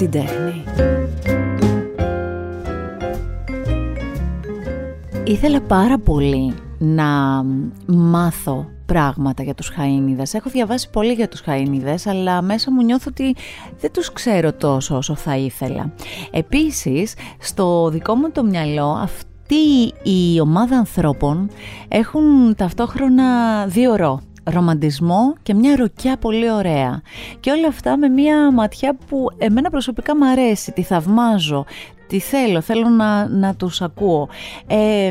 την 0.00 0.10
τέχνη. 0.10 0.64
Ήθελα 5.24 5.60
πάρα 5.60 5.98
πολύ 5.98 6.54
να 6.78 7.42
μάθω 7.86 8.66
πράγματα 8.86 9.42
για 9.42 9.54
τους 9.54 9.70
χαΐνιδες. 9.76 10.34
Έχω 10.34 10.50
διαβάσει 10.50 10.90
πολύ 10.90 11.12
για 11.12 11.28
τους 11.28 11.42
χαΐνιδες, 11.46 12.06
αλλά 12.06 12.42
μέσα 12.42 12.72
μου 12.72 12.84
νιώθω 12.84 13.06
ότι 13.08 13.36
δεν 13.80 13.92
τους 13.92 14.12
ξέρω 14.12 14.52
τόσο 14.52 14.96
όσο 14.96 15.14
θα 15.14 15.36
ήθελα. 15.36 15.92
Επίσης, 16.30 17.14
στο 17.38 17.88
δικό 17.88 18.14
μου 18.14 18.30
το 18.30 18.44
μυαλό 18.44 18.98
αυτή 19.02 19.92
η 20.02 20.40
ομάδα 20.40 20.76
ανθρώπων 20.76 21.50
έχουν 21.88 22.54
ταυτόχρονα 22.56 23.66
δύο 23.66 23.96
ρο 23.96 24.20
ρομαντισμό 24.50 25.34
και 25.42 25.54
μια 25.54 25.76
ροκιά 25.76 26.16
πολύ 26.16 26.50
ωραία. 26.50 27.02
Και 27.40 27.50
όλα 27.50 27.68
αυτά 27.68 27.96
με 27.96 28.08
μια 28.08 28.52
ματιά 28.52 28.96
που 29.08 29.28
εμένα 29.38 29.70
προσωπικά 29.70 30.16
μου 30.16 30.26
αρέσει, 30.26 30.72
τη 30.72 30.82
θαυμάζω, 30.82 31.64
τη 32.06 32.18
θέλω, 32.18 32.60
θέλω 32.60 32.88
να, 32.88 33.28
να 33.28 33.54
τους 33.54 33.82
ακούω. 33.82 34.28
Ε, 34.66 35.10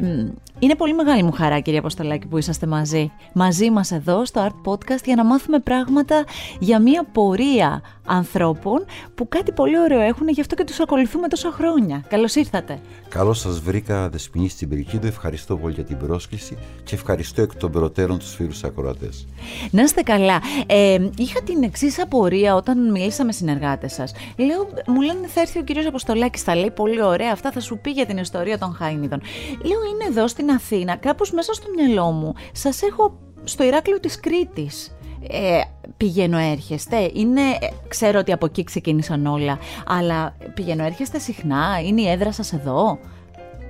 είναι 0.59 0.75
πολύ 0.75 0.93
μεγάλη 0.93 1.23
μου 1.23 1.31
χαρά, 1.31 1.59
κυρία 1.59 1.79
Αποστολάκη, 1.79 2.27
που 2.27 2.37
είσαστε 2.37 2.65
μαζί. 2.67 3.11
Μαζί 3.33 3.71
μας 3.71 3.91
εδώ 3.91 4.25
στο 4.25 4.47
Art 4.47 4.69
Podcast 4.69 5.03
για 5.05 5.15
να 5.15 5.23
μάθουμε 5.23 5.59
πράγματα 5.59 6.23
για 6.59 6.79
μια 6.79 7.03
πορεία 7.11 7.81
ανθρώπων 8.09 8.85
που 9.15 9.27
κάτι 9.27 9.51
πολύ 9.51 9.79
ωραίο 9.79 9.99
έχουν, 9.99 10.27
γι' 10.27 10.41
αυτό 10.41 10.55
και 10.55 10.63
τους 10.63 10.79
ακολουθούμε 10.79 11.27
τόσα 11.27 11.51
χρόνια. 11.51 12.03
Καλώς 12.07 12.35
ήρθατε. 12.35 12.79
Καλώς 13.09 13.39
σας 13.39 13.59
βρήκα, 13.59 14.09
Δεσποινή 14.09 14.49
στην 14.49 14.69
Περικίδου. 14.69 15.07
Ευχαριστώ 15.07 15.57
πολύ 15.57 15.73
για 15.73 15.83
την 15.83 15.97
πρόσκληση 15.97 16.57
και 16.83 16.95
ευχαριστώ 16.95 17.41
εκ 17.41 17.55
των 17.55 17.71
προτέρων 17.71 18.19
τους 18.19 18.35
φίλους 18.35 18.63
ακροατές. 18.63 19.27
Να 19.71 19.81
είστε 19.81 20.01
καλά. 20.01 20.41
Ε, 20.67 20.97
είχα 21.17 21.41
την 21.41 21.63
εξής 21.63 22.01
απορία 22.01 22.55
όταν 22.55 22.91
μίλησα 22.91 23.25
με 23.25 23.31
συνεργάτες 23.31 23.93
σας. 23.93 24.13
Λέω, 24.37 24.67
μου 24.87 25.01
λένε 25.01 25.27
θα 25.27 25.41
έρθει 25.41 25.59
ο 25.59 25.63
κύριος 25.63 25.85
Αποστολάκης, 25.85 26.41
θα 26.41 26.55
λέει 26.55 26.71
πολύ 26.71 27.03
ωραία 27.03 27.31
αυτά, 27.31 27.51
θα 27.51 27.59
σου 27.59 27.77
πει 27.77 27.91
για 27.91 28.05
την 28.05 28.17
ιστορία 28.17 28.57
των 28.57 28.73
Χάινιδων. 28.73 29.21
Λέω, 29.63 29.79
είναι 29.93 30.05
εδώ 30.09 30.27
στην 30.27 30.49
Αθήνα, 30.49 30.95
κάπως 30.95 31.31
μέσα 31.31 31.53
στο 31.53 31.67
μυαλό 31.75 32.11
μου. 32.11 32.33
Σας 32.51 32.81
έχω 32.81 33.19
στο 33.43 33.63
Ηράκλειο 33.63 33.99
της 33.99 34.19
Κρήτης 34.19 34.91
ε, 35.27 35.61
πηγαίνω 35.97 36.37
έρχεστε, 36.37 37.11
είναι, 37.13 37.41
ε, 37.41 37.67
ξέρω 37.87 38.19
ότι 38.19 38.31
από 38.31 38.45
εκεί 38.45 38.63
ξεκίνησαν 38.63 39.25
όλα, 39.25 39.59
αλλά 39.85 40.35
πηγαίνω 40.53 40.83
έρχεστε 40.83 41.19
συχνά, 41.19 41.81
είναι 41.85 42.01
η 42.01 42.09
έδρα 42.09 42.31
σας 42.31 42.53
εδώ; 42.53 42.99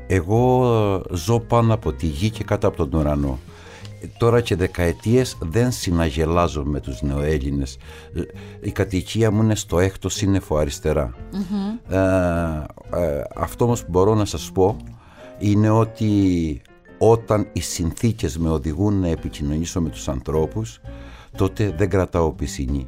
Εγώ 0.07 1.03
ζω 1.11 1.39
πάνω 1.39 1.73
από 1.73 1.93
τη 1.93 2.05
γη 2.05 2.29
και 2.29 2.43
κάτω 2.43 2.67
από 2.67 2.87
τον 2.87 2.99
ουρανό. 2.99 3.39
Τώρα 4.17 4.41
και 4.41 4.55
δεκαετίες 4.55 5.37
δεν 5.39 5.71
συναγελάζω 5.71 6.63
με 6.63 6.79
τους 6.79 7.01
νεοέλληνες. 7.01 7.77
Η 8.61 8.71
κατοικία 8.71 9.31
μου 9.31 9.41
είναι 9.41 9.55
στο 9.55 9.79
έκτο 9.79 10.09
σύννεφο 10.09 10.59
ε, 10.59 10.67
ε, 11.89 13.23
αυτό 13.35 13.65
όμως 13.65 13.81
που 13.81 13.87
μπορώ 13.89 14.15
να 14.15 14.25
σας 14.25 14.51
πω 14.51 14.77
είναι 15.39 15.69
ότι 15.69 16.61
όταν 16.97 17.49
οι 17.53 17.61
συνθήκες 17.61 18.37
με 18.37 18.49
οδηγούν 18.49 18.99
να 18.99 19.07
επικοινωνήσω 19.07 19.81
με 19.81 19.89
τους 19.89 20.07
ανθρώπους 20.07 20.79
τότε 21.37 21.73
δεν 21.77 21.89
κρατάω 21.89 22.31
πισινή. 22.31 22.87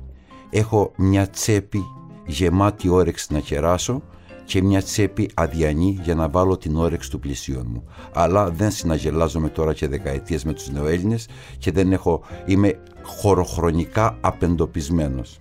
Έχω 0.49 0.91
μια 0.95 1.29
τσέπη 1.29 1.83
γεμάτη 2.25 2.89
όρεξη 2.89 3.33
να 3.33 3.39
κεράσω 3.39 4.01
και 4.45 4.63
μια 4.63 4.81
τσέπη 4.81 5.29
αδιανή 5.33 5.99
για 6.03 6.15
να 6.15 6.29
βάλω 6.29 6.57
την 6.57 6.75
όρεξη 6.75 7.09
του 7.09 7.19
πλησίον 7.19 7.65
μου. 7.69 7.83
Αλλά 8.13 8.49
δεν 8.49 8.71
συναγελάζομαι 8.71 9.49
τώρα 9.49 9.73
και 9.73 9.87
δεκαετίες 9.87 10.43
με 10.43 10.53
τους 10.53 10.69
νεοέλληνες 10.69 11.27
και 11.57 11.71
δεν 11.71 11.91
έχω, 11.91 12.21
είμαι 12.45 12.79
χωροχρονικά 13.03 14.17
απεντοπισμένος. 14.21 15.39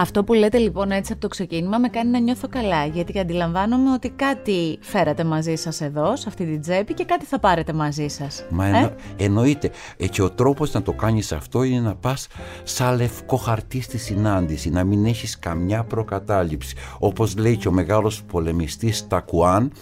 Αυτό 0.00 0.24
που 0.24 0.32
λέτε 0.32 0.58
λοιπόν 0.58 0.90
έτσι 0.90 1.12
από 1.12 1.20
το 1.20 1.28
ξεκίνημα 1.28 1.78
με 1.78 1.88
κάνει 1.88 2.10
να 2.10 2.18
νιώθω 2.18 2.48
καλά, 2.48 2.86
γιατί 2.86 3.18
αντιλαμβάνομαι 3.18 3.92
ότι 3.92 4.08
κάτι 4.08 4.78
φέρατε 4.80 5.24
μαζί 5.24 5.54
σας 5.54 5.80
εδώ, 5.80 6.16
σε 6.16 6.24
αυτή 6.28 6.44
την 6.44 6.60
τσέπη 6.60 6.94
και 6.94 7.04
κάτι 7.04 7.24
θα 7.24 7.38
πάρετε 7.38 7.72
μαζί 7.72 8.08
σας. 8.08 8.44
Μα 8.50 8.66
ε; 8.66 8.94
εννοείται. 9.16 9.70
Ε, 9.96 10.06
και 10.06 10.22
ο 10.22 10.30
τρόπος 10.30 10.72
να 10.72 10.82
το 10.82 10.92
κάνεις 10.92 11.32
αυτό 11.32 11.62
είναι 11.62 11.80
να 11.80 11.94
πας 11.94 12.26
σαν 12.62 12.96
λευκό 12.96 13.36
χαρτί 13.36 13.80
στη 13.80 13.98
συνάντηση, 13.98 14.70
να 14.70 14.84
μην 14.84 15.04
έχεις 15.04 15.38
καμιά 15.38 15.84
προκατάληψη. 15.84 16.76
Όπως 16.98 17.36
λέει 17.36 17.56
και 17.56 17.68
ο 17.68 17.72
μεγάλος 17.72 18.22
πολεμιστής 18.22 19.06
Τακουάν, 19.08 19.72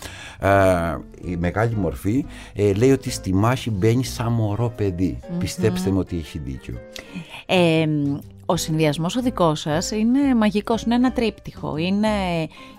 ε, 0.41 0.51
η 1.25 1.37
μεγάλη 1.37 1.77
μορφή, 1.77 2.25
ε, 2.55 2.73
λέει 2.73 2.91
ότι 2.91 3.11
στη 3.11 3.35
μάχη 3.35 3.71
μπαίνει 3.71 4.05
σαν 4.05 4.33
μωρό 4.33 4.75
Πιστέψτε 5.39 5.91
με 5.91 5.99
ότι 5.99 6.17
έχει 6.19 6.39
δίκιο. 6.39 6.75
Ε, 7.47 7.87
ο 8.47 8.57
συνδυασμός 8.57 9.17
ο 9.17 9.21
δικός 9.21 9.61
σας 9.61 9.91
είναι 9.91 10.35
μαγικός, 10.35 10.83
είναι 10.83 10.95
ένα 10.95 11.13
τρίπτυχο. 11.13 11.77
Είναι 11.77 12.09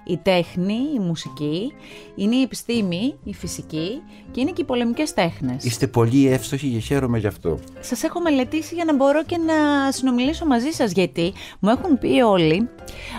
η 0.06 0.18
τέχνη, 0.24 0.78
η 0.96 1.00
μουσική, 1.00 1.74
είναι 2.16 2.36
η 2.36 2.42
επιστήμη, 2.42 3.16
η 3.24 3.34
φυσική 3.34 4.02
και 4.32 4.42
είναι 4.42 4.52
και 4.52 4.62
οι 4.62 4.66
πολεμικές 4.66 5.14
τέχνες. 5.14 5.64
Είστε 5.64 5.88
πολύ 5.88 6.28
εύστοχοι 6.28 6.70
και 6.70 6.80
χαίρομαι 6.80 7.18
γι' 7.18 7.28
αυτό. 7.28 7.60
Σας 7.80 8.04
έχω 8.04 8.22
μελετήσει 8.22 8.76
για 8.76 8.86
να 8.86 8.96
μπορώ 8.96 9.24
και 9.24 9.38
να 9.38 9.92
συνομιλήσω 9.92 10.46
μαζί 10.46 10.70
σας 10.70 10.92
γιατί 10.92 11.34
μου 11.60 11.70
έχουν 11.70 11.98
πει 12.00 12.22
όλοι 12.22 12.70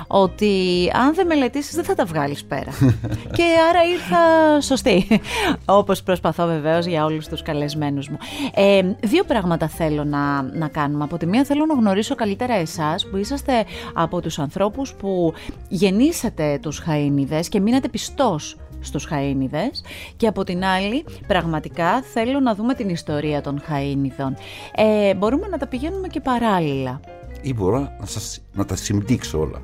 ότι 0.07 0.53
αν 0.95 1.15
δεν 1.15 1.27
μελετήσεις 1.27 1.75
δεν 1.75 1.85
θα 1.85 1.95
τα 1.95 2.05
βγάλεις 2.05 2.45
πέρα. 2.45 2.71
και 3.37 3.45
άρα 3.69 3.83
ήρθα 3.93 4.61
σωστή, 4.61 5.21
όπως 5.65 6.03
προσπαθώ 6.03 6.47
βεβαίως 6.47 6.87
για 6.87 7.05
όλους 7.05 7.29
τους 7.29 7.43
καλεσμένους 7.43 8.09
μου. 8.09 8.19
Ε, 8.55 8.83
δύο 9.01 9.25
πράγματα 9.25 9.69
θέλω 9.69 10.05
να, 10.05 10.43
να 10.43 10.69
κάνουμε. 10.69 11.05
Από 11.05 11.17
τη 11.17 11.27
μία 11.27 11.45
θέλω 11.45 11.67
να 11.67 11.75
γνωρίσω 11.75 12.15
καλύτερα 12.39 12.61
εσάς 12.61 13.07
που 13.07 13.17
είσαστε 13.17 13.65
από 13.95 14.21
τους 14.21 14.39
ανθρώπους 14.39 14.95
που 14.95 15.33
γεννήσατε 15.69 16.59
τους 16.63 16.83
χαΐνιδες 16.87 17.49
και 17.49 17.61
μείνατε 17.61 17.89
πιστός 17.89 18.57
στους 18.81 19.09
Χαΐνιδες 19.11 19.85
και 20.17 20.27
από 20.27 20.45
την 20.45 20.65
άλλη 20.65 21.05
πραγματικά 21.27 22.03
θέλω 22.03 22.41
να 22.41 22.55
δούμε 22.55 22.75
την 22.75 22.89
ιστορία 22.89 23.41
των 23.41 23.61
Χαΐνιδων. 23.61 24.37
Ε, 24.75 25.15
μπορούμε 25.15 25.49
να 25.49 25.59
τα 25.59 25.67
πηγαίνουμε 25.67 26.09
και 26.09 26.21
παράλληλα. 26.21 27.01
Ή 27.43 27.55
μπορώ 27.55 27.79
να, 28.01 28.07
σας, 28.07 28.41
να 28.53 28.65
τα 28.65 28.77
συμπτύξω 28.77 29.41
όλα 29.41 29.63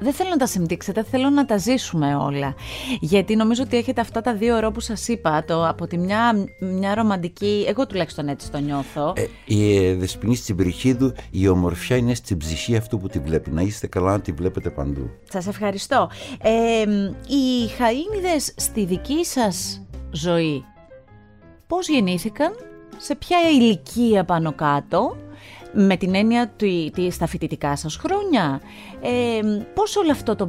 δεν 0.00 0.12
θέλω 0.12 0.30
να 0.30 0.36
τα 0.36 0.46
συμπτύξετε, 0.46 1.02
θέλω 1.02 1.30
να 1.30 1.44
τα 1.44 1.56
ζήσουμε 1.56 2.14
όλα. 2.16 2.54
Γιατί 3.00 3.36
νομίζω 3.36 3.62
ότι 3.62 3.76
έχετε 3.76 4.00
αυτά 4.00 4.20
τα 4.20 4.34
δύο 4.34 4.58
ρο 4.58 4.70
που 4.70 4.80
σας 4.80 5.08
είπα, 5.08 5.44
το, 5.44 5.68
από 5.68 5.86
τη 5.86 5.98
μια, 5.98 6.46
μια 6.60 6.94
ρομαντική, 6.94 7.64
εγώ 7.68 7.86
τουλάχιστον 7.86 8.28
έτσι 8.28 8.50
το 8.50 8.58
νιώθω. 8.58 9.12
Ε, 9.16 9.26
η 9.44 9.86
ε, 9.86 9.94
Δεσποινής 9.94 10.38
στην 10.38 10.56
Πριχίδου, 10.56 11.12
η 11.30 11.48
ομορφιά 11.48 11.96
είναι 11.96 12.14
στην 12.14 12.36
ψυχή 12.36 12.76
αυτού 12.76 12.98
που 12.98 13.08
τη 13.08 13.18
βλέπει. 13.18 13.50
Να 13.50 13.62
είστε 13.62 13.86
καλά 13.86 14.10
να 14.10 14.20
τη 14.20 14.32
βλέπετε 14.32 14.70
παντού. 14.70 15.10
Σας 15.28 15.46
ευχαριστώ. 15.46 16.10
Ε, 16.42 16.82
οι 17.28 17.68
Χαΐνιδες 17.78 18.52
στη 18.56 18.84
δική 18.84 19.24
σας 19.24 19.82
ζωή, 20.10 20.64
πώς 21.66 21.88
γεννήθηκαν, 21.88 22.52
σε 22.96 23.14
ποια 23.14 23.38
ηλικία 23.50 24.24
πάνω 24.24 24.52
κάτω 24.52 25.16
με 25.74 25.96
την 25.96 26.14
έννοια 26.14 26.52
του, 26.56 26.66
στα 27.10 27.26
φοιτητικά 27.26 27.76
σας 27.76 27.96
χρόνια. 27.96 28.60
Ε, 29.06 29.40
πώς 29.74 29.96
όλο 29.96 30.10
αυτό 30.10 30.36
το, 30.36 30.46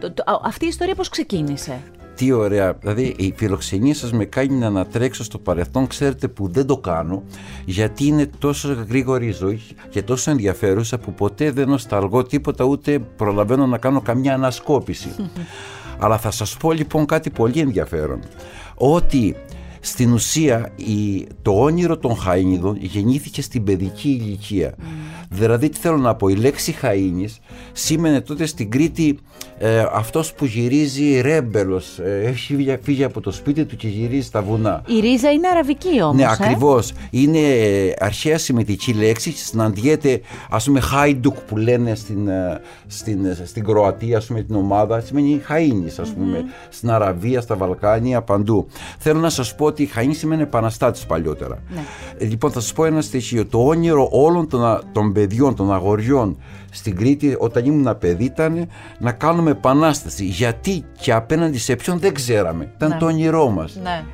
το, 0.00 0.12
το, 0.12 0.40
αυτή 0.44 0.64
η 0.64 0.68
ιστορία 0.68 0.94
πώς 0.94 1.08
ξεκίνησε; 1.08 1.80
Τι 2.16 2.32
ωραία. 2.32 2.74
Δηλαδή 2.80 3.14
η 3.18 3.34
φιλοξενία 3.36 3.94
σας 3.94 4.12
με 4.12 4.24
κάνει 4.24 4.54
να 4.54 4.66
ανατρέξω 4.66 5.24
στο 5.24 5.38
παρελθόν. 5.38 5.86
Ξέρετε 5.86 6.28
που 6.28 6.48
δεν 6.48 6.66
το 6.66 6.76
κάνω 6.76 7.22
γιατί 7.64 8.06
είναι 8.06 8.30
τόσο 8.38 8.84
γρήγορη 8.88 9.26
η 9.26 9.32
ζωή 9.32 9.60
και 9.90 10.02
τόσο 10.02 10.30
ενδιαφέρουσα 10.30 10.98
που 10.98 11.12
ποτέ 11.14 11.50
δεν 11.50 11.68
νοσταλγώ 11.68 12.22
τίποτα 12.22 12.64
ούτε 12.64 12.98
προλαβαίνω 12.98 13.66
να 13.66 13.78
κάνω 13.78 14.00
καμιά 14.00 14.34
ανασκόπηση. 14.34 15.08
Αλλά 16.02 16.18
θα 16.18 16.30
σας 16.30 16.56
πω 16.56 16.72
λοιπόν 16.72 17.06
κάτι 17.06 17.30
πολύ 17.30 17.60
ενδιαφέρον. 17.60 18.20
Ότι 18.74 19.36
στην 19.80 20.12
ουσία 20.12 20.72
η, 20.76 21.26
το 21.42 21.62
όνειρο 21.62 21.98
των 21.98 22.16
Χαΐνιδων 22.16 22.74
γεννήθηκε 22.78 23.42
στην 23.42 23.64
παιδική 23.64 24.08
ηλικία. 24.08 24.74
Mm. 24.78 24.82
Δηλαδή 25.32 25.68
τι 25.68 25.78
θέλω 25.78 25.96
να 25.96 26.14
πω, 26.14 26.28
η 26.28 26.34
λέξη 26.34 26.74
Χαΐνης 26.82 27.40
σήμαινε 27.72 28.20
τότε 28.20 28.46
στην 28.46 28.70
Κρήτη 28.70 29.18
ε, 29.64 29.86
αυτός 29.92 30.32
που 30.32 30.44
γυρίζει 30.44 31.20
ρέμπελος, 31.20 31.98
ε, 31.98 32.22
έχει 32.24 32.78
φύγει 32.82 33.04
από 33.04 33.20
το 33.20 33.30
σπίτι 33.30 33.64
του 33.64 33.76
και 33.76 33.88
γυρίζει 33.88 34.26
στα 34.26 34.42
βουνά. 34.42 34.82
Η 34.86 35.00
ρίζα 35.00 35.30
είναι 35.30 35.48
αραβική 35.48 36.02
όμως. 36.02 36.16
Ναι, 36.16 36.22
ε; 36.22 36.26
ακριβώς. 36.26 36.92
Είναι 37.10 37.38
αρχαία 37.98 38.38
σημαντική 38.38 38.92
λέξη, 38.92 39.32
συναντιέται 39.32 40.20
ας 40.50 40.64
πούμε 40.64 40.80
Χάιντουκ 40.80 41.36
που 41.36 41.56
λένε 41.56 41.94
στην, 41.94 42.28
ε, 42.28 42.60
στην, 42.86 43.24
ε, 43.24 43.42
στην 43.44 43.64
Κροατία, 43.64 44.16
ας 44.16 44.26
πούμε 44.26 44.42
την 44.42 44.54
ομάδα, 44.54 45.00
σημαίνει 45.00 45.42
Χαΐνης 45.48 46.00
ας 46.00 46.12
πούμε, 46.12 46.38
mm-hmm. 46.40 46.66
στην 46.68 46.90
Αραβία, 46.90 47.40
στα 47.40 47.56
Βαλκάνια, 47.56 48.22
παντού. 48.22 48.66
Θέλω 48.98 49.20
να 49.20 49.30
σας 49.30 49.54
πω 49.54 49.64
ότι 49.64 49.88
Χαΐνης 49.94 50.18
σημαίνει 50.18 50.42
επαναστάτης 50.42 51.06
παλιότερα. 51.06 51.58
Ναι. 51.74 51.80
Ε, 52.18 52.24
λοιπόν 52.24 52.50
θα 52.50 52.60
σας 52.60 52.72
πω 52.72 52.84
ένα 52.84 53.00
στοιχείο, 53.00 53.46
το 53.46 53.66
όνειρο 53.66 54.08
όλων 54.10 54.48
των, 54.48 54.82
των 54.92 55.12
παιδιών, 55.22 55.54
των 55.54 55.72
αγοριών 55.72 56.36
στην 56.70 56.96
Κρήτη 56.96 57.36
όταν 57.38 57.64
ήμουν 57.64 57.98
παιδί 57.98 58.24
ήταν 58.24 58.68
να 58.98 59.12
κάνουμε 59.12 59.50
επανάσταση. 59.50 60.24
Γιατί 60.24 60.84
και 61.00 61.12
απέναντι 61.12 61.58
σε 61.58 61.76
ποιον 61.76 61.98
δεν 61.98 62.14
ξέραμε. 62.14 62.72
Ήταν 62.76 62.88
ναι. 62.88 62.96
το 62.96 63.06
όνειρό 63.06 63.50
μας. 63.50 63.78
Ναι. 63.82 64.04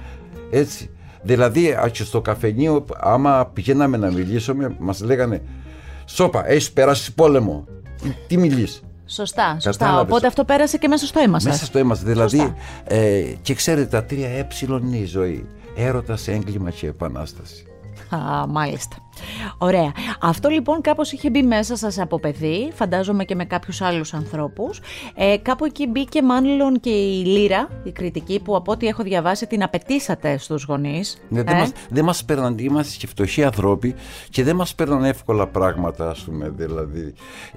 Έτσι. 0.50 0.90
Δηλαδή, 1.22 1.76
και 1.92 2.04
στο 2.04 2.20
καφενείο, 2.20 2.84
άμα 3.00 3.50
πηγαίναμε 3.52 3.96
να 3.96 4.10
μιλήσουμε, 4.10 4.76
μας 4.78 5.00
λέγανε 5.00 5.42
Σόπα, 6.04 6.48
έχεις 6.48 6.72
περάσει 6.72 7.14
πόλεμο. 7.14 7.66
Τι 8.26 8.36
μιλείς; 8.36 8.82
Σωστά, 9.06 9.56
σωστά. 9.60 10.00
Οπότε 10.00 10.26
αυτό 10.26 10.44
πέρασε 10.44 10.78
και 10.78 10.88
μέσα 10.88 11.06
στο 11.06 11.20
αίμα 11.20 11.38
Μέσα 11.42 11.64
στο 11.64 11.78
αίμα 11.78 11.94
Δηλαδή, 11.94 12.54
ε, 12.84 13.22
και 13.42 13.54
ξέρετε, 13.54 13.86
τα 13.86 14.04
τρία 14.04 14.28
ε 14.28 14.46
είναι 14.82 14.96
η 14.96 15.04
ζωή. 15.04 15.46
Έρωτας, 15.76 16.28
έγκλημα 16.28 16.70
και 16.70 16.86
επανάσταση. 16.86 17.66
Α, 18.10 18.46
μάλιστα. 18.46 18.96
Ωραία. 19.58 19.92
Αυτό 20.20 20.48
λοιπόν 20.48 20.80
κάπως 20.80 21.12
είχε 21.12 21.30
μπει 21.30 21.42
μέσα 21.42 21.76
σας 21.76 21.98
από 21.98 22.18
παιδί, 22.20 22.72
φαντάζομαι 22.74 23.24
και 23.24 23.34
με 23.34 23.44
κάποιους 23.44 23.80
άλλους 23.80 24.14
ανθρώπους. 24.14 24.80
Ε, 25.14 25.36
κάπου 25.42 25.64
εκεί 25.64 25.86
μπήκε 25.86 26.22
μάλλον 26.22 26.80
και 26.80 26.90
η 26.90 27.24
λύρα, 27.24 27.68
η 27.84 27.90
κριτική 27.92 28.40
που 28.40 28.56
από 28.56 28.72
ό,τι 28.72 28.86
έχω 28.86 29.02
διαβάσει 29.02 29.46
την 29.46 29.62
απαιτήσατε 29.62 30.38
στους 30.38 30.64
γονείς. 30.64 31.18
Ναι, 31.28 31.42
δεν, 31.42 31.56
ε; 31.56 31.58
μας, 31.58 31.72
δεν 31.88 32.04
μας 32.04 32.24
παίρναν, 32.24 32.58
είμαστε 32.58 32.96
και 32.98 33.06
φτωχοί 33.06 33.44
ανθρώποι 33.44 33.94
και 34.30 34.42
δεν 34.42 34.56
μας 34.56 34.74
παίρναν 34.74 35.04
εύκολα 35.04 35.46
πράγματα 35.46 36.10
ας 36.10 36.20
πούμε 36.20 36.52
δηλαδή. 36.56 37.14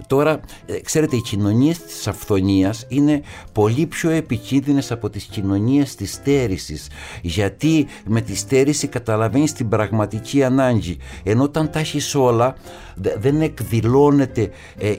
Τώρα, 0.07 0.39
ε, 0.65 0.79
ξέρετε, 0.79 1.15
οι 1.15 1.21
κοινωνίες 1.21 1.79
της 1.79 2.07
αυθονίας 2.07 2.85
είναι 2.87 3.21
πολύ 3.51 3.85
πιο 3.85 4.09
επικίνδυνες 4.09 4.91
από 4.91 5.09
τις 5.09 5.23
κοινωνίες 5.23 5.95
της 5.95 6.13
στέρησης 6.13 6.87
γιατί 7.21 7.87
με 8.05 8.21
τη 8.21 8.35
στέρηση 8.35 8.87
καταλαβαίνεις 8.87 9.53
την 9.53 9.69
πραγματική 9.69 10.43
ανάγκη 10.43 10.97
ενώ 11.23 11.49
όταν 11.51 11.69
τα 11.69 11.79
έχεις 11.79 12.15
όλα 12.15 12.55
δεν 12.95 13.41
εκδηλώνεται 13.41 14.49
ε, 14.77 14.95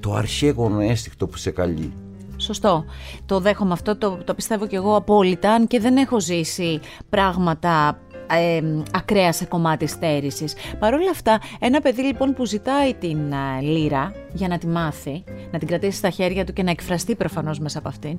το 0.00 0.14
αρχαίγωνο 0.14 0.80
αίσθηκτο 0.80 1.26
που 1.26 1.36
σε 1.36 1.50
καλεί. 1.50 1.92
Σωστό. 2.36 2.84
Το 3.26 3.40
δέχομαι 3.40 3.72
αυτό, 3.72 3.96
το, 3.96 4.18
το 4.24 4.34
πιστεύω 4.34 4.66
και 4.66 4.76
εγώ 4.76 4.96
απόλυτα, 4.96 5.52
αν 5.52 5.66
και 5.66 5.80
δεν 5.80 5.96
έχω 5.96 6.20
ζήσει 6.20 6.80
πράγματα 7.08 7.98
ε, 8.30 8.60
ακραίας 8.92 9.36
σε 9.36 9.44
κομμάτι 9.44 9.86
στέρησης. 9.86 10.54
Παρ' 10.78 10.94
όλα 10.94 11.10
αυτά, 11.10 11.40
ένα 11.60 11.80
παιδί 11.80 12.02
λοιπόν 12.02 12.34
που 12.34 12.44
ζητάει 12.44 12.94
την 12.94 13.18
λύρα 13.60 14.12
για 14.32 14.48
να 14.48 14.58
τη 14.58 14.66
μάθει, 14.66 15.24
να 15.50 15.58
την 15.58 15.68
κρατήσει 15.68 15.96
στα 15.96 16.10
χέρια 16.10 16.44
του 16.44 16.52
και 16.52 16.62
να 16.62 16.70
εκφραστεί 16.70 17.14
προφανώς 17.14 17.58
μέσα 17.58 17.78
από 17.78 17.88
αυτήν, 17.88 18.18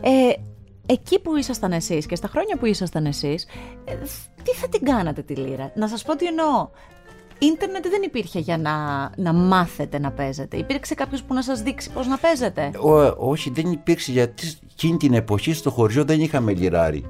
ε, 0.00 0.32
εκεί 0.86 1.20
που 1.20 1.36
ήσασταν 1.36 1.72
εσείς 1.72 2.06
και 2.06 2.14
στα 2.14 2.28
χρόνια 2.28 2.56
που 2.56 2.66
ήσασταν 2.66 3.06
εσείς, 3.06 3.46
ε, 3.84 3.94
τι 4.42 4.52
θα 4.52 4.68
την 4.68 4.84
κάνατε 4.84 5.22
τη 5.22 5.34
λύρα; 5.34 5.72
Να 5.74 5.88
σας 5.88 6.02
πω 6.02 6.16
τι 6.16 6.26
εννοώ 6.26 6.68
ίντερνετ 7.38 7.86
δεν 7.88 8.02
υπήρχε 8.02 8.38
για 8.38 8.58
να, 8.58 8.72
να 9.16 9.32
μάθετε 9.32 9.98
να 9.98 10.10
παίζετε. 10.10 10.56
Υπήρξε 10.56 10.94
κάποιος 10.94 11.22
που 11.22 11.34
να 11.34 11.42
σας 11.42 11.62
δείξει 11.62 11.90
πώς 11.90 12.06
να 12.06 12.16
παίζετε; 12.16 12.70
όχι, 13.16 13.50
δεν 13.50 13.72
υπήρξε 13.72 14.12
γιατί 14.12 14.52
εκείνη 14.70 14.96
την 14.96 15.14
εποχή 15.14 15.52
στο 15.52 15.70
χωριό 15.70 16.04
δεν 16.04 16.20
είχαμε 16.20 16.52
λιράρι. 16.52 17.04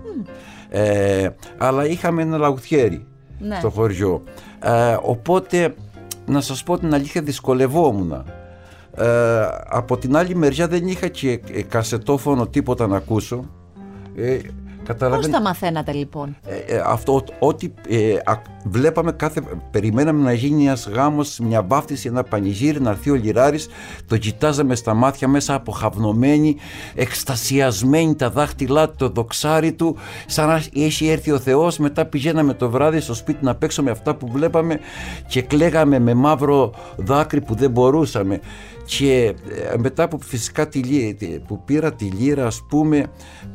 Ε, 0.69 1.29
αλλά 1.59 1.87
είχαμε 1.87 2.23
ένα 2.23 2.39
λαουθιέρι 2.39 3.07
ναι. 3.39 3.57
στο 3.59 3.71
χωριό. 3.71 4.23
Ε, 4.61 4.97
οπότε, 5.03 5.75
να 6.27 6.41
σας 6.41 6.63
πω 6.63 6.79
την 6.79 6.95
αλήθεια, 6.95 7.23
δυσκολευόμουν. 7.23 8.25
Ε, 8.97 9.49
από 9.69 9.97
την 9.97 10.17
άλλη 10.17 10.35
μεριά 10.35 10.69
δεν 10.69 10.87
είχα 10.87 11.09
και 11.09 11.37
κασετόφωνο 11.69 12.47
τίποτα 12.47 12.87
να 12.87 12.97
ακούσω. 12.97 13.51
Ε, 14.89 14.95
Πώς 14.95 15.29
τα 15.29 15.41
μαθαίνατε 15.41 15.93
λοιπόν; 15.93 16.37
Ε, 16.47 16.75
ε, 16.75 16.83
αυτό, 16.87 17.25
ότι 17.39 17.75
ε, 17.89 18.15
βλέπαμε 18.65 19.13
κάθε, 19.13 19.43
περιμέναμε 19.71 20.23
να 20.23 20.33
γίνει 20.33 20.65
ένας 20.65 20.89
γάμος, 20.89 21.39
μια 21.39 21.63
βάφτιση, 21.63 22.09
ένα 22.09 22.23
πανηγύρι, 22.23 22.81
να 22.81 22.91
έρθει 22.91 23.11
ο 23.11 23.15
Λιράρης, 23.15 23.69
το 24.07 24.17
κοιτάζαμε 24.17 24.75
στα 24.75 24.95
μάτια 24.95 25.29
μέσα 25.29 25.55
αποχαυνωμένοι, 25.55 26.57
εκστασιασμένοι 26.95 28.15
τα 28.15 28.31
δάχτυλά 28.31 28.89
του, 28.89 28.95
το 28.97 29.09
δοξάρι 29.09 29.73
του, 29.73 29.97
σαν 30.27 30.49
να 30.49 30.63
έχει 30.75 31.09
έρθει 31.09 31.31
ο 31.31 31.39
Θεός, 31.39 31.79
μετά 31.79 32.05
πηγαίναμε 32.05 32.55
το 32.55 32.71
βράδυ 32.71 33.01
στο 33.01 33.15
σπίτι 33.15 33.45
να 33.45 33.55
παίξουμε 33.55 33.91
αυτά 33.91 34.15
που 34.15 34.29
βλέπαμε 34.33 34.81
και 35.29 35.43
κλαίγαμε 35.43 35.99
με 35.99 36.15
μαύρο 36.15 36.75
δάκρυ 36.97 37.41
που 37.41 37.55
δεν 37.55 37.71
μπορούσαμε 37.71 38.41
και 38.87 39.35
ε, 39.73 39.77
μετά 39.79 40.09
που 40.09 40.21
φυσικά 40.21 40.69
τη, 40.69 40.81
που 41.47 41.65
πήρα 41.65 41.93
τη 41.93 42.05
λύρα 42.05 42.47
ας 42.47 42.63
πούμε 42.69 43.07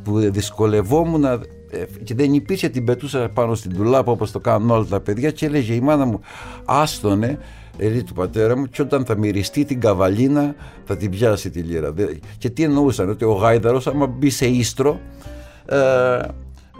που 0.04 0.18
δυσκολευόμουν 0.18 1.24
ε, 1.24 1.38
και 2.04 2.14
δεν 2.14 2.32
υπήρχε 2.32 2.68
την 2.68 2.84
πετούσα 2.84 3.28
πάνω 3.34 3.54
στην 3.54 3.74
τουλάπα 3.74 4.12
όπως 4.12 4.30
το 4.30 4.38
κάνουν 4.38 4.70
όλα 4.70 4.84
τα 4.84 5.00
παιδιά 5.00 5.30
και 5.30 5.46
έλεγε 5.46 5.74
η 5.74 5.80
μάνα 5.80 6.04
μου 6.04 6.20
άστονε 6.64 7.38
δηλαδή 7.76 8.02
του 8.02 8.12
πατέρα 8.12 8.56
μου 8.56 8.66
και 8.66 8.82
όταν 8.82 9.04
θα 9.04 9.16
μυριστεί 9.16 9.64
την 9.64 9.80
καβαλίνα 9.80 10.54
θα 10.84 10.96
την 10.96 11.10
πιάσει 11.10 11.50
τη 11.50 11.60
λύρα 11.60 11.94
και 12.38 12.50
τι 12.50 12.62
εννοούσαν 12.62 13.08
ότι 13.08 13.24
ο 13.24 13.32
Γάιδαρος 13.32 13.86
άμα 13.86 14.06
μπει 14.06 14.30
σε 14.30 14.46
ίστρο 14.46 15.00
ε, 15.66 15.76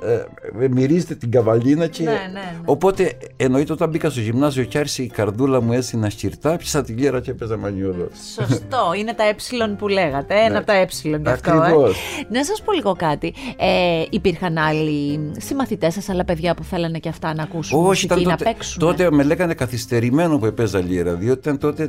ε, 0.06 0.68
μυρίζεται 0.68 1.14
την 1.14 1.30
καβαλίνα 1.30 1.86
και... 1.86 2.02
Ναι, 2.02 2.10
ναι, 2.10 2.16
ναι. 2.32 2.58
Οπότε 2.64 3.12
εννοείται 3.36 3.72
όταν 3.72 3.88
μπήκα 3.88 4.10
στο 4.10 4.20
γυμνάζιο 4.20 4.64
και 4.64 4.78
άρχισε 4.78 5.02
η 5.02 5.06
καρδούλα 5.06 5.60
μου 5.60 5.72
έτσι 5.72 5.96
να 5.96 6.10
σκυρτά, 6.10 6.56
πιάσα 6.56 6.82
τη 6.82 6.92
γέρα 6.92 7.20
και 7.20 7.30
έπαιζα 7.30 7.56
μανιούδο. 7.56 8.08
Σωστό, 8.34 8.92
είναι 8.98 9.12
τα 9.12 9.24
ε 9.24 9.34
που 9.78 9.88
λέγατε, 9.88 10.34
ένα 10.34 10.48
ναι. 10.48 10.56
από 10.56 10.66
τα 10.66 10.72
ε 10.72 10.86
γι' 11.04 11.14
αυτό. 11.28 11.52
Ε. 11.52 11.92
Να 12.28 12.44
σας 12.44 12.62
πω 12.62 12.72
λίγο 12.72 12.94
κάτι, 12.94 13.34
ε, 13.56 14.04
υπήρχαν 14.10 14.58
άλλοι 14.58 15.32
συμμαθητές 15.38 15.94
σας, 15.94 16.08
άλλα 16.08 16.24
παιδιά 16.24 16.54
που 16.54 16.64
θέλανε 16.64 16.98
και 16.98 17.08
αυτά 17.08 17.34
να 17.34 17.42
ακούσουν 17.42 17.78
Όχι, 17.78 17.86
μουσική, 17.86 18.08
τότε, 18.08 18.28
να 18.28 18.36
παίξουν. 18.36 18.78
τότε 18.78 19.10
με 19.10 19.22
λέγανε 19.22 19.54
καθυστερημένο 19.54 20.38
που 20.38 20.46
έπαιζα 20.46 20.80
λίρα, 20.80 21.14
διότι 21.14 21.38
ήταν 21.38 21.58
τότε 21.58 21.86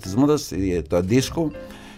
τη 0.00 0.16
μόδα 0.16 0.38
το 0.88 0.96
αντίσκο 0.96 1.50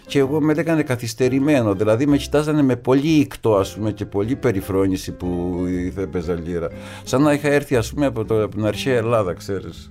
και 0.07 0.19
εγώ 0.19 0.41
με 0.41 0.53
λέγανε 0.53 0.83
καθυστερημένο. 0.83 1.73
Δηλαδή 1.73 2.05
με 2.05 2.17
κοιτάζανε 2.17 2.61
με 2.61 2.75
πολύ 2.75 3.07
ήκτο 3.07 3.55
ας 3.55 3.75
πούμε, 3.75 3.91
και 3.91 4.05
πολύ 4.05 4.35
περιφρόνηση 4.35 5.11
που 5.11 5.57
έπαιζα 5.97 6.33
λύρα. 6.33 6.67
Σαν 7.03 7.21
να 7.21 7.33
είχα 7.33 7.47
έρθει 7.47 7.75
ας 7.75 7.93
πούμε, 7.93 8.05
από, 8.05 8.25
το, 8.25 8.43
από 8.43 8.55
την 8.55 8.65
αρχαία 8.65 8.95
Ελλάδα, 8.95 9.33
ξέρεις. 9.33 9.89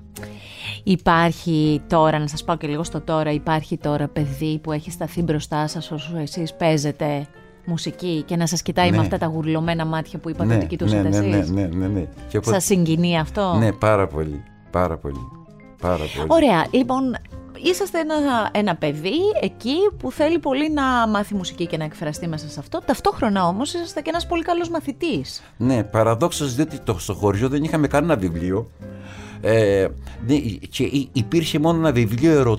Υπάρχει 0.84 1.82
τώρα, 1.86 2.18
να 2.18 2.26
σας 2.26 2.44
πάω 2.44 2.56
και 2.56 2.66
λίγο 2.66 2.84
στο 2.84 3.00
τώρα, 3.00 3.30
υπάρχει 3.30 3.76
τώρα 3.76 4.08
παιδί 4.08 4.58
που 4.62 4.72
έχει 4.72 4.90
σταθεί 4.90 5.22
μπροστά 5.22 5.66
σας 5.66 5.90
όσο 5.90 6.18
εσείς 6.18 6.54
παίζετε 6.54 7.26
μουσική 7.64 8.22
και 8.26 8.36
να 8.36 8.46
σας 8.46 8.62
κοιτάει 8.62 8.90
με 8.90 8.96
ναι. 8.96 9.02
αυτά 9.02 9.18
τα 9.18 9.26
γουρλωμένα 9.26 9.84
μάτια 9.84 10.18
που 10.18 10.30
είπατε 10.30 10.44
ναι, 10.44 10.56
ότι 10.56 10.66
κοιτούσατε 10.66 11.08
ναι, 11.08 11.18
ναι, 11.18 11.36
εσείς; 11.36 11.50
Ναι, 11.50 11.60
ναι, 11.60 11.76
ναι, 11.76 11.86
ναι. 11.86 12.06
Και 12.28 12.40
Σας 12.42 12.64
συγκινεί 12.64 13.18
αυτό; 13.18 13.54
Ναι, 13.58 13.72
πάρα 13.72 14.06
πολύ, 14.06 14.42
πάρα 14.70 14.96
πολύ. 14.96 15.28
Πάρα 15.80 16.04
πολύ. 16.16 16.26
Ωραία, 16.28 16.66
λοιπόν 16.70 17.16
είσαστε 17.64 17.98
ένα, 17.98 18.50
ένα 18.52 18.76
παιδί 18.76 19.18
εκεί 19.40 19.76
που 19.98 20.12
θέλει 20.12 20.38
πολύ 20.38 20.70
να 20.70 20.82
μάθει 21.08 21.34
μουσική 21.34 21.66
και 21.66 21.76
να 21.76 21.84
εκφραστεί 21.84 22.28
μέσα 22.28 22.48
σε 22.48 22.60
αυτό. 22.60 22.80
Ταυτόχρονα 22.86 23.46
όμως 23.46 23.74
είσαστε 23.74 24.00
και 24.00 24.10
ένας 24.10 24.26
πολύ 24.26 24.42
καλός 24.42 24.68
μαθητής. 24.68 25.42
Ναι, 25.56 25.84
παραδόξως 25.84 26.54
διότι 26.54 26.78
το, 26.78 26.98
στο 26.98 27.14
χωριό 27.14 27.48
δεν 27.48 27.64
είχαμε 27.64 27.86
κανένα 27.86 28.16
βιβλίο. 28.16 28.70
Ε, 29.46 29.86
και 30.70 30.90
υπήρχε 31.12 31.58
μόνο 31.58 31.78
ένα 31.78 31.92
βιβλίο 31.92 32.58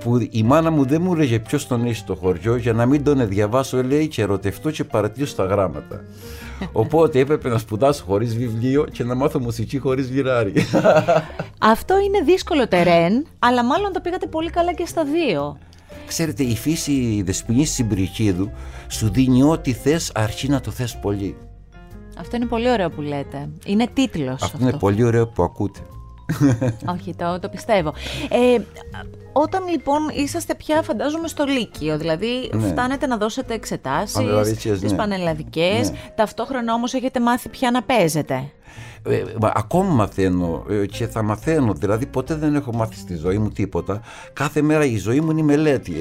που 0.00 0.28
η 0.30 0.42
μάνα 0.42 0.70
μου 0.70 0.84
δεν 0.84 1.02
μου 1.02 1.12
έλεγε 1.14 1.38
ποιος 1.38 1.66
τον 1.66 1.84
έχει 1.84 1.94
στο 1.94 2.14
χωριό 2.14 2.56
για 2.56 2.72
να 2.72 2.86
μην 2.86 3.04
τον 3.04 3.28
διαβάσω 3.28 3.82
λέει 3.82 4.08
και 4.08 4.22
ερωτευτώ 4.22 4.70
και 4.70 4.84
παρατήσω 4.84 5.34
τα 5.34 5.44
γράμματα. 5.44 6.04
Οπότε 6.72 7.18
έπρεπε 7.18 7.48
να 7.48 7.58
σπουδάσω 7.58 8.04
χωρίς 8.04 8.36
βιβλίο 8.36 8.84
και 8.92 9.04
να 9.04 9.14
μάθω 9.14 9.40
μουσική 9.40 9.78
χωρίς 9.78 10.10
βιράρι. 10.10 10.52
Αυτό 11.58 11.94
είναι 12.00 12.20
δύσκολο 12.24 12.68
τερέν, 12.68 13.26
αλλά 13.38 13.64
μάλλον 13.64 13.92
το 13.92 14.00
πήγατε 14.00 14.26
πολύ 14.26 14.50
καλά 14.50 14.72
και 14.72 14.86
στα 14.86 15.04
δύο. 15.04 15.58
Ξέρετε, 16.06 16.42
η 16.42 16.56
φύση 16.56 17.22
δεσποινής 17.26 17.70
συμπριχίδου 17.70 18.50
σου 18.88 19.10
δίνει 19.10 19.42
ό,τι 19.42 19.72
θες 19.72 20.10
αρκεί 20.14 20.48
να 20.48 20.60
το 20.60 20.70
θες 20.70 20.96
πολύ. 20.96 21.36
Αυτό 22.18 22.36
είναι 22.36 22.46
πολύ 22.46 22.70
ωραίο 22.70 22.90
που 22.90 23.00
λέτε. 23.00 23.48
Είναι 23.64 23.86
τίτλος 23.92 24.42
αυτό. 24.42 24.58
είναι 24.60 24.72
πολύ 24.72 25.04
ωραίο 25.04 25.26
που 25.26 25.42
ακούτε. 25.42 25.80
Όχι, 26.94 27.14
το, 27.14 27.38
το 27.38 27.48
πιστεύω. 27.48 27.94
Ε, 28.28 28.62
όταν 29.32 29.68
λοιπόν 29.68 30.08
είσαστε 30.12 30.54
πια 30.54 30.82
φαντάζομαι 30.82 31.28
στο 31.28 31.44
Λύκειο, 31.44 31.98
δηλαδή 31.98 32.50
ναι. 32.52 32.66
φτάνετε 32.66 33.06
να 33.06 33.16
δώσετε 33.16 33.54
εξετάσεις, 33.54 34.58
τις 34.60 34.82
ναι. 34.82 34.96
πανελλαδικές, 34.96 35.90
ναι. 35.90 35.96
ταυτόχρονα 36.14 36.74
όμως 36.74 36.94
έχετε 36.94 37.20
μάθει 37.20 37.48
πια 37.48 37.70
να 37.70 37.82
παίζετε. 37.82 38.50
Ε, 39.06 39.22
ακόμα 39.54 39.94
μαθαίνω 39.94 40.64
ε, 40.70 40.86
και 40.86 41.06
θα 41.06 41.22
μαθαίνω. 41.22 41.72
Δηλαδή, 41.72 42.06
ποτέ 42.06 42.34
δεν 42.34 42.54
έχω 42.54 42.72
μάθει 42.74 42.94
στη 42.94 43.16
ζωή 43.16 43.38
μου 43.38 43.48
τίποτα. 43.48 44.00
Κάθε 44.32 44.62
μέρα 44.62 44.84
η 44.84 44.96
ζωή 44.96 45.20
μου 45.20 45.30
είναι 45.30 45.40
η 45.40 45.44
μελέτη. 45.44 45.92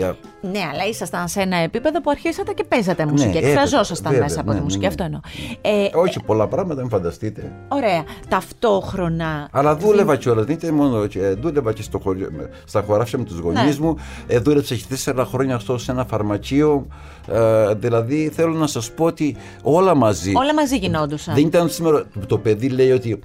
Ναι, 0.42 0.60
αλλά 0.72 0.86
ήσασταν 0.90 1.28
σε 1.28 1.42
ένα 1.42 1.58
επίπεδο 1.58 2.02
που 2.02 2.10
αρχίσατε 2.10 2.54
και 2.54 2.64
παίζατε 2.64 3.06
μουσική. 3.06 3.40
Ναι, 3.40 3.48
Εκφραζόσασταν 3.48 4.18
μέσα 4.18 4.40
από 4.40 4.50
ναι, 4.50 4.54
τη 4.54 4.58
ναι, 4.58 4.64
μουσική. 4.64 4.82
Ναι, 4.82 4.88
Αυτό 4.88 5.04
εννοώ. 5.04 5.20
Ε, 5.62 5.90
Όχι, 5.94 6.24
πολλά 6.26 6.48
πράγματα, 6.48 6.82
μην 6.82 6.90
φανταστείτε. 6.90 7.52
Ωραία. 7.68 8.04
Ταυτόχρονα. 8.30 9.48
Αλλά 9.52 9.76
δούλευα 9.76 10.16
κιόλας. 10.16 10.46
Δεν 10.46 10.56
ήταν 10.56 10.74
μόνο. 10.74 11.08
Δούλευα 11.40 11.74
και 11.74 11.82
στο 11.82 12.00
χωριό, 12.00 12.30
στα 12.66 12.84
χωράφια 12.88 13.20
με 13.20 13.26
τους 13.26 13.38
γονείς 13.38 13.80
ναι. 13.80 13.86
μου. 13.86 13.96
Ε, 14.28 14.40
δούλεψα 14.40 14.74
έχει 14.74 14.88
τέσσερα 14.88 15.26
χρόνια 15.26 15.56
αυτό 15.56 15.78
σε 15.78 15.92
ένα 15.92 16.06
φαρμακείο. 16.06 16.88
Ε, 17.28 17.74
δηλαδή, 17.74 18.30
θέλω 18.34 18.54
να 18.54 18.68
σας 18.68 18.92
πω 18.92 19.06
ότι 19.06 19.36
όλα 19.62 19.96
μαζί. 19.96 20.32
Όλα 20.36 20.54
μαζί 20.54 20.78
γινόντουσαν. 20.78 21.36
Δεν 21.36 21.46
ήταν 21.46 21.70
σήμερα. 21.70 22.04
Το 22.28 22.38
παιδί 22.38 22.70
λέει 22.70 22.92
ότι 22.94 23.20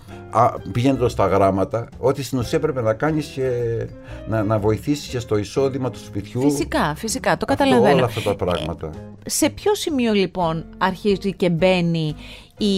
πηγαίνοντας 0.73 1.13
στα 1.13 1.27
γράμματα, 1.27 1.89
ότι 1.99 2.23
στην 2.23 2.39
ουσία 2.39 2.61
πρέπει 2.61 2.83
να 2.83 2.95
κάνεις 2.95 3.27
και 3.27 3.51
να, 4.29 4.43
να 4.43 4.59
βοηθήσεις 4.59 5.09
και 5.09 5.19
στο 5.19 5.37
εισόδημα 5.37 5.91
του 5.91 5.99
σπιτιού. 5.99 6.41
Φυσικά, 6.41 6.95
φυσικά, 6.95 7.37
το 7.37 7.45
καταλαβαίνω. 7.45 7.95
όλα 7.95 8.05
αυτά 8.05 8.23
τα 8.23 8.35
πράγματα. 8.35 8.91
σε 9.27 9.51
ποιο 9.51 9.75
σημείο 9.75 10.13
λοιπόν 10.13 10.65
αρχίζει 10.79 11.35
και 11.35 11.51
μπαίνει 11.51 12.15
η, 12.59 12.69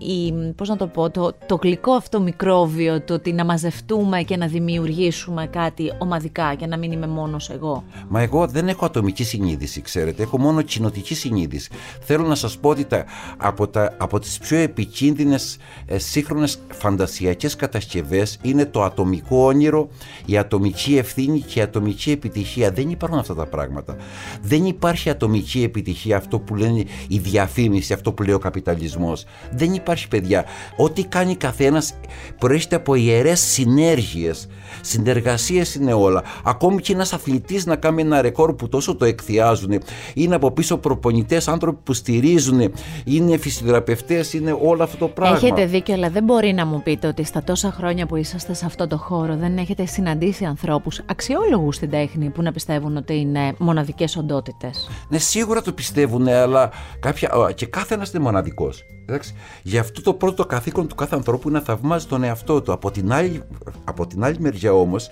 η, 0.00 0.32
πώς 0.56 0.68
να 0.68 0.76
το 0.76 0.86
πω, 0.86 1.10
το, 1.10 1.32
το 1.46 1.58
γλυκό 1.62 1.92
αυτό 1.92 2.20
μικρόβιο, 2.20 3.00
το 3.00 3.14
ότι 3.14 3.32
να 3.32 3.44
μαζευτούμε 3.44 4.22
και 4.22 4.36
να 4.36 4.46
δημιουργήσουμε 4.46 5.46
κάτι 5.46 5.92
ομαδικά 5.98 6.54
και 6.54 6.66
να 6.66 6.76
μην 6.76 6.92
είμαι 6.92 7.06
μόνος 7.06 7.50
εγώ. 7.50 7.84
Μα 8.08 8.20
εγώ 8.20 8.46
δεν 8.46 8.68
έχω 8.68 8.84
ατομική 8.84 9.24
συνείδηση, 9.24 9.80
ξέρετε, 9.80 10.22
έχω 10.22 10.38
μόνο 10.38 10.62
κοινοτική 10.62 11.14
συνείδηση. 11.14 11.70
Θέλω 12.00 12.26
να 12.26 12.34
σας 12.34 12.58
πω 12.58 12.68
ότι 12.68 12.84
τα, 12.84 13.04
από, 13.36 13.68
τα, 13.68 13.94
από 13.98 14.18
τις 14.18 14.38
πιο 14.38 14.56
επικίνδυνες 14.56 15.56
ε, 15.86 15.98
σύγχρονες 15.98 16.58
φαντασιακές 16.72 17.56
κατασκευές 17.56 18.38
είναι 18.42 18.66
το 18.66 18.82
ατομικό 18.82 19.44
όνειρο, 19.44 19.88
η 20.26 20.38
ατομική 20.38 20.96
ευθύνη 20.96 21.40
και 21.40 21.58
η 21.58 21.62
ατομική 21.62 22.10
επιτυχία. 22.10 22.70
Δεν 22.70 22.90
υπάρχουν 22.90 23.18
αυτά 23.18 23.34
τα 23.34 23.46
πράγματα. 23.46 23.96
Δεν 24.42 24.64
υπάρχει 24.64 25.10
ατομική 25.10 25.62
επιτυχία, 25.62 26.16
αυτό 26.16 26.38
που 26.38 26.54
λένε 26.54 26.84
η 27.08 27.18
διαφήμιση, 27.18 27.92
αυτό 27.92 28.12
που 28.12 28.22
λέει 28.22 28.34
ο 28.34 28.38
καπιταλισμός. 28.38 29.24
Δεν 29.52 29.72
υπάρχει 29.72 29.88
παιδιά. 30.08 30.44
Ό,τι 30.76 31.04
κάνει 31.04 31.36
καθένας 31.36 31.94
προέρχεται 32.38 32.76
από 32.76 32.94
ιερές 32.94 33.40
συνέργειες. 33.40 34.48
Συνεργασίες 34.80 35.74
είναι 35.74 35.92
όλα. 35.92 36.22
Ακόμη 36.44 36.80
και 36.80 36.92
ένας 36.92 37.12
αθλητής 37.12 37.66
να 37.66 37.76
κάνει 37.76 38.02
ένα 38.02 38.22
ρεκόρ 38.22 38.54
που 38.54 38.68
τόσο 38.68 38.96
το 38.96 39.04
εκθιάζουν. 39.04 39.82
Είναι 40.14 40.34
από 40.34 40.50
πίσω 40.50 40.76
προπονητές, 40.78 41.48
άνθρωποι 41.48 41.78
που 41.82 41.92
στηρίζουν. 41.92 42.72
Είναι 43.04 43.36
φυσιοθεραπευτές, 43.36 44.32
είναι 44.32 44.58
όλο 44.62 44.82
αυτό 44.82 44.96
το 44.96 45.08
πράγμα. 45.08 45.36
Έχετε 45.36 45.66
δίκιο, 45.66 45.94
αλλά 45.94 46.10
δεν 46.10 46.24
μπορεί 46.24 46.52
να 46.52 46.66
μου 46.66 46.82
πείτε 46.82 47.06
ότι 47.06 47.24
στα 47.24 47.42
τόσα 47.42 47.72
χρόνια 47.72 48.06
που 48.06 48.16
είσαστε 48.16 48.54
σε 48.54 48.66
αυτό 48.66 48.86
το 48.86 48.96
χώρο 48.96 49.36
δεν 49.36 49.58
έχετε 49.58 49.86
συναντήσει 49.86 50.44
ανθρώπους 50.44 51.02
αξιόλογους 51.06 51.76
στην 51.76 51.90
τέχνη 51.90 52.30
που 52.30 52.42
να 52.42 52.52
πιστεύουν 52.52 52.96
ότι 52.96 53.18
είναι 53.18 53.54
μοναδικές 53.58 54.16
οντότητες; 54.16 54.90
Ναι, 55.08 55.18
σίγουρα 55.18 55.62
το 55.62 55.72
πιστεύουν, 55.72 56.28
αλλά 56.28 56.70
κάποια... 57.00 57.52
και 57.54 57.66
κάθε 57.66 57.94
ένας 57.94 58.12
είναι 58.12 58.22
μοναδικός. 58.22 58.84
Εντάξει. 59.06 59.34
Γι' 59.80 59.86
αυτό 59.86 60.02
το 60.02 60.14
πρώτο 60.14 60.46
καθήκον 60.46 60.88
του 60.88 60.94
κάθε 60.94 61.14
ανθρώπου 61.14 61.48
είναι 61.48 61.58
να 61.58 61.64
θαυμάζει 61.64 62.06
τον 62.06 62.22
εαυτό 62.22 62.62
του. 62.62 62.72
Από 62.72 62.90
την 62.90 63.12
άλλη, 63.12 63.42
από 63.84 64.06
την 64.06 64.24
άλλη 64.24 64.36
μεριά 64.40 64.72
όμως, 64.72 65.10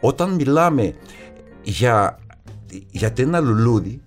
όταν 0.00 0.30
μιλάμε 0.30 0.94
για, 1.62 2.18
για 2.90 3.12
ένα 3.18 3.40
λουλούδι 3.40 4.02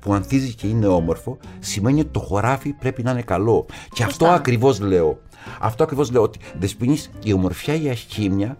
που 0.00 0.14
ανθίζει 0.14 0.54
και 0.54 0.66
είναι 0.66 0.86
όμορφο, 0.86 1.38
σημαίνει 1.58 2.00
ότι 2.00 2.08
το 2.08 2.20
χωράφι 2.20 2.72
πρέπει 2.72 3.02
να 3.02 3.10
είναι 3.10 3.22
καλό. 3.22 3.66
Και 3.92 4.02
αυτό 4.02 4.26
ακριβώς 4.26 4.80
λέω. 4.80 5.18
Αυτό 5.60 5.82
ακριβώς 5.82 6.10
λέω 6.10 6.22
ότι 6.22 6.38
δεσποινής 6.58 7.10
η 7.22 7.32
ομορφιά 7.32 7.74
η 7.74 7.88
ασχήμια 7.88 8.56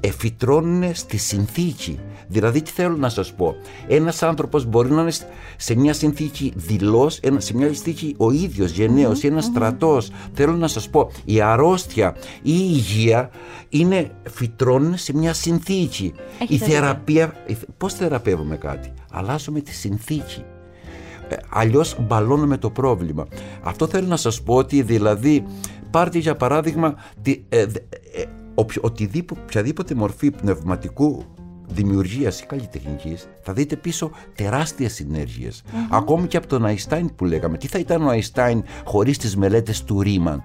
εφητρώνουν 0.00 0.94
στη 0.94 1.16
συνθήκη. 1.16 1.98
Δηλαδή 2.28 2.62
τι 2.62 2.70
θέλω 2.70 2.96
να 2.96 3.08
σας 3.08 3.34
πω; 3.34 3.54
Ένας 3.88 4.22
άνθρωπος 4.22 4.64
μπορεί 4.64 4.90
να 4.90 5.00
είναι 5.00 5.12
σε 5.56 5.74
μια 5.74 5.92
συνθήκη 5.92 6.52
δηλός, 6.56 7.20
σε 7.36 7.56
μια 7.56 7.66
συνθήκη 7.66 8.14
ο 8.18 8.30
ίδιος 8.30 8.70
γενναίος 8.70 9.22
ή 9.22 9.26
ένας 9.26 9.44
στρατός. 9.44 10.10
Θέλω 10.32 10.52
να 10.52 10.68
σας 10.68 10.90
πω 10.90 11.10
η 11.24 11.40
αρρώστια 11.40 12.14
ή 12.42 12.52
η 12.52 12.68
υγεία 12.72 13.30
είναι 13.68 14.10
φυτρώνουν 14.30 14.96
σε 14.96 15.16
μια 15.16 15.32
συνθήκη. 15.32 16.14
η 16.48 16.56
θεραπεία, 16.56 17.34
πώς 17.78 17.94
θεραπεύουμε 17.94 18.56
κάτι; 18.56 18.92
Αλλάζουμε 19.12 19.60
τη 19.60 19.74
συνθήκη. 19.74 20.44
Ε, 21.28 21.36
αλλιώς 21.48 21.96
μπαλώνουμε 22.00 22.56
το 22.56 22.70
πρόβλημα. 22.70 23.26
Αυτό 23.62 23.86
θέλω 23.86 24.06
να 24.06 24.16
σας 24.16 24.42
πω 24.42 24.54
ότι 24.54 24.82
δηλαδή 24.82 25.46
πάρτε 25.90 26.18
για 26.18 26.36
παράδειγμα 26.36 26.94
τη, 27.22 27.42
ε, 27.48 27.60
ε, 27.60 27.66
οτιδήποτε, 28.14 28.45
οποιαδήποτε 28.56 29.94
μορφή 29.94 30.30
πνευματικού 30.30 31.24
δημιουργίας 31.68 32.40
ή 32.40 32.46
καλλιτεχνικής, 32.46 33.28
θα 33.40 33.52
δείτε 33.52 33.76
πίσω 33.76 34.10
τεράστιες 34.34 34.94
συνέργειες. 34.94 35.62
Ακόμη 35.90 36.26
και 36.26 36.36
από 36.36 36.46
τον 36.46 36.64
Αϊστάιν 36.64 37.14
που 37.14 37.24
λέγαμε. 37.24 37.58
Τι 37.58 37.66
θα 37.66 37.78
ήταν 37.78 38.02
ο 38.02 38.08
Αϊστάιν 38.08 38.64
χωρίς 38.84 39.18
τις 39.18 39.36
μελέτες 39.36 39.84
του 39.84 40.00
Ρίμαν; 40.00 40.42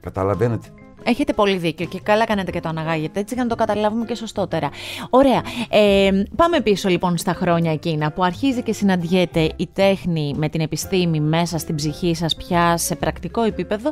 Καταλαβαίνετε. 0.00 0.68
Έχετε 1.04 1.32
πολύ 1.32 1.56
δίκιο 1.56 1.86
και 1.86 2.00
καλά 2.00 2.24
κάνετε 2.24 2.50
και 2.50 2.60
το 2.60 2.68
αναγάγετε 2.68 3.20
έτσι 3.20 3.34
για 3.34 3.42
να 3.42 3.48
το 3.48 3.54
καταλάβουμε 3.54 4.04
και 4.04 4.14
σωστότερα. 4.14 4.70
Ωραία. 5.10 5.42
Ε, 5.68 6.10
πάμε 6.36 6.60
πίσω 6.60 6.88
λοιπόν 6.88 7.16
στα 7.16 7.32
χρόνια 7.32 7.72
εκείνα 7.72 8.12
που 8.12 8.24
αρχίζει 8.24 8.62
και 8.62 8.72
συναντιέται 8.72 9.50
η 9.56 9.68
τέχνη 9.72 10.34
με 10.36 10.48
την 10.48 10.60
επιστήμη 10.60 11.20
μέσα 11.20 11.58
στην 11.58 11.74
ψυχή 11.74 12.14
σας 12.14 12.36
πια 12.36 12.76
σε 12.76 12.96
πρακτικό 12.96 13.42
επίπεδο 13.42 13.90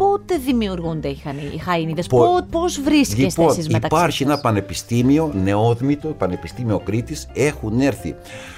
πότε 0.00 0.36
δημιουργούνται 0.36 1.08
οι, 1.08 1.22
οι 1.54 1.60
χαΐνιδες, 1.66 2.06
Πο... 2.08 2.46
πώς 2.50 2.80
βρίσκεστε 2.80 3.42
λοιπόν, 3.42 3.48
εσείς 3.48 3.68
μεταξύ 3.68 3.96
Υπάρχει 3.96 4.22
ένα 4.22 4.38
πανεπιστήμιο, 4.38 5.32
νεόδμητο, 5.42 6.08
Πανεπιστήμιο 6.08 6.78
Κρήτης, 6.78 7.28
έχουν 7.32 7.80
έρθει 7.80 8.14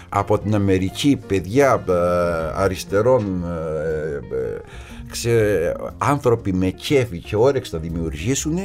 από 0.08 0.38
την 0.38 0.54
Αμερική 0.54 1.18
παιδιά 1.26 1.84
ε, 1.88 1.92
αριστερών 2.62 3.44
ε, 3.44 4.36
ε, 4.36 4.60
ξε, 5.10 5.72
άνθρωποι 5.98 6.52
με 6.52 6.70
κέφι 6.70 7.18
και 7.18 7.36
όρεξη 7.36 7.74
να 7.74 7.80
δημιουργήσουν 7.80 8.58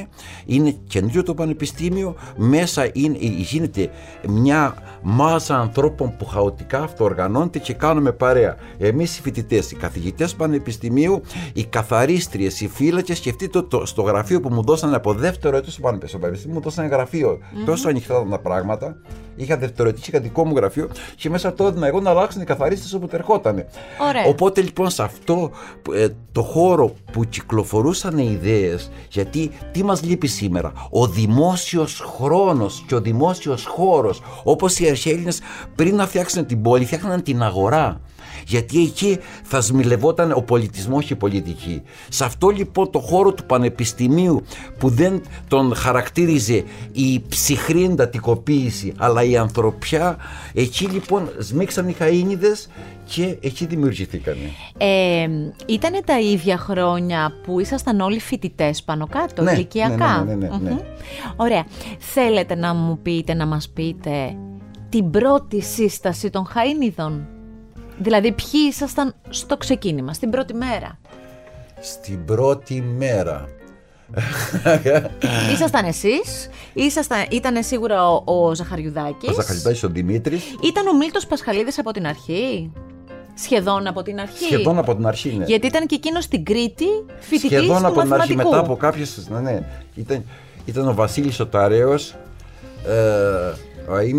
είναι 0.45 0.75
καινούριο 0.87 1.23
το 1.23 1.33
πανεπιστήμιο. 1.33 2.15
Μέσα 2.35 2.89
είναι, 2.93 3.17
γίνεται 3.19 3.89
μια 4.27 4.75
μάζα 5.09 5.59
ανθρώπων 5.59 6.17
που 6.17 6.25
χαοτικά 6.25 6.81
αυτοοργανώνεται 6.81 7.59
και 7.59 7.73
κάνουμε 7.73 8.11
παρέα. 8.11 8.55
Εμείς 8.77 9.17
οι 9.17 9.21
φοιτητές, 9.21 9.71
οι 9.71 9.75
καθηγητές 9.75 10.35
πανεπιστημίου 10.35 11.21
οι 11.53 11.63
καθαρίστριες, 11.63 12.61
οι 12.61 12.67
φύλακες. 12.67 13.17
Σκεφτείτε 13.17 13.61
το, 13.61 13.85
στο 13.85 14.01
γραφείο 14.01 14.39
που 14.39 14.49
μου 14.49 14.63
δώσανε 14.63 14.95
από 14.95 15.13
δεύτερο 15.13 15.57
έτος 15.57 15.73
στο 15.73 15.81
πανεπιστήμιο 15.81 16.55
μου 16.55 16.61
δώσανε 16.61 16.87
γραφείο. 16.87 17.37
Mm-hmm. 17.37 17.65
τόσο 17.65 17.89
ανοιχτά 17.89 18.27
τα 18.29 18.39
πράγματα. 18.39 18.95
Είχα 19.35 19.57
δευτεροετή, 19.57 20.01
είχα 20.07 20.19
δικό 20.19 20.45
μου 20.45 20.55
γραφείο. 20.55 20.89
Και 21.15 21.29
μέσα 21.29 21.53
τότε 21.53 21.87
εγώ 21.87 21.99
να 21.99 22.09
αλλάξουν 22.09 22.41
οι 22.41 22.45
καθαρίστες 22.45 22.93
όποτε 22.93 23.15
ερχότανε. 23.15 23.67
Οπότε 24.27 24.61
λοιπόν 24.61 24.89
σε 24.89 25.03
αυτό 25.03 25.51
ε, 25.93 26.07
το 26.31 26.41
χώρο 26.41 26.93
που 27.11 27.23
κυκλοφορούσαν 27.23 28.17
οι 28.17 28.29
ιδέες 28.31 28.91
γιατί 29.09 29.51
τι 29.71 29.83
μας 29.83 30.03
λείπει 30.03 30.27
σήμερα; 30.27 30.71
Ο 30.89 31.07
δημόσιος 31.07 32.03
χρόνος 32.17 32.83
και 32.87 32.95
ο 32.95 33.01
δημόσιος 33.01 33.65
χώρος 33.65 34.21
όπως 34.43 34.79
οι 34.97 35.09
αρχαίοι 35.09 35.13
Έλληνες 35.13 35.39
πριν 35.75 35.95
να 35.95 36.07
φτιάξουν 36.07 36.45
την 36.45 36.61
πόλη 36.61 36.85
φτιάχναν 36.85 37.23
την 37.23 37.43
αγορά 37.43 38.01
γιατί 38.47 38.81
εκεί 38.81 39.17
θα 39.43 39.61
σμιλευόταν 39.61 40.31
ο 40.31 40.41
πολιτισμός 40.41 41.05
και 41.05 41.13
η 41.13 41.15
πολιτική. 41.15 41.81
Σε 42.09 42.25
αυτό 42.25 42.49
λοιπόν 42.49 42.91
το 42.91 42.99
χώρο 42.99 43.33
του 43.33 43.45
πανεπιστημίου 43.45 44.43
που 44.77 44.89
δεν 44.89 45.21
τον 45.47 45.75
χαρακτήριζε 45.75 46.63
η 46.91 47.23
ψυχρή 47.29 47.83
εντατικοποίηση 47.83 48.93
αλλά 48.97 49.23
η 49.23 49.37
ανθρωπιά, 49.37 50.17
εκεί 50.53 50.85
λοιπόν 50.85 51.29
σμίξαν 51.39 51.87
οι 51.87 51.95
χαΐνιδες 51.99 52.69
και 53.05 53.37
εκεί 53.41 53.65
δημιουργηθήκανε. 53.65 54.51
Ε, 54.77 55.27
ήταν 55.65 55.91
τα 56.05 56.19
ίδια 56.19 56.57
χρόνια 56.57 57.33
που 57.43 57.59
ήσασταν 57.59 57.99
όλοι 57.99 58.19
φοιτητές 58.19 58.83
πάνω 58.83 59.07
κάτω, 59.07 59.41
ναι, 59.41 59.51
ηλικιακά; 59.51 60.23
Ναι, 60.27 60.33
ναι, 60.33 60.47
ναι, 60.47 60.69
ναι, 60.69 60.77
Ωραία. 61.35 61.65
Θέλετε 61.99 62.55
να 62.55 62.73
μου 62.73 62.99
πείτε, 63.01 63.33
να 63.33 63.45
μας 63.45 63.69
πείτε 63.69 64.35
την 64.89 65.09
πρώτη 65.09 65.61
σύσταση 65.61 66.29
των 66.29 66.47
Χαΐνιδων. 66.53 67.27
Δηλαδή 67.97 68.31
ποιοι 68.31 68.61
ήσασταν 68.69 69.15
στο 69.29 69.57
ξεκίνημα, 69.57 70.13
στην 70.13 70.29
πρώτη 70.29 70.53
μέρα; 70.53 70.99
Στην 71.79 72.25
πρώτη 72.25 72.81
μέρα. 72.81 73.49
Ήσασταν 75.53 75.85
εσείς, 75.85 76.49
ήσασταν, 76.73 77.25
ήταν 77.31 77.63
σίγουρα 77.63 78.09
ο, 78.09 78.23
ο 78.25 78.55
Ζαχαριουδάκης. 78.55 79.29
Ο 79.29 79.33
Ζαχαριουδάκης, 79.33 79.83
ο 79.83 79.89
Δημήτρης. 79.89 80.43
Ήταν 80.63 80.87
ο 80.87 80.97
Μίλτος 80.97 81.27
Πασχαλίδης 81.27 81.79
από 81.79 81.91
την 81.91 82.07
αρχή; 82.07 82.71
Σχεδόν 83.33 83.87
από 83.87 84.01
την 84.01 84.19
αρχή; 84.19 84.43
Σχεδόν 84.43 84.77
από 84.77 84.95
την 84.95 85.07
αρχή, 85.07 85.35
ναι. 85.37 85.45
Γιατί 85.45 85.67
ήταν 85.67 85.85
και 85.85 85.95
εκείνος 85.95 86.23
στην 86.23 86.45
Κρήτη 86.45 86.85
φοιτητής 87.19 87.57
Σχεδόν 87.57 87.85
από 87.85 88.01
την 88.01 88.13
αρχή, 88.13 88.35
μετά 88.35 88.59
από 88.59 88.75
κάποιες. 88.75 89.27
Ναι, 89.29 89.39
ναι. 89.39 89.63
Ήταν, 89.95 90.23
ήταν 90.65 90.87
ο 90.87 90.93
Βασίλης 90.93 91.39
Οταρέο. 91.39 91.93
Ε, 91.93 93.53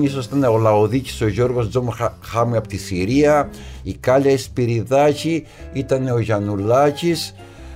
ίσως 0.02 0.26
ήταν 0.26 0.44
ο 0.44 0.58
Λαοδίκης, 0.58 1.20
ο 1.20 1.28
Γιώργος 1.28 1.68
Τζόμο 1.68 1.94
Χάμι 2.20 2.56
από 2.56 2.68
τη 2.68 2.76
Συρία, 2.76 3.50
η 3.82 3.94
Κάλια 3.94 4.32
Εσπυριδάκη, 4.32 5.46
ήταν 5.72 6.08
ο 6.08 6.18
Γιαννουλάκης 6.18 7.34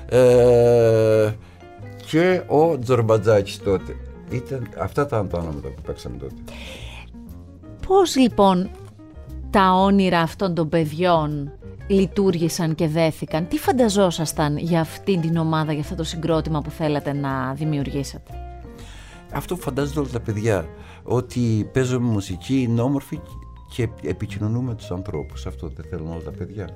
ε, 0.08 1.30
και 2.06 2.42
ο 2.46 2.78
Τζορμπατζάκης 2.78 3.58
τότε. 3.58 3.96
Ήταν, 4.30 4.68
αυτά 4.78 5.02
ήταν 5.02 5.28
τα 5.28 5.38
όνοματα 5.38 5.68
που 5.68 5.82
παίξαμε 5.87 6.16
τότε. 6.16 6.34
Πώς 7.87 8.16
λοιπόν 8.16 8.70
τα 9.50 9.72
όνειρα 9.72 10.20
αυτών 10.20 10.54
των 10.54 10.68
παιδιών 10.68 11.52
λειτουργήσαν 11.87 12.75
και 12.75 12.88
δέθηκαν; 12.88 13.49
Τι 13.49 13.58
φανταζόσασταν 13.58 14.56
για 14.56 14.80
αυτή 14.80 15.18
την 15.18 15.37
ομάδα, 15.37 15.72
για 15.72 15.80
αυτό 15.80 15.94
το 15.94 16.04
συγκρότημα 16.04 16.61
που 16.61 16.70
θέλατε 16.70 17.12
να 17.12 17.54
δημιουργήσετε; 17.54 18.32
Αυτό 19.32 19.54
που 19.54 19.61
φαντάζονται 19.61 20.00
όλα 20.00 20.08
τα 20.12 20.20
παιδιά 20.20 20.66
ότι 21.02 21.68
παίζουμε 21.73 22.09
μουσική, 22.12 22.61
είναι 22.61 22.80
όμορφη 22.80 23.21
και 23.75 23.88
επικοινωνούμε 24.02 24.68
με 24.68 24.75
τους 24.75 24.90
ανθρώπους. 24.90 25.47
Αυτό 25.47 25.68
δεν 25.68 25.85
θέλουν 25.90 26.11
όλα 26.11 26.23
τα 26.23 26.30
παιδιά. 26.30 26.68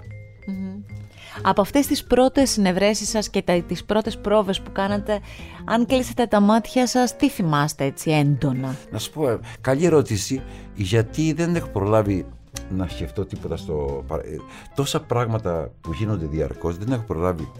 Από 1.42 1.60
αυτές 1.60 1.86
τις 1.86 2.04
πρώτες 2.04 2.50
συνευρέσεις 2.50 3.08
σας 3.08 3.30
και 3.30 3.42
τα, 3.42 3.62
τις 3.62 3.84
πρώτες 3.84 4.18
πρόβες 4.18 4.60
που 4.60 4.72
κάνατε, 4.72 5.20
αν 5.64 5.86
κλείσετε 5.86 6.26
τα 6.26 6.40
μάτια 6.40 6.86
σας, 6.86 7.16
τι 7.16 7.30
θυμάστε 7.30 7.84
έτσι 7.84 8.10
έντονα; 8.10 8.76
Να 8.90 8.98
σου 8.98 9.12
πω, 9.12 9.40
καλή 9.60 9.84
ερώτηση, 9.84 10.42
γιατί 10.74 11.32
δεν 11.32 11.56
έχω 11.56 11.68
προλάβει 11.68 12.26
να 12.70 12.88
σκεφτώ 12.88 13.24
τίποτα 13.24 13.56
στο... 13.56 14.04
Ε, 14.10 14.36
τόσα 14.74 15.00
πράγματα 15.00 15.70
που 15.80 15.92
γίνονται 15.92 16.26
διαρκώς 16.26 16.78
δεν 16.78 16.92
έχω 16.92 17.02
προλάβει. 17.02 17.50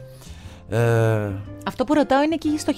Ε... 0.68 1.32
Αυτό 1.66 1.85
που 1.85 1.94
ρωτάω 1.94 2.23
είναι 2.23 2.35
εκεί 2.35 2.58
στο 2.58 2.73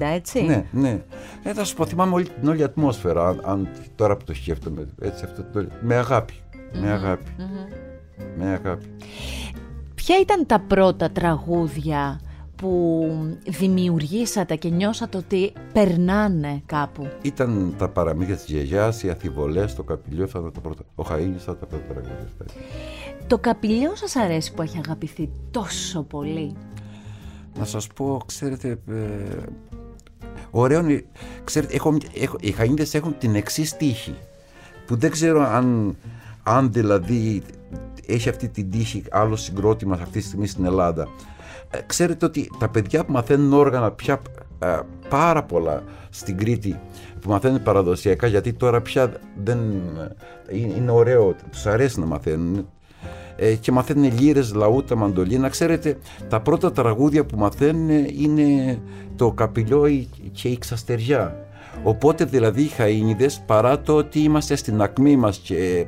έτσι. 0.00 0.42
Ναι, 0.42 0.64
ναι. 0.70 1.02
Ε, 1.42 1.52
θα 1.52 1.64
σου 1.64 1.76
πω, 1.76 1.86
θυμάμαι 1.86 2.14
όλη 2.14 2.28
την 2.28 2.48
όλη 2.48 2.62
ατμόσφαιρα, 2.62 3.28
αν, 3.28 3.40
αν, 3.44 3.68
τώρα 3.94 4.16
που 4.16 4.24
το 4.24 4.34
σκέφτομαι. 4.34 4.86
Έτσι, 5.00 5.24
αυτό, 5.24 5.42
το, 5.42 5.66
με 5.80 5.94
αγαπη 5.94 6.34
Με 6.80 6.90
αγαπη 6.90 7.30
Με 8.36 8.46
αγάπη. 8.46 8.84
Ποια 9.94 10.18
ήταν 10.20 10.46
τα 10.46 10.60
πρώτα 10.60 11.10
τραγούδια 11.10 12.20
που 12.56 13.06
δημιουργήσατε 13.46 14.56
και 14.56 14.68
νιώσατε 14.68 15.16
ότι 15.16 15.52
περνάνε 15.72 16.62
κάπου; 16.66 17.08
Ήταν 17.22 17.74
τα 17.78 17.88
παραμύθια 17.88 18.34
της 18.34 18.44
γιαγιάς, 18.44 19.02
οι 19.02 19.10
αθιβολές, 19.10 19.74
το 19.74 19.82
καπηλιό, 19.82 20.24
αυτά 20.24 20.50
τα 20.50 20.60
πρώτα. 20.60 20.82
Ο 20.94 21.04
Χαΐνης, 21.10 21.36
αυτά 21.36 21.56
τα 21.56 21.66
πρώτα 21.66 21.84
τραγούδια. 21.88 22.28
Το 23.26 23.38
καπηλιό 23.38 23.90
σας 23.94 24.16
αρέσει 24.16 24.54
που 24.54 24.62
έχει 24.62 24.78
αγαπηθεί 24.78 25.30
τόσο 25.50 26.02
πολύ; 26.02 26.56
Να 27.58 27.64
σας 27.64 27.86
πω, 27.86 28.20
ξέρετε, 28.26 28.78
ε, 28.88 28.94
ωραίο 30.50 30.82
ξέρετε, 31.44 31.74
έχω, 31.74 31.98
έχω, 32.14 32.36
οι 32.40 32.54
Χαΐνιδες 32.58 32.94
έχουν 32.94 33.18
την 33.18 33.34
εξής 33.34 33.76
τύχη, 33.76 34.14
που 34.86 34.96
δεν 34.96 35.10
ξέρω 35.10 35.40
αν, 35.40 35.96
αν 36.42 36.72
δηλαδή 36.72 37.42
έχει 38.06 38.28
αυτή 38.28 38.48
την 38.48 38.70
τύχη 38.70 39.02
άλλο 39.10 39.36
συγκρότημα 39.36 39.94
αυτή 39.94 40.18
τη 40.18 40.24
στιγμή 40.24 40.46
στην 40.46 40.64
Ελλάδα. 40.64 41.08
Ε, 41.70 41.78
ξέρετε 41.86 42.24
ότι 42.24 42.50
τα 42.58 42.68
παιδιά 42.68 43.04
που 43.04 43.12
μαθαίνουν 43.12 43.52
όργανα 43.52 43.90
πια 43.90 44.20
ε, 44.58 44.78
πάρα 45.08 45.42
πολλά 45.42 45.82
στην 46.10 46.36
Κρήτη 46.36 46.80
που 47.20 47.30
μαθαίνουν 47.30 47.62
παραδοσιακά 47.62 48.26
γιατί 48.26 48.52
τώρα 48.52 48.80
πια 48.80 49.12
δεν 49.42 49.58
ε, 50.46 50.56
είναι 50.56 50.90
ωραίο, 50.90 51.34
τους 51.50 51.66
αρέσει 51.66 52.00
να 52.00 52.06
μαθαίνουν 52.06 52.68
και 53.60 53.72
μαθαίνουν 53.72 54.12
λύρες, 54.20 54.54
λαούτα, 54.54 54.96
μαντολίνα. 54.96 55.48
Ξέρετε, 55.48 55.98
τα 56.28 56.40
πρώτα 56.40 56.72
τραγούδια 56.72 57.24
που 57.24 57.38
μαθαίνουν 57.38 57.88
είναι 58.18 58.78
το 59.16 59.32
καπηλιό 59.32 60.06
και 60.32 60.48
η 60.48 60.58
ξαστεριά. 60.58 61.44
Οπότε 61.82 62.24
δηλαδή 62.24 62.62
οι 62.62 62.70
Χαΐνιδες 62.78 63.38
παρά 63.46 63.80
το 63.80 63.94
ότι 63.96 64.20
είμαστε 64.20 64.56
στην 64.56 64.82
ακμή 64.82 65.16
μας 65.16 65.38
και 65.38 65.86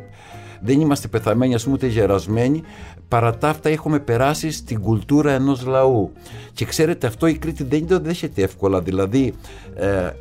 δεν 0.61 0.80
είμαστε 0.80 1.09
πεθαμένοι, 1.09 1.54
ας 1.54 1.62
πούμε, 1.62 1.75
ούτε 1.75 1.87
γερασμένοι. 1.87 2.62
Παρά 3.09 3.37
τα 3.37 3.49
αυτά, 3.49 3.68
έχουμε 3.68 3.99
περάσει 3.99 4.50
στην 4.50 4.80
κουλτούρα 4.80 5.32
ενός 5.32 5.66
λαού. 5.66 6.12
Και 6.52 6.64
ξέρετε, 6.64 7.06
αυτό 7.06 7.26
η 7.26 7.38
Κρήτη 7.38 7.64
δεν 7.64 7.87
το 7.87 8.00
δέχεται 8.00 8.42
εύκολα. 8.42 8.80
Δηλαδή, 8.80 9.35
ε, 9.75 9.87
ε, 9.87 10.12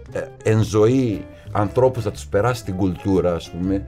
εν 0.44 0.64
ζωή 0.64 1.26
ανθρώπους 1.52 2.04
θα 2.04 2.12
τους 2.12 2.28
περάσει 2.28 2.64
την 2.64 2.76
κουλτούρα, 2.76 3.34
ας 3.34 3.52
πούμε, 3.52 3.86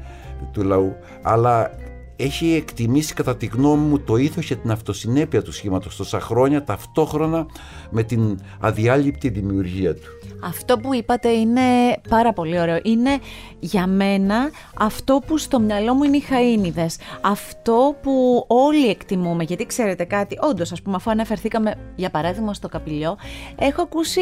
του 0.51 0.63
λαού. 0.63 0.95
Αλλά 1.21 1.71
έχει 2.15 2.53
εκτιμήσει 2.53 3.13
κατά 3.13 3.37
τη 3.37 3.45
γνώμη 3.45 3.87
μου 3.87 3.99
το 3.99 4.15
ήθος 4.15 4.45
και 4.45 4.55
την 4.55 4.71
αυτοσυνέπεια 4.71 5.41
του 5.41 5.51
σχήματος 5.51 5.95
τόσα 5.95 6.19
χρόνια 6.19 6.63
ταυτόχρονα 6.63 7.45
με 7.89 8.03
την 8.03 8.39
αδιάλειπτη 8.59 9.29
δημιουργία 9.29 9.95
του. 9.95 10.01
Αυτό 10.43 10.77
που 10.77 10.93
είπατε 10.93 11.29
είναι 11.29 11.61
πάρα 12.09 12.33
πολύ 12.33 12.59
ωραίο. 12.59 12.79
Είναι 12.83 13.19
για 13.59 13.87
μένα 13.87 14.49
αυτό 14.79 15.21
που 15.27 15.37
στο 15.37 15.59
μυαλό 15.59 15.93
μου 15.93 16.03
είναι 16.03 16.17
οι 16.17 16.23
χαΐνιδες. 16.29 16.95
Αυτό 17.21 17.95
που 18.01 18.45
όλοι 18.47 18.89
εκτιμούμε. 18.89 19.43
Γιατί 19.43 19.65
ξέρετε 19.65 20.03
κάτι, 20.03 20.37
όντως 20.41 20.71
ας 20.71 20.81
πούμε 20.81 20.95
αφού 20.95 21.11
αναφερθήκαμε 21.11 21.75
για 21.95 22.09
παράδειγμα 22.09 22.53
στο 22.53 22.69
καπηλιό, 22.69 23.17
έχω 23.55 23.81
ακούσει 23.81 24.21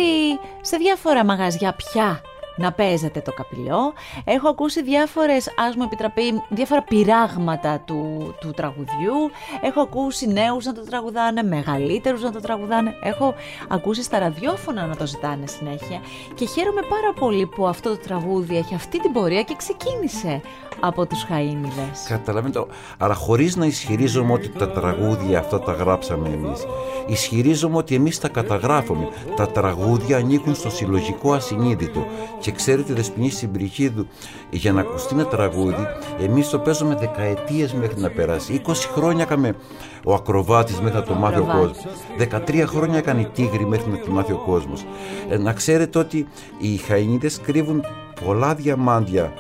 σε 0.62 0.78
διάφορα 0.78 1.26
μαγαζιά 1.26 1.76
πια 1.76 2.22
να 2.56 2.72
παίζετε 2.72 3.20
το 3.22 3.32
καπηλιό. 3.34 3.94
Έχω 4.24 4.50
ακούσει 4.50 4.84
διάφορες, 4.84 5.54
ας 5.68 5.76
μου 5.76 5.84
επιτραπεί, 5.84 6.42
διάφορα 6.50 6.84
πειράγματα 6.84 7.80
του, 7.86 8.34
του 8.40 8.52
τραγουδιού. 8.52 9.16
Έχω 9.62 9.82
ακούσει 9.82 10.28
νέους 10.28 10.66
να 10.66 10.74
το 10.74 10.82
τραγουδάνε, 10.82 11.44
μεγαλύτερους 11.44 12.22
να 12.22 12.32
το 12.32 12.40
τραγουδάνε. 12.40 12.94
Έχω 13.04 13.34
ακούσει 13.68 14.04
στα 14.04 14.20
ραδιόφωνα 14.20 14.86
να 14.86 14.96
το 14.96 15.06
ζητάνε 15.06 15.48
συνέχεια. 15.48 16.00
Και 16.34 16.46
χαίρομαι 16.46 16.82
πάρα 16.82 17.14
πολύ 17.20 17.46
που 17.46 17.68
αυτό 17.68 17.90
το 17.90 17.98
τραγούδι 17.98 18.58
έχει 18.58 18.76
αυτή 18.76 19.00
την 19.00 19.12
πορεία 19.12 19.44
και 19.44 19.56
ξεκίνησε 19.58 20.42
από 20.80 21.06
τους 21.06 21.26
Χαΐνιδες. 21.30 22.08
Καταλαβαίνετε, 22.08 22.66
αλλά 22.98 23.14
χωρίς 23.14 23.56
να 23.56 23.66
ισχυρίζομαι 23.66 24.34
ότι 24.34 24.50
τα 24.50 24.72
τραγούδια 24.72 25.40
αυτά 25.40 25.60
τα 25.60 25.72
γράψαμε 25.72 26.30
εμείς. 26.30 26.66
Ισχυρίζομαι 27.08 27.78
ότι 27.78 27.96
εμείς 27.96 28.20
τα 28.20 28.28
καταγράφουμε. 28.28 29.08
Τα 29.36 29.48
τραγούδια 29.48 30.18
ανήκουν 30.18 30.56
στο 30.56 30.70
συλλογικό 30.70 31.34
ασυνείδητο. 31.34 32.06
Και 32.42 32.52
ξέρετε, 32.52 32.94
Δεσποινή 32.94 33.30
Συμπριχίδου, 33.30 34.08
για 34.50 34.74
να 34.74 34.82
ακουστεί 34.82 35.14
ένα 35.14 35.26
τραγούδι, 35.26 35.88
εμείς 36.20 36.50
το 36.50 36.60
παίζουμε 36.60 36.96
δεκαετίες 36.96 37.74
μέχρι 37.74 38.02
να 38.02 38.10
περάσει. 38.10 38.62
20 38.68 38.72
χρόνια 38.94 39.24
έκαμε 39.24 39.56
ο 40.06 40.14
ακροβάτης 40.14 40.80
μέχρι 40.80 40.98
να 40.98 41.04
το 41.04 41.14
μάθει 41.14 41.40
ο 41.40 41.46
κόσμος. 41.46 41.78
13 42.18 42.64
χρόνια 42.66 42.98
έκανε 42.98 43.22
η 43.22 43.30
τίγρη 43.34 43.66
μέχρι 43.66 43.92
να 43.92 44.00
το 44.00 44.12
μάθει 44.12 44.32
ο 44.32 44.42
κόσμος. 44.46 44.86
Ε, 45.30 45.38
να 45.38 45.54
ξέρετε 45.54 46.00
ότι 46.00 46.28
οι 46.58 46.78
Χαϊνίδες 46.78 47.42
κρύβουν 47.42 47.84
πολλά 48.26 48.56
διαμάντια 48.56 49.34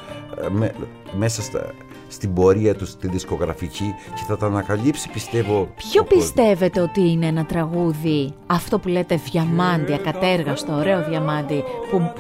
ε, 0.61 0.69
μέσα 1.17 1.41
στα, 1.41 1.73
στην 2.07 2.33
πορεία 2.33 2.75
τους 2.75 2.89
στη 2.89 3.07
δισκογραφική 3.07 3.95
και 4.15 4.23
θα 4.27 4.37
τα 4.37 4.45
ανακαλύψει 4.45 5.09
πιστεύω 5.09 5.67
Ποιο 5.75 6.03
πιστεύετε 6.03 6.81
ότι 6.81 7.11
είναι 7.11 7.25
ένα 7.25 7.45
τραγούδι 7.45 8.33
αυτό 8.47 8.79
που 8.79 8.87
λέτε 8.87 9.19
διαμάντι, 9.31 9.93
ακατέργαστο, 9.93 10.73
ωραίο 10.73 11.03
διαμάντι 11.09 11.63
που 11.91 12.13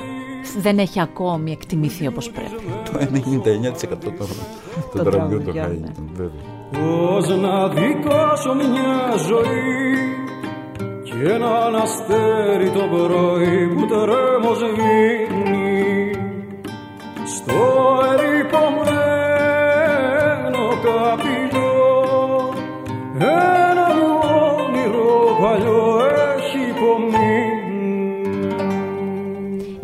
δεν 0.57 0.79
έχει 0.79 1.01
ακόμη 1.01 1.51
εκτιμηθεί 1.51 2.07
όπως 2.07 2.29
πρέπει. 2.29 2.49
Το 2.91 2.99
99% 3.93 3.97
των 4.93 5.03
τραγουδιών 5.05 5.43
το 5.43 5.51
χάει 5.51 5.79
Πώς 6.71 7.27
να 7.27 7.67
δικάσω 7.67 8.53
μια 8.53 9.17
ζωή 9.27 10.19
και 11.03 11.31
ένα 11.33 11.81
αστέρι 11.81 12.69
το 12.69 12.83
πρωί 12.91 13.67
που 13.67 13.85
τρέμω 13.85 14.53
σβήνει 14.53 16.11
στο 17.25 17.53
ερυπωμένο 18.13 18.81
καπηλό 18.81 19.00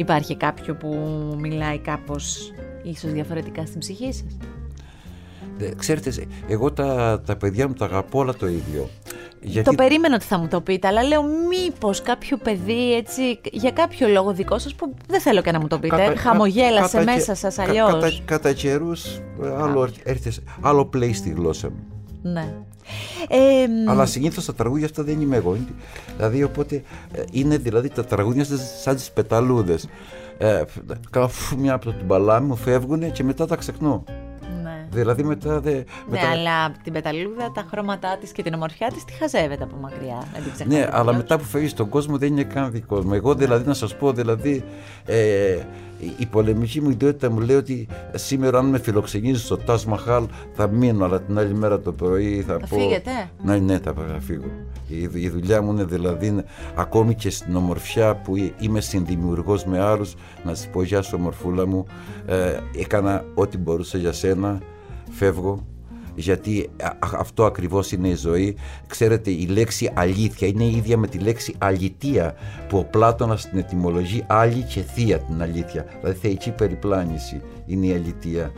Υπάρχει 0.07 0.35
κάποιο 0.37 0.75
που 0.75 0.87
μιλάει 1.39 1.77
κάπως 1.77 2.53
ίσως 2.83 3.11
διαφορετικά 3.11 3.65
στην 3.65 3.79
ψυχή 3.79 4.13
σας; 4.13 4.37
Ξέρετε, 5.77 6.11
εγώ 6.47 6.71
τα, 6.71 7.21
τα 7.25 7.35
παιδιά 7.35 7.67
μου 7.67 7.73
τα 7.73 7.85
αγαπώ 7.85 8.19
όλα 8.19 8.33
το 8.33 8.47
ίδιο. 8.47 8.89
Γιατί... 9.41 9.69
Το 9.69 9.75
περίμενα 9.75 10.15
ότι 10.15 10.25
θα 10.25 10.37
μου 10.37 10.47
το 10.47 10.61
πείτε, 10.61 10.87
αλλά 10.87 11.03
λέω 11.03 11.23
μήπως 11.23 12.01
κάποιο 12.01 12.37
παιδί 12.37 12.95
έτσι, 12.95 13.39
για 13.51 13.71
κάποιο 13.71 14.07
λόγο 14.07 14.33
δικό 14.33 14.59
σας 14.59 14.75
που 14.75 14.93
δεν 15.07 15.21
θέλω 15.21 15.41
και 15.41 15.51
να 15.51 15.59
μου 15.59 15.67
το 15.67 15.79
πείτε, 15.79 15.95
κατα... 15.95 16.15
χαμογέλασε 16.19 16.97
κατα... 16.97 17.11
μέσα 17.11 17.35
σας 17.35 17.59
αλλιώς. 17.59 17.93
Κατά, 17.93 18.11
κατά 18.25 18.53
καιρούς 18.53 19.21
άλλο, 19.57 19.89
άλλο 20.61 20.85
πλέει 20.85 21.13
στη 21.13 21.29
γλώσσα 21.29 21.69
μου. 21.69 21.83
Ναι. 22.21 22.53
Ε, 23.29 23.89
αλλά 23.89 24.05
συνήθως 24.05 24.45
τα 24.45 24.53
τραγούδια 24.53 24.85
αυτά 24.85 25.03
δεν 25.03 25.21
είμαι 25.21 25.35
εγώ. 25.35 25.57
Δηλαδή, 26.17 26.43
οπότε 26.43 26.83
ε, 27.11 27.23
είναι 27.31 27.57
δηλαδή 27.57 27.89
τα 27.89 28.05
τραγούδια 28.05 28.45
σαν 28.83 28.95
τις 28.95 29.11
πεταλούδες. 29.11 29.87
Ε, 30.37 30.63
μια 31.57 31.73
από 31.73 31.91
την 31.91 32.07
παλάμη 32.07 32.47
μου 32.47 32.55
φεύγουν 32.55 33.11
και 33.11 33.23
μετά 33.23 33.47
τα 33.47 33.55
ξεχνώ. 33.55 34.03
Δηλαδή 34.89 35.23
μετά. 35.23 35.59
Δε, 35.59 35.83
ναι, 36.09 36.19
αλλά 36.31 36.71
την 36.83 36.93
πεταλούδα, 36.93 37.51
τα 37.51 37.65
χρώματά 37.69 38.17
της 38.17 38.31
και 38.31 38.43
την 38.43 38.53
ομορφιά 38.53 38.87
της 38.87 39.05
τη 39.05 39.13
χαζεύεται 39.13 39.63
από 39.63 39.75
μακριά. 39.75 40.23
Ναι, 40.65 40.87
αλλά 40.91 41.13
μετά 41.13 41.37
που 41.37 41.43
φεύγεις 41.43 41.71
στον 41.71 41.89
κόσμο 41.89 42.17
δεν 42.17 42.31
είναι 42.31 42.43
καν 42.43 42.71
δικό 42.71 43.03
μου. 43.03 43.13
Εγώ 43.13 43.35
δηλαδή 43.35 43.67
να 43.67 43.73
σας 43.73 43.95
πω, 43.95 44.11
δηλαδή. 44.11 44.63
Ε, 45.05 45.57
η 46.17 46.25
πολεμική 46.25 46.81
μου 46.81 46.89
ιδιότητα 46.89 47.31
μου 47.31 47.39
λέει 47.39 47.55
ότι 47.55 47.87
σήμερα 48.13 48.59
αν 48.59 48.65
με 48.65 48.79
φιλοξενήσει 48.79 49.45
στο 49.45 49.57
Τάσ 49.57 49.85
Μαχάλ 49.85 50.25
θα 50.53 50.67
μείνω, 50.67 51.05
αλλά 51.05 51.21
την 51.21 51.37
άλλη 51.37 51.53
μέρα 51.53 51.79
το 51.79 51.91
πρωί 51.91 52.41
θα, 52.41 52.57
θα 52.59 52.67
πω... 52.67 52.77
Φύγετε; 52.79 53.11
Ναι, 53.43 53.57
ναι, 53.57 53.79
θα, 53.79 53.93
φύγω. 54.19 54.45
Η, 54.87 55.09
η 55.13 55.29
δουλειά 55.29 55.61
μου 55.61 55.71
είναι 55.71 55.83
δηλαδή 55.83 56.43
ακόμη 56.75 57.15
και 57.15 57.29
στην 57.29 57.55
ομορφιά 57.55 58.15
που 58.15 58.33
είμαι 58.59 58.81
συνδημιουργός 58.81 59.65
με 59.65 59.79
άλλους 59.79 60.15
να 60.43 60.55
σας 60.55 60.69
πω 60.69 60.83
γεια 60.83 61.01
σου 61.01 61.15
ομορφούλα 61.19 61.67
μου 61.67 61.85
ε, 62.25 62.57
έκανα 62.75 63.25
ό,τι 63.35 63.57
μπορούσα 63.57 63.97
για 63.97 64.11
σένα 64.11 64.61
φεύγω 65.09 65.65
γιατί 66.17 66.69
αυτό 66.99 67.45
ακριβώς 67.45 67.91
είναι 67.91 68.07
η 68.07 68.15
ζωή. 68.15 68.57
Ξέρετε, 68.87 69.31
η 69.31 69.45
λέξη 69.45 69.91
αλήθεια 69.93 70.47
είναι 70.47 70.63
ίδια 70.63 70.97
με 70.97 71.07
τη 71.07 71.17
λέξη 71.17 71.55
αλητία 71.57 72.35
που 72.69 72.77
ο 72.77 72.83
Πλάτωνας 72.83 73.49
την 73.49 73.59
ετυμολογεί 73.59 74.23
άλλη 74.27 74.61
και 74.61 74.81
θεία 74.81 75.19
την 75.19 75.41
αλήθεια. 75.41 75.85
Δηλαδή 76.01 76.19
θεϊκή 76.19 76.51
περιπλάνηση 76.51 77.41
είναι 77.65 77.85
η 77.85 77.93
αλητία. 77.93 78.51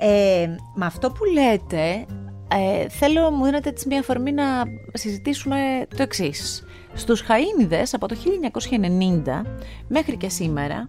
Ε, 0.00 0.46
με 0.74 0.86
αυτό 0.86 1.10
που 1.10 1.24
λέτε, 1.24 2.06
ε, 2.48 2.88
θέλω 2.88 3.30
μου 3.30 3.44
δίνετε 3.44 3.68
έτσι 3.68 3.88
μια 3.88 3.98
αφορμή 3.98 4.32
να 4.32 4.44
συζητήσουμε 4.92 5.86
το 5.96 6.02
εξής. 6.02 6.64
Στους 6.94 7.22
Χαΐνιδες 7.22 7.92
από 7.92 8.08
το 8.08 8.14
1990 8.14 9.42
μέχρι 9.88 10.16
και 10.16 10.28
σήμερα 10.28 10.88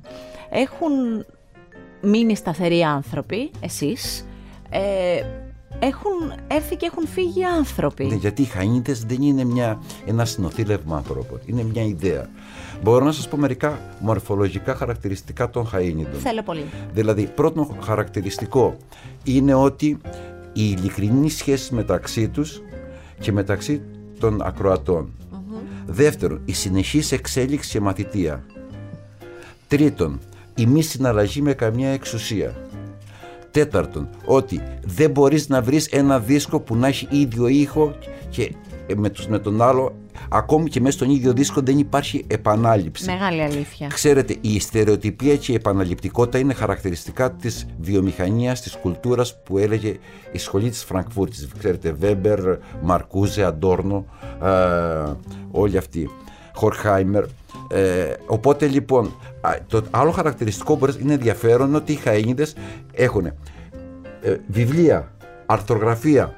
έχουν 0.50 1.26
μείνει 2.02 2.36
σταθεροί 2.36 2.84
άνθρωποι, 2.84 3.52
εσείς, 3.60 4.28
ε, 4.70 5.24
έχουν 5.80 6.34
έρθει 6.48 6.76
και 6.76 6.86
έχουν 6.86 7.08
φύγει 7.08 7.44
άνθρωποι. 7.44 8.06
Ναι, 8.06 8.16
γιατί 8.16 8.42
οι 8.42 8.50
Χαΐνιδες 8.54 8.98
δεν 9.08 9.22
είναι 9.22 9.44
μια, 9.44 9.82
ένα 10.06 10.26
συνοθήλευμα 10.26 10.98
ανθρώπων, 10.98 11.40
είναι 11.46 11.64
μια 11.64 11.84
ιδέα. 11.84 12.30
Μπορώ 12.84 13.06
να 13.06 13.12
σας 13.12 13.28
πω 13.28 13.38
μερικά 13.38 13.80
μορφολογικά 14.00 14.76
χαρακτηριστικά 14.76 15.50
των 15.50 15.70
Χαΐνιδων. 15.74 16.20
Θέλω 16.20 16.44
πολύ. 16.44 16.66
Δηλαδή, 16.94 17.32
πρώτο 17.36 17.78
χαρακτηριστικό 17.82 18.78
είναι 19.24 19.54
ότι 19.54 19.88
η 20.54 20.64
ειλικρινή 20.70 21.30
σχέση 21.30 21.74
μεταξύ 21.74 22.30
τους 22.30 22.62
και 23.20 23.32
μεταξύ 23.32 23.82
των 24.20 24.42
ακροατων 24.42 25.14
Δεύτερον, 25.86 26.42
η 26.46 26.54
συνεχής 26.54 27.12
εξέλιξη 27.12 27.70
και 27.70 27.80
μαθητεία. 27.80 28.44
Τρίτον, 29.68 30.20
η 30.56 30.66
μη 30.66 30.82
συναλλαγή 30.82 31.42
με 31.42 31.54
καμιά 31.54 31.90
εξουσία. 31.90 32.56
Τέταρτον, 33.52 34.10
ότι 34.26 34.62
δεν 34.84 35.12
μπορείς 35.12 35.50
να 35.50 35.62
βρεις 35.62 35.88
ένα 35.88 36.20
δίσκο 36.20 36.60
που 36.60 36.76
να 36.76 36.88
έχει 36.88 37.08
ίδιο 37.10 37.48
ήχο 37.48 37.96
και 38.30 38.56
με, 38.96 39.10
τους, 39.10 39.28
με 39.28 39.40
τον 39.40 39.62
άλλο 39.62 39.96
ακόμη 40.30 40.70
και 40.70 40.82
μέσα 40.82 40.98
στον 40.98 41.10
ίδιο 41.10 41.34
δίσκο 41.34 41.62
δεν 41.62 41.78
υπάρχει 41.78 42.26
επανάληψη. 42.28 43.06
Μεγάλη 43.06 43.42
αλήθεια. 43.42 43.88
Ξέρετε, 43.88 44.36
η 44.42 44.60
στερεοτυπία 44.60 45.36
και 45.36 45.52
η 45.52 45.56
επαναληπτικότητα 45.56 46.38
είναι 46.38 46.54
χαρακτηριστικά 46.54 47.32
της 47.32 47.68
βιομηχανίας, 47.80 48.62
της 48.62 48.76
κουλτούρας 48.76 49.42
που 49.44 49.58
έλεγε 49.58 49.98
η 50.32 50.38
σχολή 50.38 50.70
της 50.70 50.84
Φραγκφούρτης. 50.84 51.48
Ξέρετε, 51.58 51.92
Βέμπερ, 51.92 52.40
Μαρκούζε, 52.82 53.44
Αντόρνο, 53.44 54.06
ε, 54.44 55.14
όλοι 55.52 55.78
αυτοί. 55.78 56.10
Χορχάιμερ. 56.54 57.24
Ε, 57.70 58.14
οπότε 58.26 58.68
λοιπόν, 58.68 59.14
το 59.68 59.84
άλλο 59.92 60.12
χαρακτηριστικό 60.12 60.78
που 60.78 60.96
είναι 61.02 61.14
ενδιαφέρον 61.14 61.68
είναι 61.68 61.78
ότι 61.78 61.92
οι 61.92 62.00
Χαΐνιδες 62.06 62.54
έχουν 62.94 63.26
ε, 63.26 63.34
βιβλία, 64.48 65.12
αρθρογραφία, 65.46 66.36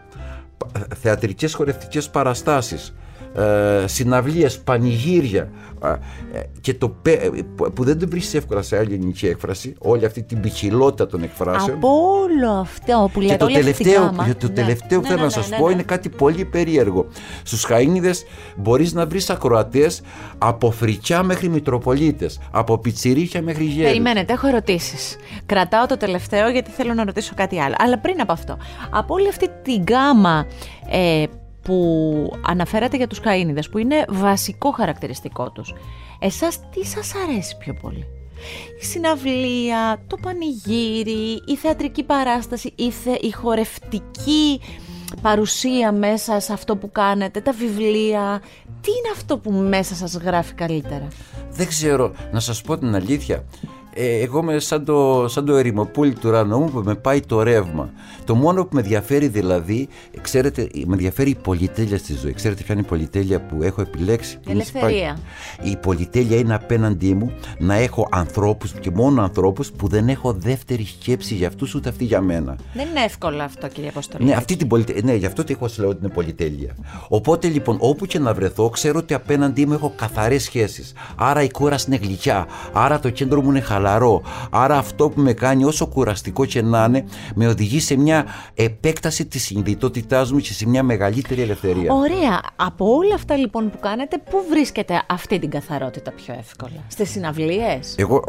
θεατρικές 1.01 1.53
χορευτικές 1.53 2.09
παραστάσεις, 2.09 2.87
ε, 2.87 3.02
συναυλίες, 3.85 4.59
πανηγύρια 4.59 5.49
ε, 5.83 6.41
και 6.61 6.73
το, 6.73 6.95
ε, 7.01 7.29
που 7.73 7.83
δεν 7.83 7.99
το 7.99 8.07
βρίσκει 8.09 8.37
εύκολα 8.37 8.61
σε 8.61 8.77
άλλη 8.77 8.93
ελληνική 8.93 9.27
έκφραση 9.27 9.75
όλη 9.79 10.05
αυτή 10.05 10.23
την 10.23 10.39
ποικιλότητα 10.39 11.07
των 11.07 11.23
εκφράσεων 11.23 11.77
από 11.77 11.87
όλο 11.87 12.51
αυτό 12.51 13.09
που 13.13 13.21
λέτε 13.21 13.33
και 13.33 13.39
το 13.39 13.45
τελευταίο, 13.45 14.15
και 14.25 14.33
το 14.33 14.47
ναι. 14.47 14.53
τελευταίο 14.53 14.99
ναι, 14.99 15.07
θέλω 15.07 15.19
ναι, 15.19 15.23
να 15.23 15.29
σας 15.29 15.49
ναι, 15.49 15.57
πω 15.57 15.67
ναι. 15.67 15.73
είναι 15.73 15.83
κάτι 15.83 16.09
πολύ 16.09 16.45
περίεργο 16.45 17.07
στους 17.43 17.65
Χαΐνιδες 17.69 18.25
μπορείς 18.55 18.93
να 18.93 19.05
βρεις 19.05 19.29
ακροατές 19.29 20.01
από 20.37 20.71
φρικιά 20.71 21.23
μέχρι 21.23 21.49
μητροπολίτες 21.49 22.39
από 22.51 22.77
πιτσιρίκια 22.77 23.41
μέχρι 23.41 23.63
γέρους 23.63 23.91
Περιμένετε, 23.91 24.33
έχω 24.33 24.47
ερωτήσεις. 24.47 25.15
Κρατάω 25.45 25.85
το 25.85 25.97
τελευταίο 25.97 26.49
γιατί 26.49 26.71
θέλω 26.71 26.93
να 26.93 27.03
ρωτήσω 27.05 27.33
κάτι 27.35 27.61
άλλο. 27.61 27.75
Αλλά 27.77 27.99
πριν 27.99 28.21
από 28.21 28.31
αυτό, 28.31 28.57
από 28.89 29.13
όλη 29.13 29.27
αυτή 29.27 29.49
την 29.63 29.81
γκάμα 29.81 30.45
ε, 30.91 31.23
που 31.63 32.39
αναφέρατε 32.45 32.97
για 32.97 33.07
τους 33.07 33.19
Καΐνιδες, 33.23 33.69
που 33.71 33.77
είναι 33.77 34.05
βασικό 34.09 34.71
χαρακτηριστικό 34.71 35.51
τους, 35.51 35.73
εσάς 36.19 36.59
τι 36.69 36.85
σας 36.85 37.13
αρέσει 37.15 37.57
πιο 37.57 37.73
πολύ; 37.73 38.07
Η 38.81 38.85
συναυλία, 38.85 40.01
το 40.07 40.17
πανηγύρι, 40.21 41.41
η 41.47 41.55
θεατρική 41.55 42.03
παράσταση, 42.03 42.73
η, 42.75 42.91
θε, 42.91 43.11
η 43.21 43.31
χορευτική 43.31 44.61
παρουσία 45.21 45.91
μέσα 45.91 46.39
σε 46.39 46.53
αυτό 46.53 46.75
που 46.75 46.91
κάνετε, 46.91 47.41
τα 47.41 47.51
βιβλία. 47.51 48.41
Τι 48.81 48.89
είναι 48.91 49.11
αυτό 49.13 49.37
που 49.37 49.51
μέσα 49.51 49.95
σας 49.95 50.13
γράφει 50.15 50.53
καλύτερα; 50.53 51.07
Δεν 51.51 51.67
ξέρω, 51.67 52.13
να 52.31 52.39
σας 52.39 52.61
πω 52.61 52.77
την 52.77 52.95
αλήθεια. 52.95 53.45
Ε, 53.95 54.19
εγώ 54.21 54.39
είμαι 54.39 54.59
σαν 54.59 54.85
το, 54.85 55.25
σαν 55.27 55.45
το 55.45 55.55
ερημοπούλι 55.55 56.13
του 56.13 56.29
ουρανού 56.29 56.59
μου 56.59 56.69
που 56.69 56.81
με 56.85 56.95
πάει 56.95 57.19
το 57.19 57.43
ρεύμα. 57.43 57.89
Το 58.25 58.35
μόνο 58.35 58.63
που 58.63 58.69
με 58.71 58.79
ενδιαφέρει 58.81 59.27
δηλαδή, 59.27 59.87
ξέρετε, 60.21 60.67
με 60.85 60.93
ενδιαφέρει 60.93 61.29
η 61.29 61.35
πολυτέλεια 61.35 61.97
στη 61.97 62.13
ζωή. 62.13 62.33
Ξέρετε 62.33 62.63
ποια 62.63 62.73
είναι 62.73 62.83
η 62.83 62.87
πολυτέλεια 62.89 63.41
που 63.41 63.63
έχω 63.63 63.81
επιλέξει; 63.81 64.35
που 64.35 64.41
είναι 64.51 64.53
Ελευθερία. 64.53 65.17
σπα- 65.57 65.69
Η 65.71 65.75
πολυτέλεια 65.77 66.37
είναι 66.37 66.53
απέναντί 66.55 67.13
μου 67.13 67.31
να 67.59 67.73
έχω 67.75 68.07
ανθρώπους 68.11 68.71
και 68.79 68.91
μόνο 68.93 69.21
ανθρώπους 69.21 69.71
που 69.71 69.87
δεν 69.87 70.09
έχω 70.09 70.33
δεύτερη 70.33 70.85
σκέψη 70.85 71.33
για 71.35 71.47
αυτούς 71.47 71.75
ούτε 71.75 71.89
αυτή 71.89 72.03
για 72.03 72.21
μένα. 72.21 72.55
Δεν 72.73 72.87
είναι 72.87 72.99
εύκολο 73.05 73.43
αυτό, 73.43 73.67
κύριε 73.67 73.89
Αποστολή. 73.89 74.25
Ναι, 74.25 74.33
αυτή 74.33 74.55
την 74.55 74.67
πολυτε... 74.67 75.01
ναι, 75.03 75.13
γι' 75.13 75.25
αυτό 75.25 75.43
το 75.43 75.53
έχω 75.59 75.67
λέω 75.77 75.89
ότι 75.89 75.99
είναι 76.03 76.13
πολυτέλεια. 76.13 76.75
Οπότε 77.07 77.47
λοιπόν, 77.47 77.77
όπου 77.79 78.05
και 78.05 78.19
να 78.19 78.33
βρεθώ, 78.33 78.69
ξέρω 78.69 78.99
ότι 78.99 79.13
απέναντί 79.13 79.65
μου 79.65 79.73
έχω 79.73 79.93
καθαρές 79.95 80.43
σχέσεις. 80.43 80.93
Άρα 81.15 81.43
η 81.43 81.51
κούραση 81.51 81.85
είναι 81.87 81.99
γλυκιά. 82.03 82.47
Άρα 82.73 82.99
το 82.99 83.09
κέντρο 83.09 83.41
μου 83.41 83.49
είναι 83.49 83.59
χαλαρό. 83.83 84.21
Άρα 84.49 84.77
αυτό 84.77 85.09
που 85.09 85.21
με 85.21 85.33
κάνει, 85.33 85.63
όσο 85.63 85.85
κουραστικό 85.87 86.45
και 86.45 86.61
να 86.61 86.83
είναι, 86.85 87.05
με 87.35 87.47
οδηγεί 87.47 87.79
σε 87.79 87.95
μια 87.95 88.25
επέκταση 88.53 89.25
της 89.25 89.43
συνειδητότητάς 89.43 90.31
μου 90.31 90.39
και 90.39 90.53
σε 90.53 90.67
μια 90.67 90.83
μεγαλύτερη 90.83 91.41
ελευθερία. 91.41 91.93
Ωραία. 91.93 92.41
Από 92.55 92.85
όλα 92.95 93.15
αυτά 93.15 93.35
λοιπόν 93.37 93.69
που 93.69 93.79
κάνετε, 93.79 94.17
πού 94.29 94.37
βρίσκετε 94.49 95.01
αυτή 95.09 95.39
την 95.39 95.49
καθαρότητα 95.49 96.11
πιο 96.11 96.35
εύκολα; 96.39 96.83
Στις 96.87 97.09
συναυλίες, 97.09 97.95
Εγώ. 97.97 98.23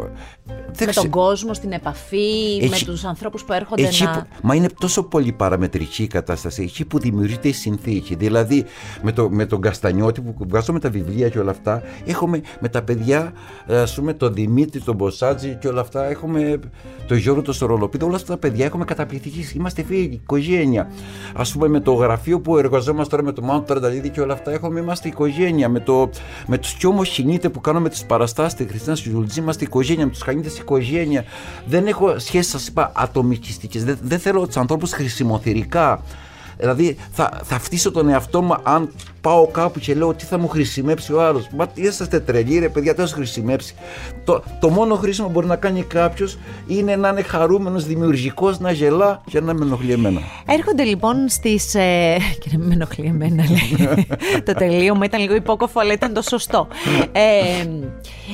Δεν 0.45 0.55
με 0.79 0.85
ξε- 0.85 0.93
τον 0.95 1.09
κόσμο, 1.09 1.53
στην 1.53 1.71
επαφή, 1.71 2.57
Εκεί- 2.61 2.69
με 2.69 2.77
τους 2.91 3.03
ανθρώπους 3.05 3.43
που 3.43 3.53
έρχονται 3.53 3.81
Εκεί 3.83 4.03
να... 4.03 4.11
που, 4.11 4.25
μα 4.41 4.55
είναι 4.55 4.67
τόσο 4.79 5.03
πολύ 5.03 5.31
παραμετρική 5.31 6.03
η 6.03 6.07
κατάσταση. 6.07 6.61
Εκεί 6.61 6.85
που 6.85 6.99
δημιουργείται 6.99 7.47
η 7.47 7.51
συνθήκη. 7.53 8.15
Δηλαδή 8.15 8.65
με, 9.01 9.11
το, 9.11 9.29
με 9.29 9.45
τον 9.45 9.61
Καστανιώτη 9.61 10.21
που 10.21 10.35
βγάζουμε 10.47 10.79
τα 10.79 10.89
βιβλία 10.89 11.29
και 11.29 11.39
όλα 11.39 11.51
αυτά. 11.51 11.81
Έχουμε 12.05 12.41
με 12.59 12.69
τα 12.69 12.81
παιδιά, 12.81 13.33
ας 13.67 13.95
πούμε, 13.95 14.13
τον 14.13 14.33
Δημήτρη, 14.33 14.79
τον 14.81 14.95
Μποσάτζη 14.95 15.44
και 15.53 15.67
όλα 15.67 15.81
αυτά. 15.81 16.05
Έχουμε 16.09 16.59
τον 17.07 17.17
Γιώργο, 17.17 17.41
τον 17.41 17.53
Σορολοπίδο. 17.53 18.05
Όλα 18.05 18.15
αυτά 18.15 18.33
τα 18.33 18.37
παιδιά 18.37 18.65
έχουμε 18.65 18.85
καταπληκτική. 18.85 19.45
Είμαστε 19.55 19.83
φίλοι, 19.83 20.19
οικογένεια. 20.23 20.91
Α 21.33 21.43
πούμε 21.53 21.67
με 21.67 21.79
το 21.79 21.93
γραφείο 21.93 22.39
που 22.39 22.57
εργαζόμαστε 22.57 23.09
τώρα 23.09 23.23
με 23.23 23.31
το 23.31 23.41
Μάουντ 23.41 23.65
Τρανταλίδη 23.65 24.09
και 24.09 24.21
όλα 24.21 24.33
αυτά. 24.33 24.51
Έχουμε, 24.51 24.79
είμαστε 24.79 25.07
οικογένεια. 25.07 25.69
Με, 25.69 25.79
το, 25.79 26.09
με 26.47 26.57
τους 26.57 26.73
κι 26.73 26.87
όμω 26.87 27.03
κινείται 27.03 27.49
που 27.49 27.61
κάνουμε 27.61 27.89
τις 27.89 28.05
παραστάσεις 28.05 28.51
στη 28.51 28.65
Χριστίνα 28.67 28.95
Σιουλτζή. 28.95 29.39
Είμαστε 29.39 29.63
οικογένεια. 29.63 30.05
Με 30.05 30.11
τους 30.11 30.21
Χανίδε 30.21 30.49
οικογένεια. 30.59 31.25
Δεν 31.65 31.87
έχω 31.87 32.19
σχέσεις, 32.19 32.61
σα 32.61 32.71
είπα, 32.71 32.91
ατομικιστικές. 32.95 33.83
Δεν, 33.83 33.97
δεν 34.01 34.19
θέλω 34.19 34.45
τους 34.45 34.57
ανθρώπους 34.57 34.91
χρησιμοθυρικά. 34.91 36.01
Δηλαδή 36.57 36.97
θα, 37.11 37.41
θα 37.43 37.59
φτύσω 37.59 37.91
τον 37.91 38.09
εαυτό 38.09 38.41
μου 38.41 38.55
αν 38.63 38.89
πάω 39.25 39.47
κάπου 39.47 39.79
και 39.79 39.93
λέω 39.93 40.13
τι 40.13 40.25
θα 40.25 40.37
μου 40.37 40.47
χρησιμεύσει 40.47 41.13
ο 41.13 41.21
άλλος; 41.21 41.47
Μα 41.55 41.67
τι 41.67 41.81
είσαστε 41.81 42.19
τρελοί, 42.19 42.59
ρε 42.59 42.69
παιδιά, 42.69 42.93
τι 42.93 43.01
θα 43.01 43.07
σου 43.07 43.15
χρησιμεύσει. 43.15 43.75
Το, 44.23 44.43
το 44.59 44.69
μόνο 44.69 44.95
χρήσιμο 44.95 45.27
που 45.27 45.33
μπορεί 45.33 45.47
να 45.47 45.55
κάνει 45.55 45.81
κάποιος 45.81 46.37
είναι 46.67 46.95
να 46.95 47.09
είναι 47.09 47.21
χαρούμενος, 47.21 47.85
δημιουργικός, 47.85 48.59
να 48.59 48.71
γελά 48.71 49.21
και 49.29 49.41
να 49.41 49.53
με 49.53 49.65
ενοχλεί 49.65 49.91
εμένα. 49.91 50.19
Έρχονται 50.45 50.83
λοιπόν 50.83 51.29
στις... 51.29 51.75
Ε... 51.75 52.17
Και 52.41 52.49
να 52.51 52.57
μην 52.57 52.67
με 52.67 52.73
ενοχλεί 52.73 53.05
εμένα, 53.05 53.43
λέει. 53.49 54.07
το 54.45 54.53
τελείωμα 54.53 55.05
ήταν 55.05 55.21
λίγο 55.21 55.35
υπόκοφο, 55.35 55.79
αλλά 55.79 55.93
ήταν 55.93 56.13
το 56.13 56.21
σωστό. 56.21 56.67
Ε, 57.11 57.65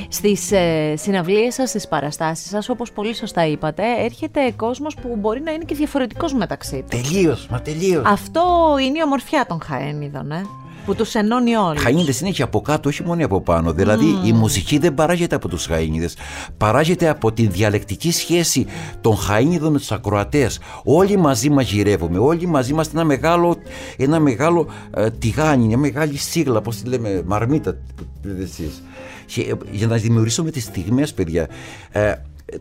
στις 0.08 0.52
ε, 0.52 0.94
συναυλίες 0.96 1.54
σας, 1.54 1.68
στις 1.68 1.88
παραστάσεις 1.88 2.48
σας, 2.48 2.68
όπως 2.68 2.92
πολύ 2.92 3.14
σωστά 3.14 3.46
είπατε, 3.46 3.82
έρχεται 3.98 4.52
κόσμος 4.56 4.94
που 4.94 5.16
μπορεί 5.20 5.40
να 5.40 5.52
είναι 5.52 5.64
και 5.64 5.74
διαφορετικός 5.74 6.34
μεταξύ 6.34 6.84
τους. 6.90 7.00
Τελείως, 7.02 7.46
μα 7.50 7.60
τελείως. 7.60 8.02
Αυτό 8.06 8.42
είναι 8.80 8.98
η 8.98 9.02
ομορφιά 9.04 9.46
των 9.48 9.60
Χαένιδων, 9.62 10.30
ε, 10.30 10.46
που 10.84 10.94
τους 10.94 11.14
ενώνει 11.14 11.54
όλους. 11.54 11.82
Χαΐνιδες 11.82 12.20
είναι 12.20 12.30
και 12.30 12.42
από 12.42 12.60
κάτω, 12.60 12.88
όχι 12.88 13.02
μόνο 13.02 13.24
από 13.24 13.40
πάνω. 13.40 13.72
Δηλαδή 13.72 14.18
η 14.24 14.32
μουσική 14.32 14.78
δεν 14.78 14.94
παράγεται 14.94 15.34
από 15.34 15.48
τους 15.48 15.68
Χαΐνιδες. 15.70 16.16
Παράγεται 16.56 17.08
από 17.08 17.32
τη 17.32 17.46
διαλεκτική 17.46 18.12
σχέση 18.12 18.66
των 19.00 19.16
Χαΐνιδων 19.16 19.72
με 19.72 19.78
τους 19.78 19.92
ακροατές. 19.92 20.60
Όλοι 20.84 21.16
μαζί 21.16 21.50
μαγειρεύουμε, 21.50 22.18
όλοι 22.18 22.46
μαζί 22.46 22.72
είμαστε 22.72 22.96
ένα 22.96 23.06
μεγάλο, 23.06 23.56
ένα 23.96 24.20
μεγάλο 24.20 24.68
ε, 24.90 25.10
τηγάνι, 25.10 25.66
μια 25.66 25.78
μεγάλη 25.78 26.16
σίγλα, 26.16 26.60
πώς 26.60 26.76
τη 26.76 26.88
λέμε, 26.88 27.22
μαρμίτα 27.26 27.72
που 27.96 28.04
λέτε 28.22 28.42
εσείς. 28.42 28.82
Και, 29.26 29.40
ε, 29.40 29.54
για 29.70 29.86
να 29.86 29.96
δημιουργήσουμε 29.96 30.50
τις 30.50 30.64
στιγμές, 30.64 31.14
παιδιά, 31.14 31.48
ε, 31.90 32.12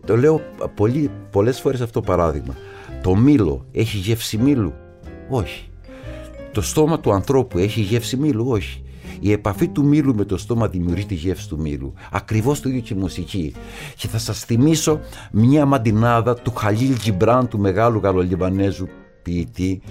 το 0.06 0.18
λέω 0.18 0.42
πολύ, 0.76 1.12
πολλές 1.32 1.60
φορές 1.60 1.82
αυτό 1.82 2.00
το 2.00 2.06
παράδειγμα. 2.06 2.56
Το 3.04 3.16
μήλο 3.16 3.66
έχει 3.72 3.98
γεύση 3.98 4.38
μήλου; 4.38 4.74
Όχι. 5.30 5.71
Το 6.52 6.62
στόμα 6.62 7.00
του 7.00 7.14
ανθρώπου 7.14 7.58
έχει 7.58 7.82
γεύση 7.82 8.18
μήλου, 8.18 8.46
όχι. 8.48 8.84
Η 9.20 9.32
επαφή 9.32 9.68
του 9.68 9.86
μήλου 9.86 10.16
με 10.16 10.26
το 10.26 10.38
στόμα 10.38 10.68
δημιουργεί 10.68 11.06
τη 11.06 11.16
γεύση 11.16 11.50
του 11.50 11.60
μήλου. 11.60 11.94
Ακριβώς 12.12 12.60
το 12.60 12.70
ίδιο 12.70 12.82
και 12.82 12.94
η 12.94 12.98
μουσική. 12.98 13.54
Και 13.96 14.08
θα 14.08 14.18
σας 14.18 14.40
θυμίσω 14.40 15.00
μια 15.32 15.66
μαντινάδα 15.66 16.36
του 16.36 16.54
Χαλίλ 16.54 16.98
Τζιμπράν, 16.98 17.48
του 17.48 17.60
μεγάλου 17.60 18.00
γαλλολιβανέζου 18.04 18.88
ποιητή, 19.24 19.82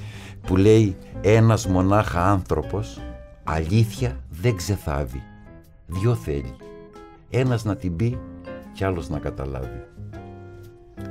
που 0.46 0.56
λέει 0.56 0.96
«Ένας 1.20 1.66
μονάχα 1.66 2.24
άνθρωπος, 2.24 3.00
αλήθεια 3.44 4.20
δεν 4.30 4.56
ξεθάβει. 4.56 5.22
Δυο 5.86 6.14
θέλει. 6.14 6.54
Ένας 7.30 7.64
να 7.64 7.76
την 7.76 7.96
πει 7.96 8.18
και 8.72 8.84
άλλος 8.84 9.08
να 9.08 9.18
καταλάβει». 9.18 9.89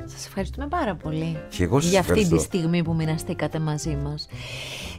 Σας 0.05 0.25
ευχαριστούμε 0.25 0.67
πάρα 0.67 0.95
πολύ 0.95 1.37
Και 1.49 1.63
εγώ 1.63 1.79
σας 1.79 1.89
για 1.89 1.99
αυτή 1.99 2.13
τη 2.13 2.19
ευχαριστώ. 2.19 2.57
στιγμή 2.57 2.83
που 2.83 2.93
μοιραστήκατε 2.93 3.59
μαζί 3.59 3.97
μας. 4.03 4.27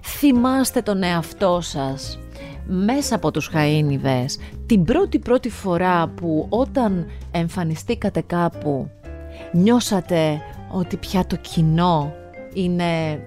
Θυμάστε 0.02 0.82
τον 0.82 1.02
εαυτό 1.02 1.58
σας 1.60 2.18
μέσα 2.66 3.14
από 3.14 3.30
τους 3.30 3.50
Χαΐνιδες 3.54 4.38
την 4.66 4.84
πρώτη 4.84 5.18
πρώτη 5.18 5.50
φορά 5.50 6.08
που 6.08 6.46
όταν 6.48 7.10
εμφανιστήκατε 7.30 8.20
κάπου 8.20 8.90
νιώσατε 9.52 10.40
ότι 10.70 10.96
πια 10.96 11.26
το 11.26 11.36
κοινό 11.36 12.14
είναι 12.52 13.20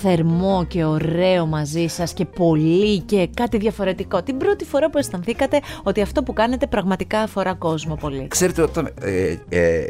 θερμό 0.00 0.64
και 0.68 0.84
ωραίο 0.84 1.46
μαζί 1.46 1.86
σας 1.86 2.12
και 2.12 2.24
πολύ 2.24 3.00
και 3.00 3.28
κάτι 3.34 3.58
διαφορετικό. 3.58 4.22
Την 4.22 4.36
πρώτη 4.36 4.64
φορά 4.64 4.90
που 4.90 4.98
αισθανθήκατε 4.98 5.60
ότι 5.82 6.00
αυτό 6.00 6.22
που 6.22 6.32
κάνετε 6.32 6.66
πραγματικά 6.66 7.20
αφορά 7.20 7.54
κόσμο 7.54 7.94
πολύ. 7.94 8.26
Ξέρετε, 8.28 8.62
όταν 8.62 8.90
ε, 9.00 9.36
ε, 9.48 9.86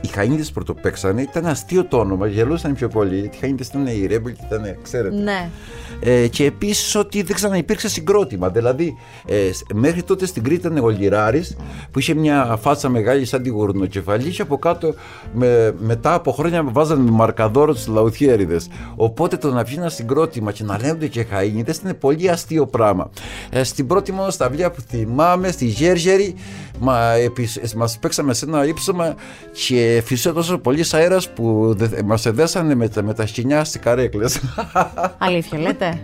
οι 0.00 0.10
Χαΐνιδε 0.16 0.44
πρωτοπαίξανε, 0.54 1.22
ήταν 1.22 1.46
αστείο 1.46 1.84
το 1.84 1.98
όνομα, 1.98 2.26
γελούσαν 2.26 2.74
πιο 2.74 2.88
πολύ. 2.88 3.16
Οι 3.16 3.30
Χαΐνιδε 3.40 3.62
ήταν 3.70 3.86
οι 3.86 4.06
ρέμπελ 4.06 4.32
και 4.32 4.42
ήταν, 4.46 4.76
ξέρετε. 4.82 5.16
Ναι. 5.16 5.50
Ε, 6.00 6.28
και 6.28 6.44
επίσης 6.44 6.94
ότι 6.94 7.22
δεν 7.22 7.34
ξαναυπήρξε 7.34 7.88
συγκρότημα. 7.88 8.48
Δηλαδή, 8.48 8.96
ε, 9.26 9.50
μέχρι 9.74 10.02
τότε 10.02 10.26
στην 10.26 10.42
Κρήτη 10.42 10.66
ήταν 10.66 10.84
ο 10.84 10.88
Λιράρη 10.88 11.44
που 11.90 11.98
είχε 11.98 12.14
μια 12.14 12.58
φάτσα 12.60 12.88
μεγάλη 12.88 13.24
σαν 13.24 13.42
τη 13.42 13.48
γουρνοκεφαλή 13.48 14.30
και 14.30 14.42
από 14.42 14.58
κάτω 14.58 14.94
με, 15.32 15.74
μετά 15.78 16.14
από 16.14 16.32
χρόνια 16.32 16.62
βάζανε 16.62 17.02
με 17.02 17.10
μαρκαδόρο 17.10 17.74
του 17.74 17.92
λαουθιέριδε. 17.92 18.60
Οπότε 18.96 19.36
το 19.36 19.50
να 19.50 19.64
βγει 19.64 19.76
ένα 19.76 19.88
συγκρότημα 19.88 20.52
και 20.52 20.64
να 20.64 20.78
λέγονται 20.80 21.06
και 21.06 21.26
Χαΐνιδε 21.32 21.74
ήταν 21.74 21.98
πολύ 22.00 22.30
αστείο 22.30 22.66
πράγμα. 22.66 23.10
Ε, 23.50 23.62
στην 23.62 23.86
πρώτη 23.86 24.12
μόνο 24.12 24.30
σταυλία 24.30 24.70
που 24.70 24.80
θυμάμαι, 24.80 25.50
στη 25.50 25.64
Γέργερη, 25.64 26.34
μα, 26.80 27.12
μας 27.76 27.98
παίξαμε 27.98 28.34
σε 28.34 28.44
ένα 28.44 28.64
ύψωμα 28.66 29.14
και 29.66 30.02
φυσούσε 30.04 30.32
τόσο 30.32 30.58
πολύς 30.58 30.94
αέρας 30.94 31.28
που 31.28 31.76
μας 32.04 32.26
εδέσανε 32.26 32.74
με, 32.74 32.88
τα- 32.88 33.02
με 33.02 33.14
τα 33.14 33.26
σκηνιά 33.26 33.64
στι 33.64 33.78
καρέκλες. 33.78 34.40
Αλήθεια 35.18 35.58
λέτε; 35.58 35.98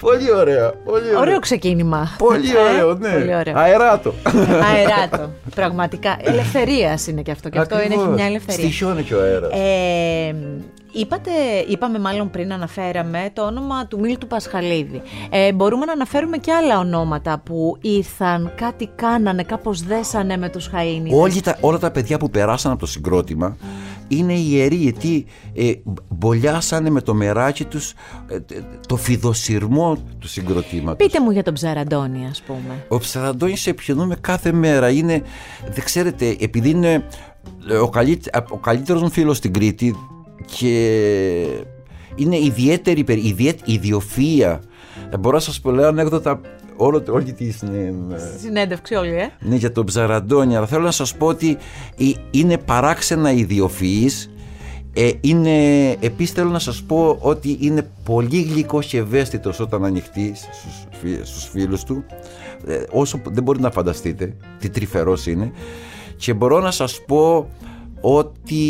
πολύ 0.00 0.32
ωραίο. 0.32 0.74
Πολύ 0.84 1.06
ωραίο. 1.06 1.18
Ωραίο 1.20 1.38
ξεκίνημα. 1.38 2.08
Πολύ 2.18 2.50
Ε, 2.50 2.58
ωραίο, 2.72 2.94
ναι. 2.94 3.08
Πολύ 3.12 3.34
ωραίο. 3.34 3.58
Αεράτο. 3.58 4.14
Αεράτο. 4.74 5.30
Πραγματικά. 5.54 6.16
Ελευθερίας 6.22 7.06
είναι 7.06 7.22
και 7.22 7.30
αυτό. 7.30 7.48
Και 7.48 7.58
αυτό 7.58 7.74
είναι, 7.74 7.84
έχει 7.84 7.94
Ακριβώς. 7.94 8.16
μια 8.16 8.26
ελευθερία. 8.26 8.64
Στοιχιώνει 8.64 9.02
και 9.02 9.14
ο 9.14 9.20
αέρας. 9.20 9.50
Ε, 9.52 10.34
είπατε, 10.92 11.30
είπαμε 11.68 11.98
μάλλον 11.98 12.30
πριν 12.30 12.52
αναφέραμε 12.52 13.30
το 13.32 13.42
όνομα 13.42 13.86
του 13.86 13.98
Μίλτου 14.00 14.26
Πασχαλίδη. 14.26 15.02
Ε, 15.30 15.52
μπορούμε 15.52 15.84
να 15.84 15.92
αναφέρουμε 15.92 16.36
και 16.36 16.52
άλλα 16.52 16.78
ονόματα 16.78 17.40
που 17.44 17.76
ήρθαν, 17.80 18.52
κάτι 18.56 18.88
κάνανε, 18.94 19.42
κάπως 19.42 19.82
δέσανε 19.82 20.36
με 20.36 20.48
τους 20.48 20.70
Χαΐνιδες. 20.74 21.20
Όλοι 21.20 21.40
τα, 21.40 21.58
όλα 21.60 21.78
τα 21.78 21.90
παιδιά 21.90 22.18
που 22.18 22.30
περάσαν 22.30 22.70
από 22.72 22.80
το 22.80 22.86
συγκρότημα 22.86 23.56
είναι 24.08 24.32
ιεροί 24.32 24.74
γιατί 24.74 25.26
ε, 25.54 25.72
μπολιάσανε 26.08 26.90
με 26.90 27.00
το 27.00 27.14
μεράκι 27.14 27.64
τους 27.64 27.94
ε, 28.28 28.40
τε- 28.40 28.62
το 28.88 28.96
φιδοσυρμό 28.96 29.96
του 30.18 30.28
συγκροτήματος. 30.28 31.06
Πείτε 31.06 31.20
μου 31.20 31.30
για 31.30 31.42
τον 31.42 31.54
Ψαραντώνη 31.54 32.26
ας 32.30 32.42
πούμε. 32.42 32.84
Ο 32.88 32.98
Ψαραντώνης 32.98 33.66
επικοινωνούμε 33.66 34.16
κάθε 34.20 34.52
μέρα. 34.52 34.90
Είναι, 34.90 35.22
δεν 35.70 35.84
ξέρετε, 35.84 36.36
επειδή 36.40 36.70
είναι 36.70 37.04
ε, 37.68 37.74
ο, 37.74 37.88
καλύτε, 37.88 38.30
ο 38.48 38.56
καλύτερος 38.56 39.02
μου 39.02 39.10
φίλος 39.10 39.36
στην 39.36 39.52
Κρήτη 39.52 39.96
και 40.46 40.74
είναι 42.14 42.36
ιδιαίτερη, 42.38 43.04
περι- 43.04 43.24
ιδιαί, 43.24 43.52
ιδιοφυΐα. 43.66 44.58
Ε, 45.10 45.16
Μπορώ 45.18 45.34
να 45.34 45.42
σας 45.42 45.60
πω 45.60 45.70
λέω 45.70 45.88
ανέκδοτα 45.88 46.40
όλο, 46.76 47.02
όλη 47.10 47.32
τη 47.32 47.50
συν- 47.50 47.68
ε, 47.74 48.18
Στη 48.18 48.38
συνέντευξη 48.38 48.94
όλοι, 48.94 49.14
ε. 49.18 49.28
ναι, 49.40 49.54
για 49.56 49.72
τον 49.72 49.84
Ψαραντώνη, 49.86 50.56
αλλά 50.56 50.66
θέλω 50.66 50.84
να 50.84 50.90
σας 50.90 51.14
πω 51.16 51.26
ότι 51.26 51.50
ε, 51.98 52.04
είναι 52.30 52.58
παράξενα 52.58 53.32
ιδιοφυής. 53.32 54.30
Ε, 54.92 55.10
είναι, 55.20 55.90
επίσης 55.90 56.30
θέλω 56.34 56.50
να 56.50 56.58
σας 56.58 56.82
πω 56.82 57.16
ότι 57.20 57.56
είναι 57.60 57.90
πολύ 58.04 58.42
γλυκός 58.42 58.86
και 58.86 58.98
ευαίσθητος 58.98 59.60
όταν 59.60 59.84
ανοιχτείς 59.84 60.38
στους, 60.52 61.00
φι- 61.00 61.24
στους 61.26 61.48
φίλους 61.48 61.84
του 61.84 62.04
ε, 62.66 62.82
όσο 62.90 63.18
που- 63.18 63.30
δεν 63.34 63.42
μπορεί 63.42 63.60
να 63.60 63.70
φανταστείτε 63.70 64.34
τι 64.58 64.68
τρυφερός 64.70 65.26
είναι 65.26 65.52
και 66.16 66.34
μπορώ 66.34 66.60
να 66.60 66.70
σας 66.70 67.00
πω 67.06 67.48
ότι 68.00 68.62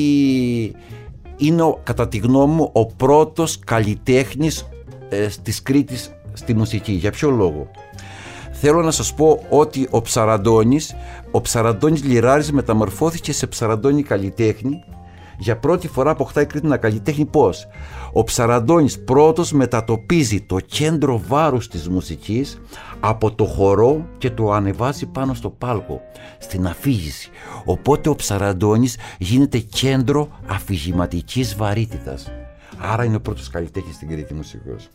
είναι 1.38 1.62
ο- 1.62 1.80
κατά 1.84 2.08
τη 2.08 2.18
γνώμη 2.18 2.54
μου 2.54 2.70
ο 2.72 2.86
πρώτος 2.86 3.58
καλλιτέχνης 3.58 4.68
ε, 5.08 5.26
της 5.42 5.62
Κρήτης 5.62 6.10
στη 6.32 6.54
μουσική. 6.54 6.92
Για 6.92 7.10
ποιο 7.10 7.30
λόγο; 7.30 7.70
Θέλω 8.52 8.82
να 8.82 8.90
σας 8.90 9.14
πω 9.14 9.42
ότι 9.50 9.88
ο 9.90 10.00
Ψαραντώνης, 10.02 10.94
ο 11.30 11.40
Ψαραντώνης 11.40 12.04
Λιράρης 12.04 12.52
μεταμορφώθηκε 12.52 13.32
σε 13.32 13.46
Ψαραντώνη 13.46 14.02
καλλιτέχνη. 14.02 14.82
Για 15.38 15.56
πρώτη 15.56 15.88
φορά 15.88 16.10
αποκτάει 16.10 16.44
η 16.44 16.46
Κρήτη 16.46 16.66
ένα 16.66 16.76
καλλιτέχνη 16.76 17.24
πώς; 17.24 17.66
Ο 18.12 18.24
Ψαραντώνης 18.24 18.98
πρώτος 18.98 19.52
μετατοπίζει 19.52 20.40
το 20.40 20.56
κέντρο 20.60 21.22
βάρους 21.28 21.68
της 21.68 21.88
μουσικής 21.88 22.60
από 23.00 23.34
το 23.34 23.44
χορό 23.44 24.06
και 24.18 24.30
το 24.30 24.52
ανεβάζει 24.52 25.06
πάνω 25.06 25.34
στο 25.34 25.50
πάλκο, 25.50 26.00
στην 26.38 26.66
αφήγηση. 26.66 27.30
Οπότε 27.64 28.08
ο 28.08 28.14
Ψαραντώνης 28.14 28.96
γίνεται 29.18 29.58
κέντρο 29.58 30.28
αφηγηματικής 30.46 31.56
βαρύτητας. 31.56 32.32
Άρα 32.78 33.04
είναι 33.04 33.16
ο 33.16 33.20
πρώτος 33.20 33.48
καλλιτέχνης 33.48 33.94
στην 33.94 34.08
Κρήτη 34.08 34.34
μουσικός. 34.34 34.88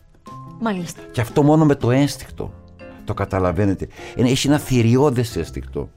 Μάλιστα. 0.60 1.00
Και 1.10 1.20
αυτό 1.20 1.42
μόνο 1.42 1.64
με 1.64 1.74
το 1.74 1.90
ένστικτο. 1.90 2.52
Το 3.04 3.14
καταλαβαίνετε. 3.14 3.88
Είναι, 4.16 4.28
έχει 4.30 4.46
ένα 4.46 4.58
θηριώδες 4.58 5.36
ένστικτο. 5.36 5.88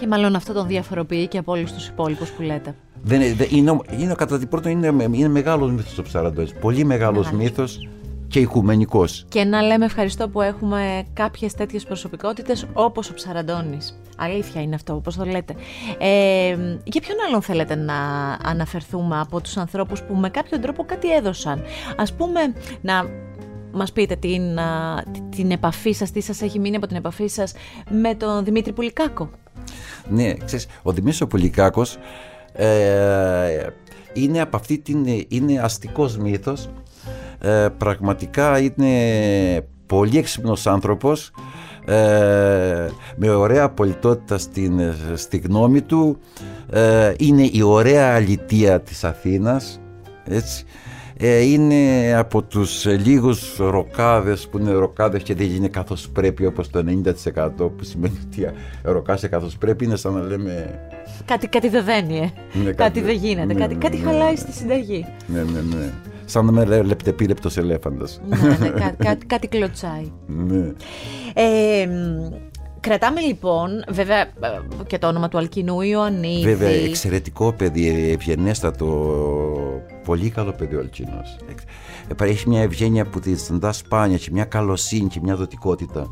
Και 0.00 0.06
μάλλον 0.06 0.34
αυτό 0.36 0.52
τον 0.52 0.66
διαφοροποιεί 0.66 1.28
και 1.28 1.38
από 1.38 1.52
όλους 1.52 1.72
τους 1.72 1.86
υπόλοιπους 1.88 2.30
που 2.30 2.42
λέτε. 2.42 2.74
Δεν, 3.02 3.20
είναι- 3.20 3.34
δεν- 3.34 3.48
είναι, 3.50 3.78
είναι, 3.98 4.14
κατά 4.14 4.38
την 4.38 4.48
πρώτη 4.48 4.70
είναι, 4.70 4.86
είναι 5.12 5.28
μεγάλος 5.28 5.70
μύθος 5.70 5.98
ο 5.98 6.02
Ψαραντώνης. 6.02 6.52
Πολύ 6.60 6.84
μεγάλος 6.84 7.24
Μεγάλος. 7.30 7.42
μύθος 7.48 7.88
και 8.28 8.40
οικουμενικός. 8.40 9.24
Και 9.28 9.44
να 9.44 9.62
λέμε 9.62 9.84
ευχαριστώ 9.84 10.28
που 10.28 10.40
έχουμε 10.40 11.02
κάποιες 11.12 11.54
τέτοιες 11.54 11.84
προσωπικότητες 11.84 12.66
όπως 12.72 13.10
ο 13.10 13.14
Ψαραντώνης. 13.14 13.98
Αλήθεια 14.16 14.62
είναι 14.62 14.74
αυτό, 14.74 14.94
όπως 14.94 15.16
το 15.16 15.24
λέτε. 15.24 15.54
Ε, 15.98 16.48
για 16.84 17.00
ποιον 17.00 17.16
άλλον 17.28 17.42
θέλετε 17.42 17.74
να 17.74 17.94
αναφερθούμε 18.44 19.20
από 19.20 19.40
τους 19.40 19.56
ανθρώπους 19.56 20.02
που 20.02 20.14
με 20.14 20.28
κάποιο 20.28 20.58
τρόπο 20.60 20.84
κάτι 20.84 21.14
έδωσαν; 21.14 21.62
Ας 21.96 22.12
πούμε, 22.12 22.40
να 22.80 23.04
μας 23.72 23.92
πείτε 23.92 24.16
την, 24.16 24.58
α, 24.58 25.02
την 25.36 25.50
επαφή 25.50 25.92
σας, 25.92 26.10
τι 26.10 26.20
σας 26.20 26.42
έχει 26.42 26.58
μείνει 26.58 26.76
από 26.76 26.86
την 26.86 26.96
επαφή 26.96 27.26
σας 27.26 27.52
με 27.90 28.14
τον 28.14 28.44
Δημήτρη 28.44 28.72
Πουλικάκο. 28.72 29.30
Ναι, 30.08 30.34
ξέρεις, 30.34 30.66
ο 30.82 30.92
Δημήτρης 30.92 31.20
ο 31.20 31.26
Πολυκάκος 31.26 31.98
ε, 32.52 33.66
είναι 34.12 34.40
από 34.40 34.56
αυτή 34.56 34.78
την... 34.78 35.06
είναι 35.28 35.60
αστικός 35.60 36.16
μύθος. 36.16 36.70
Ε, 37.38 37.68
πραγματικά 37.76 38.58
είναι 38.58 39.66
πολύ 39.86 40.18
έξυπνος 40.18 40.66
άνθρωπος 40.66 41.30
ε, 41.86 42.88
με 43.16 43.30
ωραία 43.30 43.70
πολιτότητα 43.70 44.38
στην, 44.38 44.80
στη 45.14 45.36
γνώμη 45.36 45.82
του 45.82 46.18
ε, 46.70 47.12
είναι 47.18 47.48
η 47.52 47.62
ωραία 47.62 48.14
αλητεία 48.14 48.80
της 48.80 49.04
Αθήνας 49.04 49.80
έτσι 50.24 50.64
ε, 50.64 50.89
είναι 51.28 52.12
από 52.16 52.42
τους 52.42 52.86
ε, 52.86 52.96
λίγους 52.96 53.56
ροκάδες 53.58 54.48
που 54.48 54.58
είναι 54.58 54.72
ροκάδες 54.72 55.22
και 55.22 55.34
δεν 55.34 55.46
γίνει 55.46 55.68
καθώς 55.68 56.08
πρέπει 56.08 56.46
όπως 56.46 56.70
το 56.70 56.84
90% 57.34 57.46
που 57.56 57.84
σημαίνει 57.84 58.18
ότι 58.26 58.46
ροκάσε 58.82 59.28
καθώς 59.28 59.56
πρέπει 59.56 59.84
είναι 59.84 59.96
σαν 59.96 60.12
να 60.12 60.20
λέμε 60.20 60.78
Κάτι, 61.24 61.46
κάτι 61.46 61.68
δεν 61.68 61.84
δένει, 61.84 62.16
ε. 62.18 62.30
Ναι, 62.58 62.64
κάτι, 62.64 62.74
κάτι- 62.74 63.00
δεν 63.00 63.14
γίνεται. 63.16 63.46
ναι, 63.52 63.54
κάτι 63.60 63.74
ναι, 63.74 63.80
κάτι 63.80 63.96
ναι, 63.96 64.04
χαλάει 64.04 64.30
ναι. 64.30 64.36
στη 64.36 64.52
συνταγή. 64.52 65.06
ναι 65.26 65.42
ναι 65.42 65.60
ναι 65.76 65.90
σαν 66.24 66.44
να 66.44 66.62
είμαι 66.62 66.82
λεπτεπίλεπτος 66.82 67.56
ελέφαντας 67.56 68.20
ναι, 68.28 68.56
ναι, 68.60 68.68
κά- 68.68 68.96
κάτι, 69.06 69.26
κάτι 69.26 69.46
κλωτσάει. 69.48 70.12
ναι. 70.26 70.72
Ε, 71.34 71.86
μ, 71.86 72.28
κρατάμε 72.80 73.20
λοιπόν, 73.20 73.84
βέβαια, 73.90 74.20
ε, 74.20 74.26
και 74.86 74.98
το 74.98 75.06
όνομα 75.06 75.28
του 75.28 75.38
Αλκινού 75.38 75.80
Ιωαννίδη. 75.80 76.42
Βέβαια, 76.42 76.68
εξαιρετικό 76.70 77.52
παιδί, 77.52 78.10
ευγενέστατο, 78.12 78.86
πολύ 80.04 80.30
καλό 80.30 80.52
παιδί 80.52 80.74
ο 80.76 80.78
Αλκίνος. 80.78 81.36
Ε, 82.18 82.24
Έχει 82.24 82.48
μια 82.48 82.60
ευγένεια 82.62 83.06
που 83.06 83.20
τη 83.20 83.36
συναντά 83.36 83.72
σπάνια 83.72 84.16
και 84.16 84.28
μια 84.32 84.44
καλοσύνη 84.44 85.08
και 85.08 85.20
μια 85.22 85.36
δοτικότητα. 85.36 86.10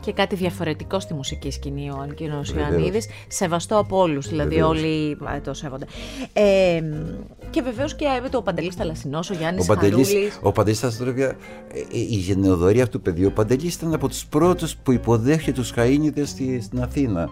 Και 0.00 0.12
κάτι 0.12 0.34
διαφορετικό 0.34 1.00
στη 1.00 1.14
μουσική 1.14 1.50
σκηνή 1.50 1.90
ο 1.90 1.98
Αλκίνος 2.02 2.52
Βεβαίως. 2.52 2.70
Ιωαννίδης. 2.70 3.06
Σεβαστό 3.28 3.78
από 3.78 3.98
όλους, 4.00 4.28
δηλαδή 4.28 4.48
Βεβαίως. 4.48 4.68
όλοι 4.70 5.16
ε, 5.36 5.40
το 5.40 5.54
σέβονται. 5.54 5.86
Ε, 6.32 6.80
μ, 6.82 7.50
και 7.50 7.62
βεβαίως 7.62 7.94
και 7.94 8.04
ε, 8.24 8.28
το 8.28 8.42
Παντελής 8.42 8.74
Θαλασσινός, 8.74 9.30
ο 9.30 9.34
Γιάννης 9.34 9.64
Ο 9.68 9.74
Παντελής, 9.74 10.08
Χαρούλης. 10.08 10.38
ο 10.42 10.52
Παντελής 10.52 10.78
θα 10.80 10.90
σας 10.90 11.00
λέω, 11.00 11.12
βέβαια, 11.12 11.28
ε, 11.28 11.34
ε, 11.78 11.84
η 11.90 12.14
γενεοδορία 12.16 12.82
αυτού 12.82 12.96
του 12.96 13.02
παιδιού, 13.02 13.26
ο 13.26 13.32
Παντελής 13.32 13.74
ήταν 13.74 13.94
από 13.94 14.08
τους 14.08 14.26
πρώτους 14.26 14.76
που 14.76 14.92
υποδέχεται 14.92 15.60
τους 15.60 15.72
Χαΐνιδες 15.76 16.28
στη, 16.28 16.60
στην 16.60 16.82
Αθήνα. 16.82 17.30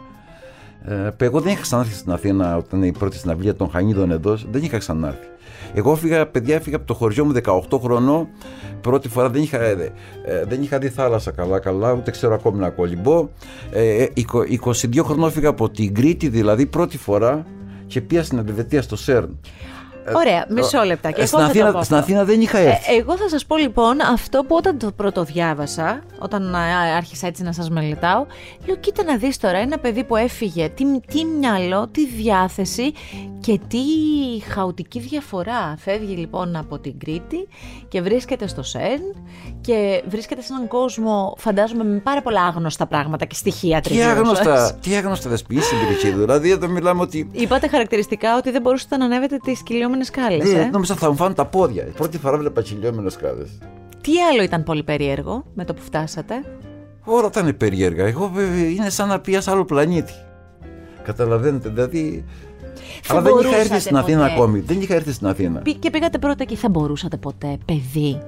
Ε, 0.85 1.25
εγώ 1.25 1.41
δεν 1.41 1.53
είχα 1.53 1.61
ξανάρθει 1.63 1.95
στην 1.95 2.13
Αθήνα 2.13 2.57
όταν 2.57 2.83
η 2.83 2.93
πρώτη 2.93 3.17
συναυλία 3.17 3.55
των 3.55 3.71
Χανίδων 3.71 4.11
εδώ, 4.11 4.39
δεν 4.51 4.63
είχα 4.63 4.79
ξανάρθει. 4.79 5.27
Εγώ 5.75 5.95
φύγα, 5.97 6.27
παιδιά, 6.27 6.55
έφυγα 6.55 6.77
από 6.77 6.87
το 6.87 6.95
χωριό 6.95 7.25
μου 7.25 7.33
18 7.45 7.79
χρονών. 7.83 8.29
Πρώτη 8.81 9.09
φορά 9.09 9.31
δεν 9.31 9.43
είχα, 9.43 9.61
ε, 9.63 9.93
ε, 10.25 10.45
δεν 10.49 10.63
είχα 10.63 10.79
δει 10.79 10.89
θάλασσα 10.89 11.31
καλά-καλά, 11.31 11.93
ούτε 11.93 12.11
ξέρω 12.11 12.35
ακόμη 12.35 12.59
να 12.59 12.71
κολυμπώ. 12.71 13.29
Ε, 13.71 14.03
ε, 14.03 14.09
εικο- 14.15 14.45
22 14.45 15.03
χρονών 15.05 15.31
φύγα 15.31 15.49
από 15.49 15.71
την 15.71 15.95
Κρήτη, 15.95 16.29
δηλαδή 16.29 16.67
πρώτη 16.67 16.99
φορά 16.99 17.47
και 17.87 18.01
πήγα 18.01 18.23
στην 18.23 18.39
Ελβετία 18.39 18.83
στο 18.83 18.97
ΣΕΡΝ. 18.97 19.39
Ωραία, 20.15 20.47
μισό 20.49 20.83
λεπτάκι. 20.83 21.21
Ε, 21.21 21.23
Εγώ 21.23 21.27
στην, 21.27 21.39
θα 21.39 21.45
το 21.45 21.51
Αθήνα, 21.51 21.73
πω 21.73 21.83
στην 21.83 21.97
αυτό. 21.97 21.97
Αθήνα 21.97 22.25
δεν 22.25 22.41
είχα 22.41 22.59
Ε, 22.59 22.67
έρθει. 22.67 22.95
εγώ 22.95 23.17
θα 23.17 23.29
σας 23.29 23.47
πω 23.47 23.57
λοιπόν 23.57 24.01
αυτό 24.01 24.43
που 24.43 24.55
όταν 24.57 24.79
το 24.79 24.93
πρώτο 24.97 25.23
διάβασα, 25.25 26.03
όταν 26.19 26.55
α, 26.55 26.61
άρχισα 26.97 27.27
έτσι 27.27 27.43
να 27.43 27.53
σας 27.53 27.71
μελετάω, 27.71 28.27
λέω 28.67 28.77
κοίτα 28.77 29.03
να 29.05 29.17
δεις 29.17 29.39
τώρα 29.39 29.59
ένα 29.59 29.79
παιδί 29.79 30.05
που 30.05 30.17
έφυγε, 30.17 30.69
τι, 30.69 30.85
τι 31.01 31.25
μυαλό, 31.25 31.89
τι 31.89 32.07
διάθεση 32.07 32.93
και 33.41 33.61
τι 33.69 33.79
χαοτική 34.53 34.99
διαφορά. 35.01 35.75
Φεύγει 35.79 36.15
λοιπόν 36.17 36.57
από 36.57 36.79
την 36.79 36.99
Κρήτη 36.99 37.49
και 37.89 38.01
βρίσκεται 38.01 38.47
στο 38.47 38.63
ΣΕΝ 38.63 39.01
και 39.61 40.03
βρίσκεται 40.09 40.41
σε 40.43 40.49
έναν 40.53 40.69
κόσμο 40.69 41.35
φαντάζομαι 41.39 41.85
με 41.85 41.99
πάρα 41.99 42.23
πολλά 42.23 42.43
άγνωστα 42.43 42.87
πράγματα 42.87 43.25
και 43.25 43.35
στοιχεία 43.35 43.81
Τι 43.81 43.89
τριγύρω 43.89 44.09
σας. 44.09 44.19
άγνωστα, 44.19 44.79
τι 44.83 44.95
άγνωστα 44.97 45.29
δεσποινή 45.31 45.61
στην 45.61 45.79
περιοχή. 45.79 46.11
Δηλαδή 46.11 46.51
εδώ 46.51 46.69
μιλάμε 46.69 47.03
ότι. 47.03 47.29
Είπατε 47.33 47.69
χαρακτηριστικά 47.69 48.37
ότι 48.37 48.51
δεν 48.51 48.61
μπορούσατε 48.63 48.97
να 48.97 49.05
ανέβετε 49.05 49.37
τις 49.45 49.63
κυλιόμενες 50.05 50.07
σκάλες, 50.07 50.51
Δεν, 50.51 50.67
ε; 50.69 50.71
νόμιζα 50.71 50.95
θα 50.95 51.11
μου 51.11 51.17
φάνε 51.17 51.35
τα 51.35 51.45
πόδια. 51.47 51.85
Πρώτη 51.97 52.19
φορά 52.19 52.37
βλέπα 52.39 52.63
χιλιόμενε 52.63 53.11
κάδε. 53.21 53.47
Τι 54.01 54.13
άλλο 54.33 54.43
ήταν 54.43 54.63
πολύ 54.63 54.83
περίεργο 54.83 55.45
με 55.55 55.65
το 55.65 55.75
που 55.75 55.83
φτάσατε; 55.83 56.35
Όλα 57.05 57.27
ήταν 57.27 57.57
περίεργα. 57.57 58.05
Εγώ 58.07 58.31
βέβαια, 58.35 58.69
είναι 58.71 58.91
σαν 58.91 59.09
να 59.09 59.21
πει 59.21 59.39
άλλο 59.47 59.65
πλανήτη. 59.65 60.13
Καταλαβαίνετε, 61.03 61.69
δηλαδή. 61.69 62.25
Θα 63.03 63.13
Αλλά 63.15 63.23
δεν 63.23 63.33
είχα 63.33 63.41
μπορούσατε 63.43 63.61
έρθει 63.63 63.81
στην 63.81 63.97
Αθήνα 63.97 64.21
ποτέ. 64.21 64.33
ακόμη. 64.33 64.59
Δεν 64.61 64.81
είχα 64.81 64.95
έρθει 64.95 65.13
στην 65.13 65.27
Αθήνα. 65.27 65.61
Πη- 65.61 65.79
Και 65.79 65.91
πήγατε 65.91 66.19
πρώτα 66.19 66.45
και 66.45 66.57
θα 66.57 66.69
μπορούσατε 66.69 67.17
ποτέ, 67.17 67.59
παιδί; 67.65 68.19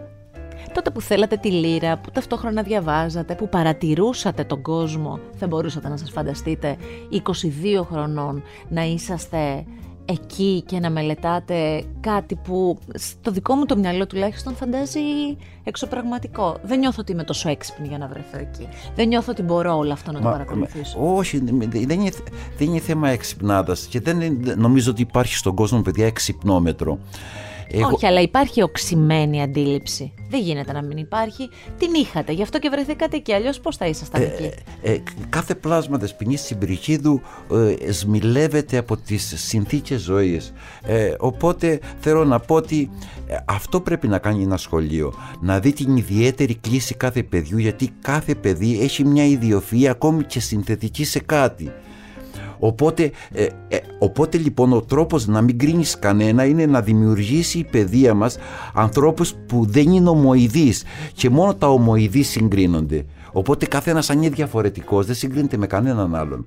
Τότε 0.75 0.91
που 0.91 1.01
θέλατε 1.01 1.37
τη 1.37 1.51
λύρα, 1.51 1.99
που 1.99 2.11
ταυτόχρονα 2.11 2.63
διαβάζατε, 2.63 3.35
που 3.35 3.49
παρατηρούσατε 3.49 4.45
τον 4.45 4.63
κόσμο, 4.63 5.19
θα 5.39 5.47
μπορούσατε 5.47 5.89
να 5.89 5.97
σας 5.97 6.11
φανταστείτε 6.11 6.77
22 7.11 7.85
χρονών 7.91 8.43
να 8.69 8.83
είσαστε 8.85 9.65
εκεί 10.11 10.63
και 10.67 10.79
να 10.79 10.91
μελετάτε 10.91 11.85
κάτι 12.01 12.35
που 12.35 12.79
στο 12.95 13.31
δικό 13.31 13.55
μου 13.55 13.67
το 13.67 13.77
μυαλό 13.77 14.07
τουλάχιστον 14.07 14.55
φαντάζει 14.55 15.01
εξωπραγματικό. 15.65 16.57
Δεν 16.63 16.79
νιώθω 16.79 16.97
ότι 17.01 17.13
είμαι 17.13 17.25
τόσο 17.25 17.49
έξυπνη 17.49 17.89
για 17.89 17.99
να 17.99 18.07
βρεθώ 18.07 18.39
εκεί. 18.39 18.69
Δεν 18.95 19.09
νιώθω 19.09 19.31
ότι 19.33 19.43
μπορώ 19.43 19.77
όλο 19.77 19.93
αυτό 19.93 20.13
να 20.13 20.19
το 20.19 20.25
Μα- 20.25 20.31
παρακολουθήσω. 20.31 20.99
μα- 20.99 21.13
όχι, 21.13 21.39
δεν 21.39 21.61
είναι, 22.01 22.11
δεν 22.59 22.69
είναι 22.69 22.79
θέμα 22.79 23.09
εξυπνάδας 23.09 23.87
και 23.87 24.01
δεν 24.01 24.21
είναι- 24.21 24.55
νομίζω 24.55 24.91
ότι 24.91 25.03
υπάρχει 25.03 25.35
στον 25.35 25.55
κόσμο, 25.55 25.81
παιδιά, 25.83 26.07
εξυπνόμετρο. 26.07 26.99
Εγώ- 27.71 27.91
Όχι, 27.95 28.07
αλλά 28.07 28.21
υπάρχει 28.21 28.63
οξυμένη 28.63 29.43
αντίληψη. 29.43 30.13
Δεν 30.31 30.41
γίνεται 30.41 30.73
να 30.73 30.83
μην 30.83 30.97
υπάρχει. 30.97 31.49
Την 31.79 31.89
είχατε, 31.95 32.33
γι' 32.33 32.43
αυτό 32.43 32.59
και 32.59 32.69
βρεθήκατε 32.69 33.17
εκεί. 33.17 33.33
Αλλιώς 33.33 33.61
πώς 33.61 33.77
θα 33.77 33.87
ήσασταν 33.87 34.23
εκεί; 34.23 34.51
Ε, 34.83 34.97
κάθε 35.29 35.55
πλάσμα 35.55 35.99
δεσποινής 35.99 36.41
στην 36.41 36.59
Πυριχίδου 36.59 37.21
ε, 37.87 37.93
σμιλεύεται 37.93 38.77
από 38.77 38.97
τις 38.97 39.33
συνθήκες 39.37 40.01
ζωής. 40.01 40.53
Ε, 40.87 41.15
οπότε 41.19 41.81
θέλω 42.01 42.25
να 42.25 42.41
πω 42.41 42.55
ότι 42.55 42.91
ε, 43.27 43.37
αυτό 43.45 43.81
πρέπει 43.81 44.09
να 44.09 44.19
κάνει 44.19 44.43
ένα 44.43 44.57
σχολείο. 44.57 45.13
Να 45.41 45.61
δει 45.61 45.73
την 45.73 45.97
ιδιαίτερη 45.97 46.55
κλίση 46.55 46.95
κάθε 46.95 47.23
παιδιού 47.23 47.59
γιατί 47.59 47.91
κάθε 48.01 48.35
παιδί 48.35 48.81
έχει 48.83 49.05
μια 49.05 49.25
ιδιοφυΐα 49.41 49.85
ακόμη 49.87 50.25
και 50.25 50.41
συνθετική 50.41 51.05
σε 51.05 51.19
κάτι. 51.19 51.73
Οπότε, 52.59 53.11
ε, 53.33 53.47
ε, 53.69 53.79
οπότε 53.99 54.39
λοιπόν 54.39 54.73
ο 54.73 54.81
τρόπος 54.81 55.27
να 55.27 55.41
μην 55.41 55.59
κρίνεις 55.59 55.99
κανένα 55.99 56.45
είναι 56.45 56.67
να 56.67 56.81
δημιουργήσει 56.81 57.59
η 57.59 57.65
παιδεία 57.65 58.15
μας 58.15 58.39
ανθρώπους 58.75 59.35
που 59.47 59.67
δεν 59.67 59.93
είναι 59.93 60.09
ομοειδείς 60.09 60.85
και 61.13 61.31
μόνο 61.31 61.55
τα 61.55 61.69
ομοειδείς 61.69 62.29
συγκρίνονται. 62.29 63.05
Οπότε 63.33 63.67
καθένας 63.67 64.11
αν 64.11 64.23
είναι 64.23 64.35
διαφορετικός 64.35 65.07
δεν 65.07 65.15
συγκρίνεται 65.15 65.57
με 65.57 65.67
κανέναν 65.67 66.15
άλλον. 66.15 66.47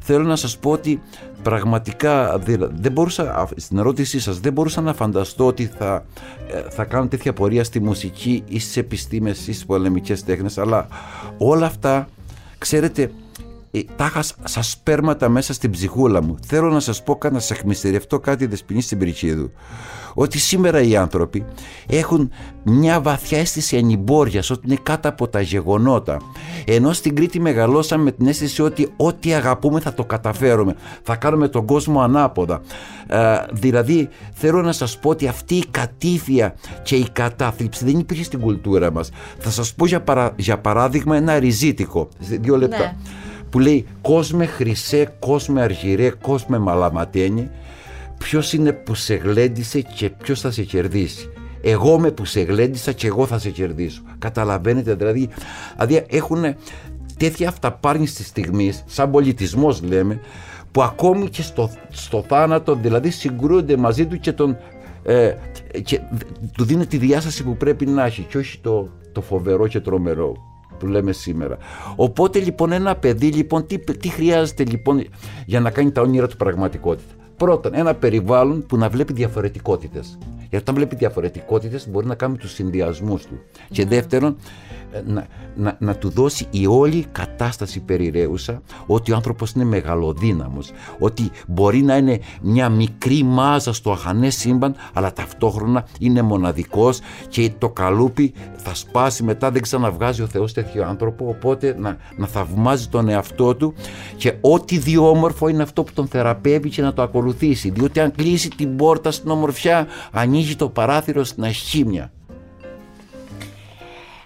Θέλω 0.00 0.24
να 0.24 0.36
σας 0.36 0.58
πω 0.58 0.70
ότι 0.70 1.02
πραγματικά 1.42 2.38
δεν, 2.38 2.70
δεν 2.74 2.92
μπορούσα, 2.92 3.34
α, 3.34 3.46
στην 3.56 3.78
ερώτησή 3.78 4.20
σας 4.20 4.40
δεν 4.40 4.52
μπορούσα 4.52 4.80
να 4.80 4.94
φανταστώ 4.94 5.46
ότι 5.46 5.66
θα, 5.78 6.04
ε, 6.48 6.70
θα 6.70 6.84
κάνω 6.84 7.06
τέτοια 7.06 7.32
πορεία 7.32 7.64
στη 7.64 7.80
μουσική 7.80 8.42
ή 8.46 8.58
στις 8.58 8.76
επιστήμες 8.76 9.38
ή 9.38 9.42
στις 9.42 9.66
πολεμικές 9.66 10.24
τέχνες 10.24 10.58
αλλά 10.58 10.88
όλα 11.38 11.66
αυτά 11.66 12.08
ξέρετε 12.58 13.10
ε, 13.74 13.80
τα 13.96 14.04
είχα 14.06 14.22
σ- 14.22 14.36
σαν 14.44 14.62
σπέρματα 14.62 15.28
μέσα 15.28 15.52
στην 15.52 15.70
ψυχούλα 15.70 16.22
μου. 16.22 16.36
Θέλω 16.46 16.70
να 16.70 16.80
σας 16.80 17.02
πω 17.02 17.16
κάτι, 17.16 17.34
να 17.34 17.40
σας 17.40 17.58
εκμυστερευτώ 17.58 18.18
κάτι 18.20 18.46
δεσποινή 18.46 18.80
στην 18.82 18.98
Πριχίδου. 18.98 19.50
Ότι 20.14 20.38
σήμερα 20.38 20.80
οι 20.80 20.96
άνθρωποι 20.96 21.44
έχουν 21.88 22.30
μια 22.62 23.00
βαθιά 23.00 23.38
αίσθηση 23.38 23.76
ανυμπόριας, 23.76 24.50
ότι 24.50 24.60
είναι 24.66 24.78
κάτω 24.82 25.08
από 25.08 25.28
τα 25.28 25.40
γεγονότα. 25.40 26.16
Ενώ 26.66 26.92
στην 26.92 27.14
Κρήτη 27.14 27.40
μεγαλώσαμε 27.40 28.02
με 28.02 28.12
την 28.12 28.26
αίσθηση 28.26 28.62
ότι 28.62 28.88
ό,τι 28.96 29.34
αγαπούμε 29.34 29.80
θα 29.80 29.94
το 29.94 30.04
καταφέρουμε. 30.04 30.74
Θα 31.02 31.16
κάνουμε 31.16 31.48
τον 31.48 31.66
κόσμο 31.66 32.00
ανάποδα. 32.00 32.60
Ε, 33.06 33.36
δηλαδή 33.52 34.08
θέλω 34.32 34.62
να 34.62 34.72
σας 34.72 34.98
πω 34.98 35.10
ότι 35.10 35.26
αυτή 35.28 35.54
η 35.54 35.64
κατήφια 35.70 36.54
και 36.82 36.96
η 36.96 37.08
κατάθλιψη 37.12 37.84
δεν 37.84 37.98
υπήρχε 37.98 38.24
στην 38.24 38.40
κουλτούρα 38.40 38.92
μας. 38.92 39.10
Θα 39.38 39.50
σας 39.50 39.74
πω 39.74 39.86
για, 39.86 40.00
παρα- 40.02 40.32
για 40.36 40.58
παράδειγμα 40.58 41.16
ένα 41.16 41.38
ριζίτικο. 41.38 42.08
Σε 42.20 42.36
Δύο 42.36 42.56
λεπτά 42.56 42.78
Ναι. 42.78 42.94
Που 43.52 43.58
λέει 43.58 43.86
κόσμε 44.00 44.46
χρυσέ, 44.46 45.12
κόσμε 45.18 45.62
αργυρέ, 45.62 46.10
κόσμε 46.10 46.58
μαλαματένι 46.58 47.50
ποιος 48.18 48.52
είναι 48.52 48.72
που 48.72 48.94
σε 48.94 49.14
γλέντισε 49.14 49.80
και 49.80 50.10
ποιος 50.10 50.40
θα 50.40 50.50
σε 50.50 50.62
κερδίσει. 50.62 51.32
Εγώ 51.60 51.98
με 51.98 52.10
που 52.10 52.24
σε 52.24 52.40
γλέντισα 52.40 52.92
και 52.92 53.06
εγώ 53.06 53.26
θα 53.26 53.38
σε 53.38 53.50
κερδίσω 53.50 54.02
καταλαβαίνετε 54.18 54.94
δηλαδή, 54.94 55.28
δηλαδή 55.74 56.06
έχουν 56.08 56.54
τέτοια 57.16 57.48
αυταπάρνηση 57.48 58.12
στη 58.14 58.22
στιγμή 58.22 58.72
σαν 58.86 59.10
πολιτισμός 59.10 59.82
λέμε 59.82 60.20
που 60.72 60.82
ακόμη 60.82 61.28
και 61.28 61.42
στο, 61.42 61.70
στο 61.88 62.24
θάνατο 62.28 62.74
δηλαδή 62.74 63.10
συγκρούονται 63.10 63.76
μαζί 63.76 64.06
του 64.06 64.18
και 64.18 64.32
τον 64.32 64.56
ε, 65.02 65.34
και 65.84 66.00
του 66.56 66.64
δίνει 66.64 66.86
τη 66.86 66.96
διάσταση 66.96 67.44
που 67.44 67.56
πρέπει 67.56 67.86
να 67.86 68.04
έχει 68.04 68.22
και 68.22 68.38
όχι 68.38 68.58
το, 68.58 68.88
το 69.12 69.20
φοβερό 69.20 69.66
και 69.66 69.80
τρομερό 69.80 70.51
που 70.82 70.88
λέμε 70.88 71.12
σήμερα. 71.12 71.56
Οπότε 71.96 72.38
λοιπόν 72.38 72.72
ένα 72.72 72.96
παιδί 72.96 73.26
λοιπόν 73.26 73.66
τι, 73.66 73.78
τι 73.78 74.08
χρειάζεται 74.08 74.64
λοιπόν 74.64 75.04
για 75.46 75.60
να 75.60 75.70
κάνει 75.70 75.90
τα 75.90 76.00
όνειρα 76.00 76.28
του 76.28 76.36
πραγματικότητα. 76.36 77.14
Πρώτον, 77.36 77.74
ένα 77.74 77.94
περιβάλλον 77.94 78.66
που 78.66 78.76
να 78.76 78.88
βλέπει 78.88 79.12
διαφορετικότητες. 79.12 80.18
Γιατί 80.38 80.56
όταν 80.56 80.74
βλέπει 80.74 80.96
διαφορετικότητες 80.96 81.88
μπορεί 81.88 82.06
να 82.06 82.14
κάνει 82.14 82.36
τους 82.36 82.52
συνδυασμούς 82.52 83.26
του. 83.26 83.40
Και 83.70 83.86
δεύτερον, 83.86 84.36
ε, 84.92 85.02
να, 85.06 85.26
να, 85.56 85.76
να 85.78 85.94
του 85.94 86.10
δώσει 86.10 86.46
η 86.50 86.66
όλη 86.66 87.06
κατάσταση 87.12 87.80
περιραίουσα 87.80 88.62
ότι 88.86 89.12
ο 89.12 89.14
άνθρωπος 89.14 89.50
είναι 89.50 89.64
μεγαλοδύναμος, 89.64 90.70
ότι 90.98 91.30
μπορεί 91.48 91.82
να 91.82 91.96
είναι 91.96 92.20
μια 92.42 92.68
μικρή 92.68 93.22
μάζα 93.22 93.72
στο 93.72 93.90
αχανές 93.90 94.36
σύμπαν, 94.36 94.74
αλλά 94.92 95.12
ταυτόχρονα 95.12 95.86
είναι 95.98 96.22
μοναδικός 96.22 97.00
και 97.28 97.52
το 97.58 97.68
καλούπι 97.68 98.32
θα 98.56 98.74
σπάσει 98.74 99.22
μετά, 99.22 99.50
δεν 99.50 99.62
ξαναβγάζει 99.62 100.22
ο 100.22 100.26
Θεός 100.26 100.52
τέτοιο 100.52 100.84
άνθρωπο, 100.84 101.28
οπότε 101.28 101.76
να, 101.78 101.96
να 102.16 102.26
θαυμάζει 102.26 102.88
τον 102.88 103.08
εαυτό 103.08 103.54
του 103.54 103.74
και 104.16 104.34
ό,τι 104.40 104.78
διόμορφο 104.78 105.48
είναι 105.48 105.62
αυτό 105.62 105.82
που 105.82 105.92
τον 105.92 106.06
θεραπεύει 106.06 106.68
και 106.68 106.82
να 106.82 106.92
το 106.92 107.02
ακολουθήσει, 107.02 107.70
διότι 107.70 108.00
αν 108.00 108.12
κλείσει 108.16 108.48
την 108.48 108.76
πόρτα 108.76 109.10
στην 109.10 109.30
ομορφιά, 109.30 109.86
ανοίγει 110.12 110.56
το 110.56 110.68
παράθυρο 110.68 111.24
στην 111.24 111.44
ασχήμια. 111.44 112.10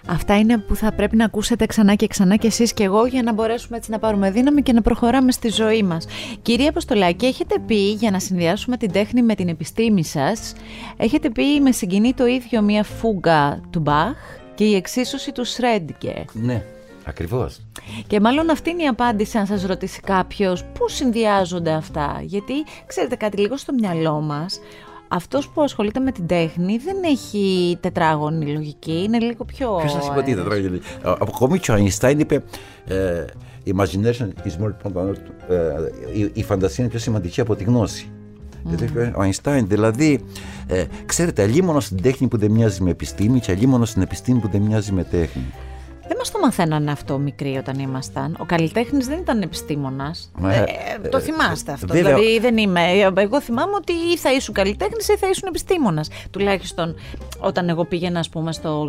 Αυτά 0.09 0.37
είναι 0.37 0.57
που 0.57 0.75
θα 0.75 0.91
πρέπει 0.91 1.15
να 1.15 1.25
ακούσετε 1.25 1.65
ξανά 1.65 1.95
και 1.95 2.07
ξανά 2.07 2.35
και 2.35 2.47
εσείς 2.47 2.73
και 2.73 2.83
εγώ 2.83 3.05
για 3.05 3.23
να 3.23 3.33
μπορέσουμε 3.33 3.77
έτσι 3.77 3.91
να 3.91 3.99
πάρουμε 3.99 4.31
δύναμη 4.31 4.61
και 4.61 4.73
να 4.73 4.81
προχωράμε 4.81 5.31
στη 5.31 5.49
ζωή 5.49 5.83
μας. 5.83 6.05
Κυρία 6.41 6.69
Αποστολάκη, 6.69 7.25
έχετε 7.25 7.55
πει 7.65 7.91
για 7.91 8.11
να 8.11 8.19
συνδυάσουμε 8.19 8.77
την 8.77 8.91
τέχνη 8.91 9.21
με 9.21 9.35
την 9.35 9.47
επιστήμη 9.47 10.03
σας, 10.03 10.53
έχετε 10.97 11.29
πει 11.29 11.59
με 11.61 11.71
συγκινεί 11.71 12.13
το 12.13 12.25
ίδιο 12.25 12.61
μια 12.61 12.83
φούγκα 12.83 13.61
του 13.69 13.79
Μπαχ 13.79 14.15
και 14.55 14.63
η 14.63 14.75
εξίσωση 14.75 15.31
του 15.31 15.45
Σρέντγκερ. 15.45 16.23
Ναι, 16.33 16.63
ακριβώς. 17.05 17.61
Και 18.07 18.19
μάλλον 18.19 18.49
αυτή 18.49 18.69
είναι 18.69 18.83
η 18.83 18.87
απάντηση 18.87 19.37
αν 19.37 19.45
σας 19.45 19.63
ρωτήσει 19.63 20.01
κάποιος 20.01 20.63
πού 20.63 20.89
συνδυάζονται 20.89 21.71
αυτά. 21.71 22.19
Γιατί 22.23 22.53
ξέρετε 22.85 23.15
κάτι 23.15 23.37
λίγο 23.37 23.57
στο 23.57 23.73
μυαλό 23.73 24.21
μας, 24.21 24.59
αυτός 25.07 25.49
που 25.49 25.61
ασχολείται 25.61 25.99
με 25.99 26.11
την 26.11 26.27
τέχνη 26.27 26.77
δεν 26.77 26.95
έχει 27.05 27.77
τετράγωνη 27.81 28.51
λογική, 28.53 29.03
είναι 29.03 29.19
λίγο 29.19 29.45
πιο... 29.45 29.75
Ποιος 29.81 29.91
σα 29.91 30.11
είπα 30.11 30.23
τι 30.23 30.31
αέρας. 30.31 30.45
τετράγωνο. 30.45 30.79
Ακόμη 31.03 31.59
και 31.59 31.71
ο 31.71 31.73
Αϊνστάιν 31.73 32.19
είπε 32.19 32.43
ε, 32.87 33.25
Imagination 33.65 34.27
is 34.47 34.63
more 34.63 34.71
important. 34.83 35.15
ε, 35.49 36.19
η, 36.19 36.31
η 36.33 36.43
φαντασία 36.43 36.83
είναι 36.83 36.93
πιο 36.93 37.01
σημαντική 37.01 37.41
από 37.41 37.55
τη 37.55 37.63
γνώση. 37.63 38.11
Γιατί 38.63 38.83
είπε 38.83 39.13
Ο 39.17 39.21
Αϊνστάιν, 39.21 39.67
δηλαδή, 39.67 40.23
ε, 40.67 40.83
ξέρετε, 41.05 41.41
αλίμονο 41.41 41.79
στην 41.79 42.01
τέχνη 42.01 42.27
που 42.27 42.37
δεν 42.37 42.51
μοιάζει 42.51 42.83
με 42.83 42.89
επιστήμη 42.89 43.39
και 43.39 43.51
αλίμονο 43.51 43.85
στην 43.85 44.01
επιστήμη 44.01 44.39
που 44.39 44.47
δεν 44.51 44.61
μοιάζει 44.61 44.91
με 44.91 45.03
τέχνη. 45.03 45.45
Δεν 46.07 46.17
μας 46.17 46.31
το 46.31 46.39
μαθαίνανε 46.39 46.91
αυτό 46.91 47.17
μικροί 47.17 47.57
όταν 47.57 47.79
ήμασταν. 47.79 48.37
Ο 48.39 48.45
καλλιτέχνης 48.45 49.07
δεν 49.07 49.17
ήταν 49.19 49.41
επιστήμονας. 49.41 50.31
Μα, 50.39 50.53
Ε, 50.53 50.65
ε, 51.03 51.07
το 51.09 51.17
ε, 51.17 51.21
θυμάστε 51.21 51.71
αυτό. 51.71 51.87
βέβαια. 51.87 52.03
Δηλαδή 52.15 52.39
δεν 52.39 52.57
είμαι. 52.57 52.81
Εγώ 53.17 53.41
θυμάμαι 53.41 53.73
ότι 53.75 53.91
ή 53.91 54.17
θα 54.17 54.33
ήσουν 54.33 54.53
καλλιτέχνης 54.53 55.07
ή 55.07 55.17
θα 55.17 55.29
ήσουν 55.29 55.47
επιστήμονας. 55.47 56.09
Τουλάχιστον 56.31 56.95
όταν 57.39 57.69
εγώ 57.69 57.85
πήγαινα, 57.85 58.19
ας 58.19 58.29
πούμε, 58.29 58.51
στο 58.53 58.87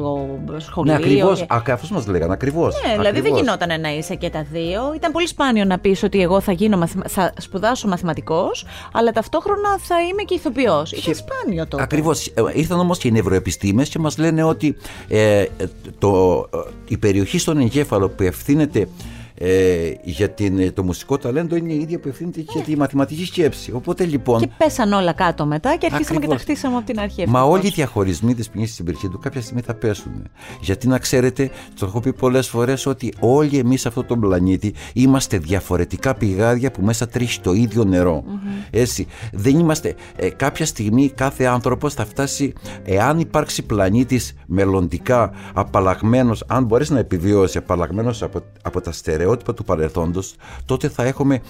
σχολείο. 0.58 0.92
Ναι, 0.92 0.98
ακριβώς. 0.98 1.38
και- 1.40 1.72
Αυτό 1.72 1.86
μας 1.94 2.06
λέγανε, 2.06 2.32
ακριβώς. 2.32 2.74
Ναι, 2.86 2.92
δηλαδή 2.96 3.20
δεν 3.20 3.34
γινόταν 3.36 3.80
να 3.80 3.88
είσαι 3.94 4.14
και 4.14 4.30
τα 4.30 4.46
δύο. 4.52 4.92
Ήταν 4.94 5.12
πολύ 5.12 5.26
σπάνιο 5.26 5.64
να 5.64 5.78
πεις 5.78 6.02
ότι 6.02 6.20
εγώ 6.22 6.40
θα, 6.40 6.52
γίνω, 6.52 6.76
μαθημα- 6.76 7.08
θα 7.08 7.32
σπουδάσω 7.40 7.88
μαθηματικός, 7.88 8.66
αλλά 8.92 9.10
ταυτόχρονα 9.12 9.78
θα 9.78 10.00
είμαι 10.02 10.22
και 10.22 10.34
ηθοποιός. 10.34 10.92
Ήταν 10.92 11.14
σπάνιο 11.14 11.66
τότε. 11.66 11.82
Ακριβώς. 11.82 12.32
Ήρθαν 12.54 12.78
όμως 12.80 12.98
και 12.98 13.08
οι 13.08 13.10
νευροεπιστήμες 13.10 13.88
και 13.88 13.98
μας 13.98 14.18
λένε 14.18 14.42
ότι 14.42 14.76
ε, 15.08 15.44
το, 15.98 16.44
ε, 16.54 16.58
η 16.88 16.96
περιοχή 17.08 17.38
στον 17.38 17.58
εγκέφαλο 17.58 18.08
που 18.08 18.22
ευθύνεται 18.22 18.88
ε, 19.38 19.92
για 20.02 20.30
την, 20.30 20.58
ε, 20.58 20.70
το 20.70 20.82
μουσικό 20.82 21.18
ταλέντο 21.18 21.56
είναι 21.56 21.72
η 21.72 21.78
ίδια 21.78 21.98
που 21.98 22.08
ευθύνεται 22.08 22.40
και 22.40 22.52
για 22.54 22.62
τη 22.62 22.76
μαθηματική 22.76 23.24
σκέψη. 23.24 23.72
Οπότε 23.72 24.04
λοιπόν. 24.04 24.40
Και 24.40 24.48
πέσαν 24.58 24.92
όλα 24.92 25.12
κάτω 25.12 25.46
μετά 25.46 25.76
και 25.76 25.88
αρχίσαμε 25.92 26.20
και 26.20 26.26
τα 26.26 26.34
Ακριβώς. 26.34 26.42
χτίσαμε 26.42 26.76
από 26.76 26.86
την 26.86 27.00
αρχή. 27.00 27.26
Μα 27.28 27.38
ευτυχώς. 27.38 27.58
όλοι 27.58 27.66
οι 27.66 27.70
διαχωρισμοί 27.74 28.34
τη 28.34 28.48
ποινή 28.52 28.66
στην 28.66 28.84
περιοχή 28.84 29.08
του 29.08 29.18
κάποια 29.18 29.40
στιγμή 29.40 29.60
θα 29.60 29.74
πέσουν. 29.74 30.12
Γιατί 30.60 30.88
να 30.88 30.98
ξέρετε, 30.98 31.50
το 31.78 31.86
έχω 31.86 32.00
πει 32.00 32.12
πολλές 32.12 32.48
φορές 32.48 32.86
ότι 32.86 33.12
όλοι 33.20 33.58
εμείς 33.58 33.80
σε 33.80 33.88
αυτόν 33.88 34.06
τον 34.06 34.20
πλανήτη 34.20 34.74
είμαστε 34.92 35.38
διαφορετικά 35.38 36.14
πηγάδια 36.14 36.70
που 36.70 36.82
μέσα 36.82 37.08
τρέχει 37.08 37.40
το 37.40 37.52
ίδιο 37.52 37.84
νερό. 37.84 38.24
Έτσι. 38.70 39.06
Δεν 39.32 39.58
είμαστε. 39.58 39.94
ε, 40.16 40.28
κάποια 40.30 40.66
στιγμή 40.66 41.08
κάθε 41.08 41.44
άνθρωπος 41.44 41.94
θα 41.94 42.04
φτάσει, 42.04 42.52
εάν 42.84 43.18
υπάρξει 43.18 43.62
πλανήτης 43.62 44.34
μελλοντικά 44.46 45.32
απαλλαγμένος, 45.54 46.44
αν 46.46 46.64
μπορέσει 46.64 46.92
να 46.92 46.98
επιβιώσει 46.98 47.58
απαλλαγμένος 47.58 48.22
από, 48.22 48.42
από 48.62 48.80
τα 48.80 48.92
στερεότυπα 49.28 49.54
του 49.54 49.64
παρελθόντος, 49.64 50.34
τότε 50.66 50.88
θα 50.88 51.04
έχουμε 51.04 51.40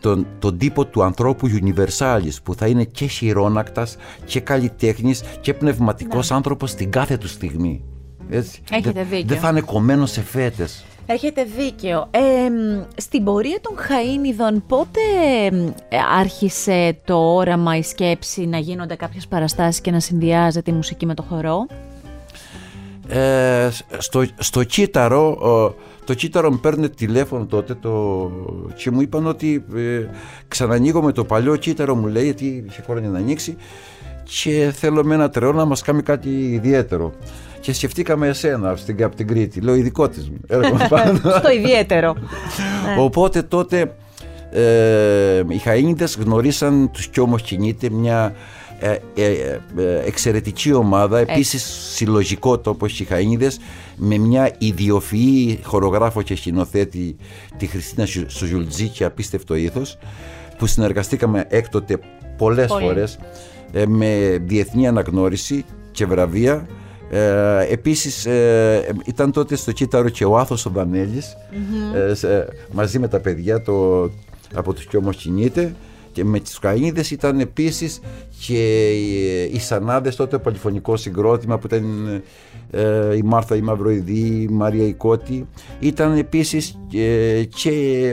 τον, 0.00 0.26
τον 0.38 0.58
τύπο 0.58 0.84
του 0.84 1.02
ανθρώπου 1.02 1.48
universalis 1.48 2.36
που 2.42 2.54
θα 2.54 2.66
είναι 2.66 2.84
και 2.84 3.06
χειρόνακτας 3.06 3.96
και 4.24 4.40
καλλιτέχνης 4.40 5.22
και 5.40 5.54
πνευματικός 5.54 6.30
άνθρωπος 6.30 6.70
στην 6.70 6.90
κάθε 6.90 7.16
του 7.16 7.28
στιγμή. 7.28 7.84
Έτσι. 8.30 8.62
Ναι. 8.70 8.76
Έχετε 8.76 8.92
Δεν- 8.92 9.06
δίκιο. 9.10 9.26
Δεν 9.26 9.38
θα 9.38 9.48
είναι 9.48 9.60
κομμένος 9.60 10.10
σε 10.10 10.20
φέτες. 10.22 10.84
Έχετε 11.06 11.44
δίκιο. 11.56 12.08
Ε, 12.10 12.20
μ, 12.50 12.82
στην 12.96 13.24
πορεία 13.24 13.58
των 13.60 13.74
Χαΐνιδων 13.76 14.62
πότε 14.66 15.00
μ, 15.52 15.66
ε, 15.88 15.96
άρχισε 16.18 16.96
το 17.04 17.34
όραμα, 17.34 17.76
η 17.76 17.82
σκέψη 17.82 18.46
να 18.46 18.58
γίνονται 18.58 18.94
κάποιες 18.94 19.26
παραστάσεις 19.26 19.80
και 19.80 19.90
να 19.90 20.00
συνδυάζεται 20.00 20.70
η 20.70 20.74
μουσική 20.74 21.06
με 21.06 21.14
το 21.14 21.22
χορό; 21.22 21.66
Ε, 23.08 23.68
στο, 23.98 24.24
στο 24.38 24.64
κύτταρο, 24.64 25.38
ε, 25.78 25.82
το 26.04 26.14
κύτταρο 26.14 26.50
μου 26.50 26.58
παίρνει 26.58 26.88
τηλέφωνο 26.88 27.46
τότε 27.46 27.74
το, 27.74 28.30
και 28.74 28.90
μου 28.90 29.00
είπαν 29.00 29.26
ότι 29.26 29.64
ε, 29.76 30.06
ξανανοίγω 30.48 31.02
με 31.02 31.12
το 31.12 31.24
παλιό 31.24 31.56
κύτταρο 31.56 31.94
μου 31.94 32.06
λέει 32.06 32.24
γιατί 32.24 32.64
είχε 32.68 32.82
χρόνια 32.82 33.08
να 33.08 33.18
ανοίξει 33.18 33.56
και 34.24 34.72
θέλω 34.74 35.04
με 35.04 35.14
ένα 35.14 35.30
τρεό 35.30 35.52
να 35.52 35.64
μας 35.64 35.82
κάνει 35.82 36.02
κάτι 36.02 36.28
ιδιαίτερο. 36.28 37.12
Και 37.60 37.72
σκεφτήκαμε 37.72 38.28
εσένα 38.28 38.76
στην, 38.76 39.04
από 39.04 39.16
την 39.16 39.26
Κρήτη. 39.26 39.60
Λέω 39.60 39.74
ειδικό 39.74 40.08
της 40.08 40.30
μου. 40.30 40.40
Έρχομαι 40.46 40.86
πάνω. 40.88 41.18
Στο 41.38 41.50
ιδιαίτερο. 41.50 42.14
Οπότε 42.98 43.42
τότε 43.42 43.94
ε, 44.50 45.42
οι 45.48 45.60
Χαΐνιδες 45.64 46.16
γνωρίσαν 46.24 46.90
τους 46.92 47.06
Κιόμος 47.06 47.42
Κινείται 47.42 47.90
μια 47.90 48.16
ε, 48.16 48.28
ε, 48.28 48.28
ε, 48.28 48.36
εξαιρετική 50.04 50.72
ομάδα, 50.72 51.18
επίσης 51.18 51.62
συλλογικό 51.94 52.60
όπως 52.66 53.00
οι 53.00 53.06
Χαΐνιδες 53.10 53.56
με 53.96 54.16
μια 54.18 54.54
ιδιοφυή 54.58 55.58
χορογράφο 55.62 56.22
και 56.22 56.36
σκηνοθέτη 56.36 57.16
τη 57.56 57.66
Χριστίνα 57.66 58.06
Σου- 58.06 58.30
Σουζουλτζή 58.30 58.92
απίστευτο 59.04 59.54
ήθος 59.54 59.98
που 60.58 60.66
συνεργαστήκαμε 60.66 61.44
έκτοτε 61.48 61.98
πολλές 62.36 62.66
Πολύ. 62.66 62.84
φορές 62.84 63.18
ε, 63.72 63.86
με 63.86 64.38
διεθνή 64.46 64.86
αναγνώριση 64.88 65.64
και 65.90 66.06
βραβεία. 66.06 66.66
Ε, 67.10 67.66
επίσης 67.70 68.26
ε, 68.26 68.94
ήταν 69.04 69.32
τότε 69.32 69.56
στο 69.56 69.72
κύτταρο 69.72 70.08
και 70.08 70.24
ο 70.24 70.38
Άθος 70.38 70.66
ο 70.66 70.70
δανελης 70.70 71.36
ε, 72.10 72.14
σε- 72.14 72.48
μαζί 72.72 72.98
με 72.98 73.08
τα 73.08 73.20
παιδιά 73.20 73.62
το, 73.62 74.02
από 74.54 74.72
τους 74.72 74.86
Κιόμος 74.86 75.16
Κινείται 75.16 75.74
και 76.12 76.24
με 76.24 76.40
τις 76.40 76.58
Καΐνιδες 76.62 77.10
ήταν 77.10 77.40
επίσης 77.40 78.00
και 78.46 78.90
οι, 78.90 79.50
οι 79.52 79.58
Σανάδες 79.58 80.16
τότε 80.16 80.36
το 80.36 80.42
πολυφωνικό 80.42 80.96
συγκρότημα 80.96 81.58
που 81.58 81.66
ήταν 81.66 82.22
ε, 82.70 83.16
η 83.16 83.22
Μάρθα 83.22 83.56
η 83.56 83.60
Μαυροειδή, 83.60 84.46
η 84.48 84.48
Μαρία 84.50 84.86
η 84.86 84.92
Κώτη 84.92 85.48
ήταν 85.80 86.16
επίσης 86.16 86.78
ε, 86.94 87.42
και 87.44 87.70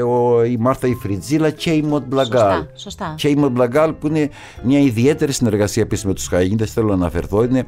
ο, 0.07 0.43
η 0.43 0.57
Μάρθα 0.57 0.87
η 0.87 0.93
Φριτζίλα 0.93 1.49
και 1.49 1.71
η 1.71 1.81
Μοντ 1.81 2.03
Μπλαγκάλ. 2.07 2.51
Σωστά, 2.51 2.71
σωστά. 2.75 3.13
και 3.17 3.27
η 3.27 3.35
Μοντμπλαγκάλ 3.35 3.93
που 3.93 4.07
είναι 4.07 4.29
μια 4.63 4.79
ιδιαίτερη 4.79 5.31
συνεργασία 5.31 5.83
επίσης 5.83 6.05
με 6.05 6.13
τους 6.13 6.29
Χαΐνιδες 6.31 6.65
θέλω 6.73 6.87
να 6.87 6.93
αναφερθώ. 6.93 7.43
Είναι, 7.43 7.63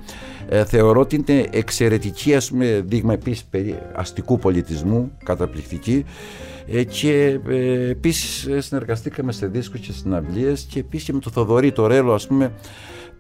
ε, 0.50 0.66
θεωρώ 0.66 1.00
ότι 1.00 1.24
είναι 1.28 1.48
εξαιρετική 1.52 2.36
ας 2.36 2.50
πούμε, 2.50 2.84
δείγμα 2.86 3.14
επίσης 3.14 3.44
περί 3.50 3.80
αστικού 3.96 4.40
πολιτισμού 4.40 5.12
καταπληκτική. 5.24 6.06
ε, 6.06 6.51
και 6.90 7.40
ε, 7.50 7.90
επίσης 7.90 8.46
ε, 8.46 8.62
συνεργαστήκαμε 8.62 9.32
σε 9.32 9.48
δίσκους 9.48 9.80
και 9.80 9.92
συναυλίες 9.92 10.62
και 10.70 10.80
επίσης 10.80 11.06
και 11.08 11.14
με 11.14 11.20
τον 11.20 11.32
Θοδωρή 11.32 11.72
το 11.72 11.88
Ρέλο 11.88 12.14
ας 12.14 12.28
πούμε 12.28 12.52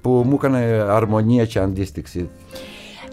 που 0.01 0.09
μου 0.25 0.33
έκανε 0.33 0.59
αρμονία 0.89 1.45
και 1.45 1.59
αντίστοιξη 1.59 2.29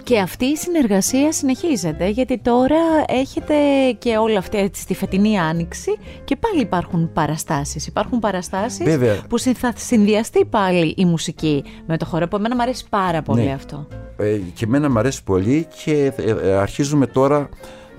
Και 0.03 0.19
αυτή 0.19 0.45
η 0.45 0.57
συνεργασία 0.57 1.33
συνεχίζεται 1.33 2.09
γιατί 2.09 2.39
τώρα 2.39 2.77
έχετε 3.09 3.55
και 3.99 4.17
όλα 4.17 4.39
αυτή 4.39 4.59
έτσι, 4.59 4.87
τη 4.87 4.95
φετινή 4.95 5.39
άνοιξη 5.39 5.91
και 6.25 6.37
πάλι 6.37 6.61
υπάρχουν 6.61 7.13
παραστάσεις. 7.13 7.87
Υπάρχουν 7.87 8.19
παραστάσεις 8.19 8.85
Βέβαια. 8.85 9.17
που 9.29 9.39
συν- 9.39 9.57
θα 9.57 9.73
συνδυαστεί 9.77 10.45
πάλι 10.45 10.95
η 10.97 11.05
μουσική 11.05 11.65
με 11.87 11.97
το 11.97 12.05
χορό 12.05 12.29
που 12.29 12.37
εμένα 12.37 12.55
μου 12.55 12.63
αρέσει 12.63 12.85
πάρα 12.89 13.23
πολύ 13.23 13.43
Ναι. 13.45 13.53
αυτό. 13.53 13.87
ε, 14.17 14.37
και 14.55 14.65
εμένα 14.65 14.91
μου 14.91 14.99
αρέσει 14.99 15.25
πολύ 15.25 15.67
και 15.85 16.13
ε, 16.17 16.31
ε, 16.43 16.53
αρχίζουμε 16.53 17.07
τώρα 17.07 17.49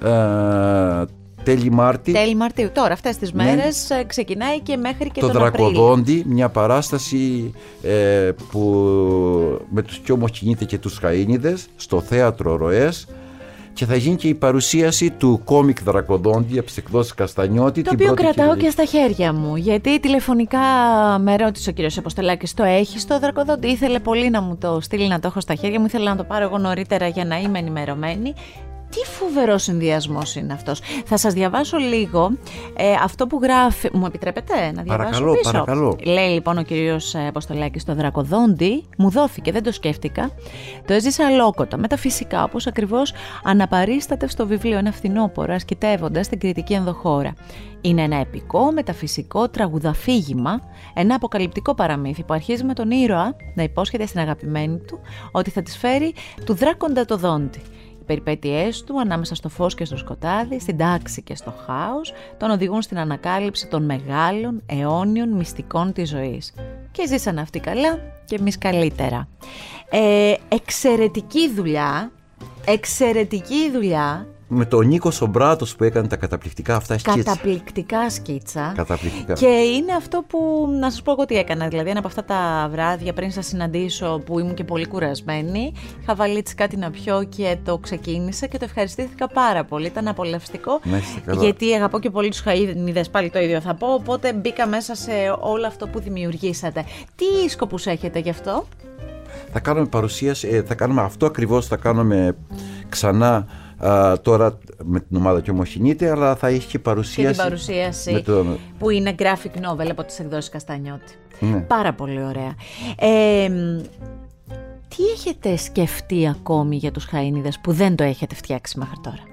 ε, 0.04 0.10
τέλη 1.44 1.72
Μάρτη 1.72 2.12
Τέλη 2.12 2.36
Μαρτίου. 2.36 2.70
Τώρα 2.74 2.94
αυτές 2.94 3.18
τις 3.18 3.34
Ναι. 3.34 3.44
μέρες 3.44 3.90
ε, 3.90 4.04
ξεκινάει 4.08 4.60
και 4.60 4.78
μέχρι 4.78 5.10
και 5.10 5.20
το 5.22 5.28
τον 5.32 5.46
Απρίλιο. 5.46 5.70
Δρακοδόντι, 5.72 6.24
μια 6.28 6.50
παράσταση 6.50 7.54
ε, 7.84 8.32
που 8.52 8.62
με 9.70 9.82
τους 9.82 9.98
Κιόμος 9.98 10.32
κινείται 10.32 10.66
και 10.66 10.78
τους 10.78 11.00
Χαΐνιδες 11.04 11.66
στο 11.76 12.02
θέατρο 12.02 12.56
Ροές 12.56 13.08
και 13.74 13.86
θα 13.86 13.96
γίνει 13.96 14.16
και 14.16 14.28
η 14.28 14.34
παρουσίαση 14.34 15.10
του 15.12 15.42
κόμικ 15.44 15.84
Δρακοδόντι 15.84 16.58
από 16.58 16.68
τις 16.68 16.78
εκδόσεις 16.78 17.14
Καστανιώτη 17.14 17.82
Το 17.82 17.90
την 17.90 18.00
οποίο 18.02 18.14
πρώτη 18.14 18.22
κρατάω 18.34 18.56
Κυριακή. 18.56 18.76
και 18.76 18.84
στα 18.84 18.98
χέρια 19.00 19.34
μου. 19.34 19.56
Γιατί 19.56 20.00
τηλεφωνικά 20.00 20.60
με 21.22 21.36
ρώτησε 21.36 21.70
ο 21.70 21.74
κύριος 21.74 21.98
Αποστολάκης, 21.98 22.54
το 22.54 22.64
έχεις 22.64 23.06
το 23.08 23.20
δρακοδόντι; 23.20 23.68
Ήθελε 23.68 24.00
πολύ 24.00 24.30
να 24.30 24.42
μου 24.42 24.58
το 24.58 24.80
στείλει 24.82 25.08
να 25.08 25.20
το 25.20 25.28
έχω 25.28 25.40
στα 25.40 25.56
χέρια 25.56 25.80
μου. 25.80 25.86
Ήθελα 25.86 26.10
να 26.10 26.16
το 26.18 26.24
πάρω 26.24 26.44
εγώ 26.46 26.58
νωρίτερα 26.58 27.08
για 27.08 27.26
να 27.26 27.40
είμαι 27.40 27.60
ενημερωμένη. 27.60 28.34
Τι 28.90 29.06
φοβερός 29.06 29.64
συνδυασμός 29.64 30.36
είναι 30.36 30.54
αυτός. 30.54 30.82
Θα 31.06 31.18
σας 31.18 31.34
διαβάσω 31.34 31.78
λίγο 31.78 32.32
ε, 32.78 32.92
αυτό 33.04 33.28
που 33.28 33.40
γράφει. 33.42 33.90
Μου 33.94 34.06
επιτρέπετε 34.06 34.54
να 34.54 34.84
διαβάσω 34.84 35.10
Παρακαλώ, 35.10 35.32
πίσω; 35.32 35.52
παρακαλώ. 35.52 35.98
Λέει 36.04 36.30
λοιπόν 36.30 36.58
ο 36.58 36.64
κύριος 36.64 37.16
Αποστολάκης 37.16 37.84
το 37.84 37.96
δρακοδόντι, 37.96 38.84
μου 38.98 39.10
δόθηκε, 39.10 39.52
δεν 39.52 39.64
το 39.64 39.72
σκέφτηκα. 39.72 40.32
Το 40.86 40.94
έζησα 40.94 41.26
αλόκοτα, 41.26 41.78
μεταφυσικά, 41.78 42.44
όπως 42.44 42.68
ακριβώς 42.68 43.14
αναπαρίσταται 43.44 44.28
στο 44.28 44.48
βιβλίο 44.48 44.78
Ένα 44.78 44.92
φθινόπωρο, 44.92 45.54
ασκητεύοντας 45.54 46.28
την 46.28 46.40
κριτική 46.40 46.74
ενδοχώρα. 46.74 47.34
Είναι 47.82 48.02
ένα 48.02 48.16
επικό, 48.16 48.72
μεταφυσικό 48.72 49.50
τραγουδαφήγημα, 49.50 50.62
ένα 50.94 51.16
αποκαλυπτικό 51.16 51.76
παραμύθι 51.76 52.24
που 52.24 52.34
αρχίζει 52.34 52.64
με 52.64 52.74
τον 52.74 52.92
ήρωα 52.92 53.36
να 53.56 53.64
υπόσχεται 53.64 54.06
στην 54.06 54.20
αγαπημένη 54.20 54.78
του 54.78 55.00
ότι 55.32 55.50
θα 55.50 55.62
της 55.62 55.78
φέρει 55.78 56.14
του 56.46 56.54
δράκοντα 56.54 57.06
το 57.06 57.18
δόντι. 57.18 57.62
Οι 58.10 58.12
περιπέτειές 58.12 58.84
του 58.84 59.00
ανάμεσα 59.00 59.36
στο 59.36 59.50
φως 59.50 59.76
και 59.76 59.86
στο 59.86 59.98
σκοτάδι, 59.98 60.60
στην 60.60 60.78
τάξη 60.78 61.22
και 61.22 61.36
στο 61.36 61.54
χάος, 61.66 62.14
τον 62.38 62.50
οδηγούν 62.50 62.82
στην 62.82 62.98
ανακάλυψη 63.00 63.68
των 63.68 63.86
μεγάλων, 63.86 64.62
αιώνιων 64.66 65.30
μυστικών 65.30 65.94
της 65.94 66.10
ζωής. 66.10 66.54
Και 66.92 67.08
ζήσαν 67.08 67.40
αυτοί 67.40 67.60
καλά 67.60 68.00
και 68.26 68.36
εμείς 68.36 68.58
καλύτερα. 68.58 69.28
Ε, 69.90 70.34
εξαιρετική 70.50 71.50
δουλειά, 71.50 72.12
εξαιρετική 72.66 73.72
δουλειά, 73.72 74.28
Με 74.52 74.66
τον 74.66 74.88
Νίκος 74.88 75.16
Σομπράτος 75.16 75.76
που 75.76 75.84
έκανε 75.84 76.08
τα 76.08 76.16
καταπληκτικά 76.16 76.76
αυτά 76.76 76.98
σκίτσα. 76.98 77.24
καταπληκτικά 77.24 78.10
σκίτσα. 78.10 78.74
Καταπληκτικά. 78.76 79.34
Και 79.34 79.46
είναι 79.46 79.94
αυτό 79.98 80.24
που 80.28 80.68
να 80.80 80.92
σας 80.92 81.02
πω 81.02 81.12
εγώ 81.12 81.26
τι 81.26 81.38
έκανα. 81.38 81.68
Δηλαδή, 81.68 81.90
ένα 81.90 82.00
από 82.00 82.08
αυτά 82.08 82.24
τα 82.24 82.70
βράδια 82.72 83.14
πριν 83.14 83.32
σας 83.32 83.46
συναντήσω 83.46 84.22
που 84.26 84.40
ήμουν 84.40 84.54
και 84.54 84.64
πολύ 84.64 84.88
κουρασμένη, 84.88 85.74
είχα 86.02 86.16
βάλει 86.16 86.38
έτσι 86.38 86.56
κάτι 86.56 86.78
να 86.78 86.90
πιω 86.90 87.24
και 87.24 87.58
το 87.64 87.78
ξεκίνησα 87.78 88.46
και 88.48 88.58
το 88.58 88.66
ευχαριστήθηκα 88.66 89.28
πάρα 89.28 89.64
πολύ. 89.64 89.86
Ήταν 89.86 90.08
απολαυστικό. 90.08 90.80
Να 90.84 90.98
είστε 90.98 91.20
καλά. 91.26 91.44
Γιατί 91.44 91.74
αγαπώ 91.74 92.00
και 92.00 92.10
πολύ 92.10 92.30
τους 92.30 92.44
χαΐδες, 92.46 93.06
πάλι 93.12 93.30
το 93.30 93.40
ίδιο 93.40 93.62
θα 93.62 93.74
πω. 93.74 93.88
Οπότε 93.94 94.34
μπήκα 94.34 94.68
μέσα 94.68 94.96
σε 94.96 95.12
όλο 95.40 95.68
αυτό 95.68 95.88
που 95.88 96.00
δημιουργήσατε. 96.00 96.86
Τι 97.16 97.50
σκοπούς 97.50 97.86
έχετε 97.86 98.20
γι' 98.20 98.30
αυτό; 98.30 98.66
Θα 99.52 99.60
κάνουμε 99.60 99.86
παρουσίαση, 99.86 100.48
ε, 100.48 100.64
θα 100.64 100.76
κάνουμε 100.76 101.02
αυτό 101.02 101.26
ακριβώς, 101.26 101.68
θα 101.68 101.78
κάνουμε 101.78 102.36
ξανά 102.90 103.48
Α, 103.80 104.20
τώρα 104.22 104.58
με 104.84 105.00
την 105.00 105.18
ομάδα 105.18 105.42
και 105.42 105.52
ομοχυνείται, 105.52 106.10
αλλά 106.12 106.36
θα 106.36 106.48
έχει 106.48 106.60
και 106.60 106.66
Και 106.72 106.80
παρουσίαση. 106.80 107.34
την 107.34 107.44
παρουσίαση 107.44 108.12
με 108.12 108.20
τον- 108.22 108.58
που 108.80 108.90
είναι 108.90 109.16
graphic 109.20 109.58
novel 109.58 109.88
από 109.92 110.04
τις 110.04 110.20
εκδόσεις 110.20 110.50
Καστανιώτη. 110.50 111.14
Ναι. 111.40 111.60
Πάρα 111.60 111.94
πολύ 111.94 112.24
ωραία. 112.24 112.56
Ε, 112.98 113.50
μ, 113.50 113.82
τι 114.88 115.04
έχετε 115.14 115.56
σκεφτεί 115.58 116.28
ακόμη 116.28 116.76
για 116.76 116.92
τους 116.92 117.08
Χαΐνιδες 117.12 117.60
που 117.64 117.72
δεν 117.72 117.96
το 117.96 118.04
έχετε 118.04 118.36
φτιάξει 118.36 118.78
μέχρι 118.80 118.96
τώρα; 119.04 119.24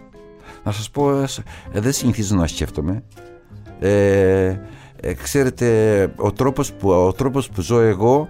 Να 0.64 0.72
σας 0.72 0.90
πω, 0.90 1.20
ε, 1.22 1.26
σ- 1.26 1.38
ε, 1.72 1.80
δεν 1.80 1.92
συνηθίζω 1.92 2.36
να 2.36 2.46
σκέφτομαι. 2.46 3.02
Ε, 3.80 4.56
ε, 5.00 5.12
ξέρετε, 5.22 5.66
ο 6.16 6.32
τρόπος, 6.32 6.72
που, 6.72 6.90
ο 6.90 7.12
τρόπος 7.12 7.48
που 7.48 7.60
ζω 7.60 7.80
εγώ 7.80 8.28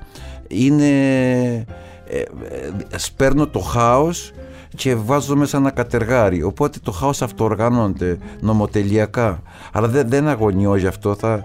είναι... 0.48 1.64
Ε, 2.08 2.18
ε, 2.18 2.98
σπέρνω 2.98 3.46
το 3.46 3.58
χάος 3.58 4.32
και 4.76 4.94
βάζω 4.94 5.36
μέσα 5.36 5.56
ένα 5.56 5.70
κατεργάρι. 5.70 6.42
Οπότε 6.42 6.78
το 6.82 6.90
χάος 6.90 7.22
αυτοοργανώνεται 7.22 8.18
νομοτελειακά. 8.40 9.42
Αλλά 9.72 9.88
δεν, 9.88 10.08
δεν 10.08 10.28
αγωνιώ 10.28 10.76
γι' 10.76 10.86
αυτό. 10.86 11.14
Θα, 11.14 11.44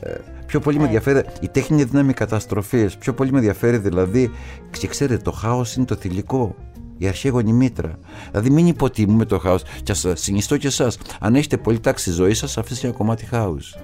ε, 0.00 0.14
πιο 0.46 0.60
πολύ 0.60 0.78
με 0.78 0.84
ενδιαφέρει 0.84 1.24
η 1.40 1.48
τέχνη 1.48 1.76
είναι 1.76 1.86
δύναμη 1.90 2.12
καταστροφής. 2.12 2.96
Πιο 2.96 3.14
πολύ 3.14 3.32
με 3.32 3.38
ενδιαφέρει 3.38 3.78
δηλαδή, 3.78 4.30
και 4.70 4.86
ξέρετε, 4.86 5.22
το 5.22 5.32
χάος 5.32 5.76
είναι 5.76 5.84
το 5.84 5.94
θηλυκό. 5.94 6.54
Η 6.98 7.08
αρχαίγονη 7.08 7.52
μήτρα. 7.52 7.98
Δηλαδή, 8.30 8.50
μην 8.50 8.66
υποτιμούμε 8.66 9.24
το 9.24 9.38
χάος. 9.38 9.62
Και 9.82 9.94
σα 9.94 10.16
συνιστώ 10.16 10.56
και 10.56 10.66
εσάς, 10.66 10.98
αν 11.20 11.34
έχετε 11.34 11.56
πολύ 11.56 11.80
τάξη 11.80 12.04
στη 12.04 12.12
ζωή 12.12 12.34
σας, 12.34 12.58
αφήστε 12.58 12.86
ένα 12.86 12.96
κομμάτι 12.96 13.24
χάους. 13.24 13.76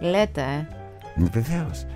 Λέτε, 0.00 0.40
ε. 0.40 0.66
Ναι, 1.20 1.28
βεβαίως. 1.32 1.86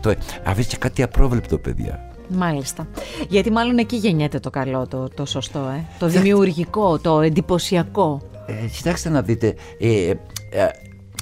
Το 0.00 0.14
αφήστε 0.44 0.72
και 0.72 0.78
κάτι 0.78 1.02
απρόβλεπτο, 1.02 1.58
παιδιά. 1.58 2.11
Μάλιστα. 2.34 2.86
Γιατί 3.28 3.50
μάλλον 3.50 3.78
εκεί 3.78 3.96
γεννιέται 3.96 4.38
το 4.38 4.50
καλό, 4.50 4.86
το, 4.86 5.08
το 5.14 5.24
σωστό, 5.24 5.58
ε. 5.58 5.84
Το 5.98 6.06
δημιουργικό, 6.06 6.98
το 6.98 7.20
εντυπωσιακό. 7.20 8.20
Ε, 8.46 8.66
κοιτάξτε 8.76 9.08
να 9.08 9.22
δείτε, 9.22 9.54
ε, 9.78 10.08
ε, 10.08 10.10
ε, 10.50 10.68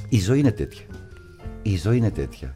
η 0.09 0.21
ζωή 0.21 0.39
είναι 0.39 0.51
τέτοια. 0.53 0.85
Η 1.63 1.77
ζωή 1.77 1.97
είναι 1.97 2.11
τέτοια. 2.11 2.55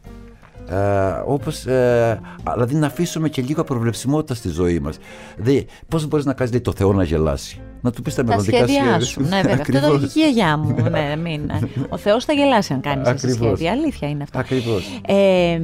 Ε, 0.69 1.21
όπως, 1.25 1.65
ε, 1.65 2.19
δηλαδή 2.53 2.75
να 2.75 2.87
αφήσουμε 2.87 3.29
και 3.29 3.41
λίγο 3.41 3.63
προβλεψιμότητα 3.63 4.33
στη 4.33 4.49
ζωή 4.49 4.79
μας. 4.79 4.97
Δε, 5.37 5.61
πώς 5.87 6.07
μπορείς 6.07 6.25
να 6.25 6.33
κάνεις 6.33 6.51
λέει, 6.51 6.61
το 6.61 6.73
Θεό 6.75 6.93
να 6.93 7.03
γελάσει; 7.03 7.59
Να 7.81 7.91
του 7.91 8.01
πεις 8.01 8.15
τα 8.15 8.23
Τα 8.23 8.27
μελλοντικά 8.29 8.67
σχέδιά 8.67 8.99
σου. 8.99 9.21
Ναι, 9.21 9.27
βέβαια. 9.41 9.53
Αυτό 9.59 9.71
το 9.71 9.77
Ακριβώς. 9.77 10.03
είχε 10.15 10.19
η 10.19 10.31
γιαγιά 10.31 10.57
μου. 10.57 10.75
ναι, 10.89 11.15
μην. 11.15 11.51
Ο 11.89 11.97
Θεός 11.97 12.25
θα 12.25 12.33
γελάσει 12.33 12.73
αν 12.73 12.81
κάνεις 12.81 13.07
έτσι 13.07 13.27
Ακριβώς. 13.27 13.47
σχέδια. 13.57 13.71
Αλήθεια 13.71 14.09
είναι 14.09 14.23
αυτό. 14.23 14.39
Ακριβώς. 14.39 15.01
Ε, 15.07 15.59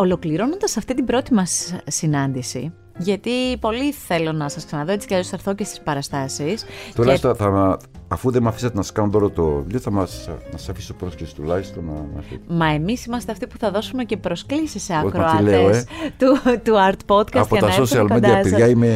Ολοκληρώνοντας 0.00 0.76
αυτή 0.76 0.94
την 0.94 1.04
πρώτη 1.04 1.34
μας 1.34 1.74
συνάντηση, 1.86 2.72
γιατί 2.98 3.30
πολύ 3.60 3.92
θέλω 3.92 4.32
να 4.32 4.48
σας 4.48 4.66
ξαναδώ, 4.66 4.92
έτσι 4.92 5.06
κι 5.06 5.12
αλλιώς 5.14 5.28
θα 5.28 5.36
έρθω 5.38 5.54
και 5.54 5.64
στις 5.64 5.80
παραστάσεις. 5.80 6.64
Τουλάχιστον 6.94 7.34
θα, 7.34 7.50
μα- 7.50 7.76
αφού 8.08 8.30
δεν 8.30 8.42
με 8.42 8.48
αφήσατε 8.48 8.76
να 8.76 8.82
σας 8.82 8.92
κάνω 8.92 9.10
τώρα 9.10 9.30
το 9.30 9.44
βιβλίο, 9.44 9.78
θα 9.80 9.90
μας, 9.90 10.28
να 10.52 10.58
σας 10.58 10.68
αφήσω 10.68 10.94
πρόσκληση 10.94 11.34
τουλάχιστον 11.34 11.84
να, 11.84 11.92
να 12.16 12.22
φύγω. 12.22 12.40
Μα 12.48 12.66
εμείς 12.66 13.04
είμαστε 13.04 13.32
αυτοί 13.32 13.46
που 13.46 13.56
θα 13.58 13.70
δώσουμε 13.70 14.04
και 14.04 14.16
προσκλήσεις 14.16 14.82
σε 14.82 14.92
Όχι, 14.92 15.04
μα 15.04 15.10
τι 15.10 15.18
ακροατέ 15.18 15.42
λέω, 15.42 15.68
ε. 15.68 15.84
του, 16.18 16.26
του 16.64 16.72
Art 16.90 17.14
Podcast 17.14 17.36
Από 17.40 17.56
για 17.56 17.60
τα 17.60 17.66
να 17.68 17.74
έρθουν 17.74 17.86
social 18.00 18.06
κοντά 18.08 18.28
media, 18.28 18.32
σας. 18.42 18.42
παιδιά, 18.50 18.68
είμαι. 18.68 18.86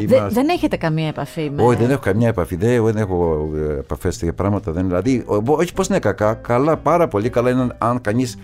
είμαι 0.00 0.06
Δε- 0.06 0.20
ας- 0.20 0.32
δεν 0.32 0.48
έχετε 0.48 0.76
καμία 0.76 1.08
επαφή 1.08 1.50
με. 1.54 1.62
Όχι, 1.62 1.76
δεν 1.78 1.90
έχω 1.90 2.00
καμιά 2.00 2.28
επαφή. 2.28 2.56
Δεν, 2.56 2.84
δεν 2.84 2.96
έχω 2.96 3.48
επαφές 3.78 4.18
τέτοια 4.18 4.34
πράγματα. 4.34 4.72
Δεν, 4.72 4.86
δηλαδή, 4.86 5.24
ο- 5.26 5.42
όχι 5.52 5.72
πώς 5.72 5.86
είναι 5.86 5.98
κακά. 5.98 6.34
Καλά, 6.34 6.76
πάρα 6.76 7.08
πολύ 7.08 7.28
καλά 7.30 7.50
είναι 7.50 7.68
αν 7.78 8.00
κανείς 8.00 8.36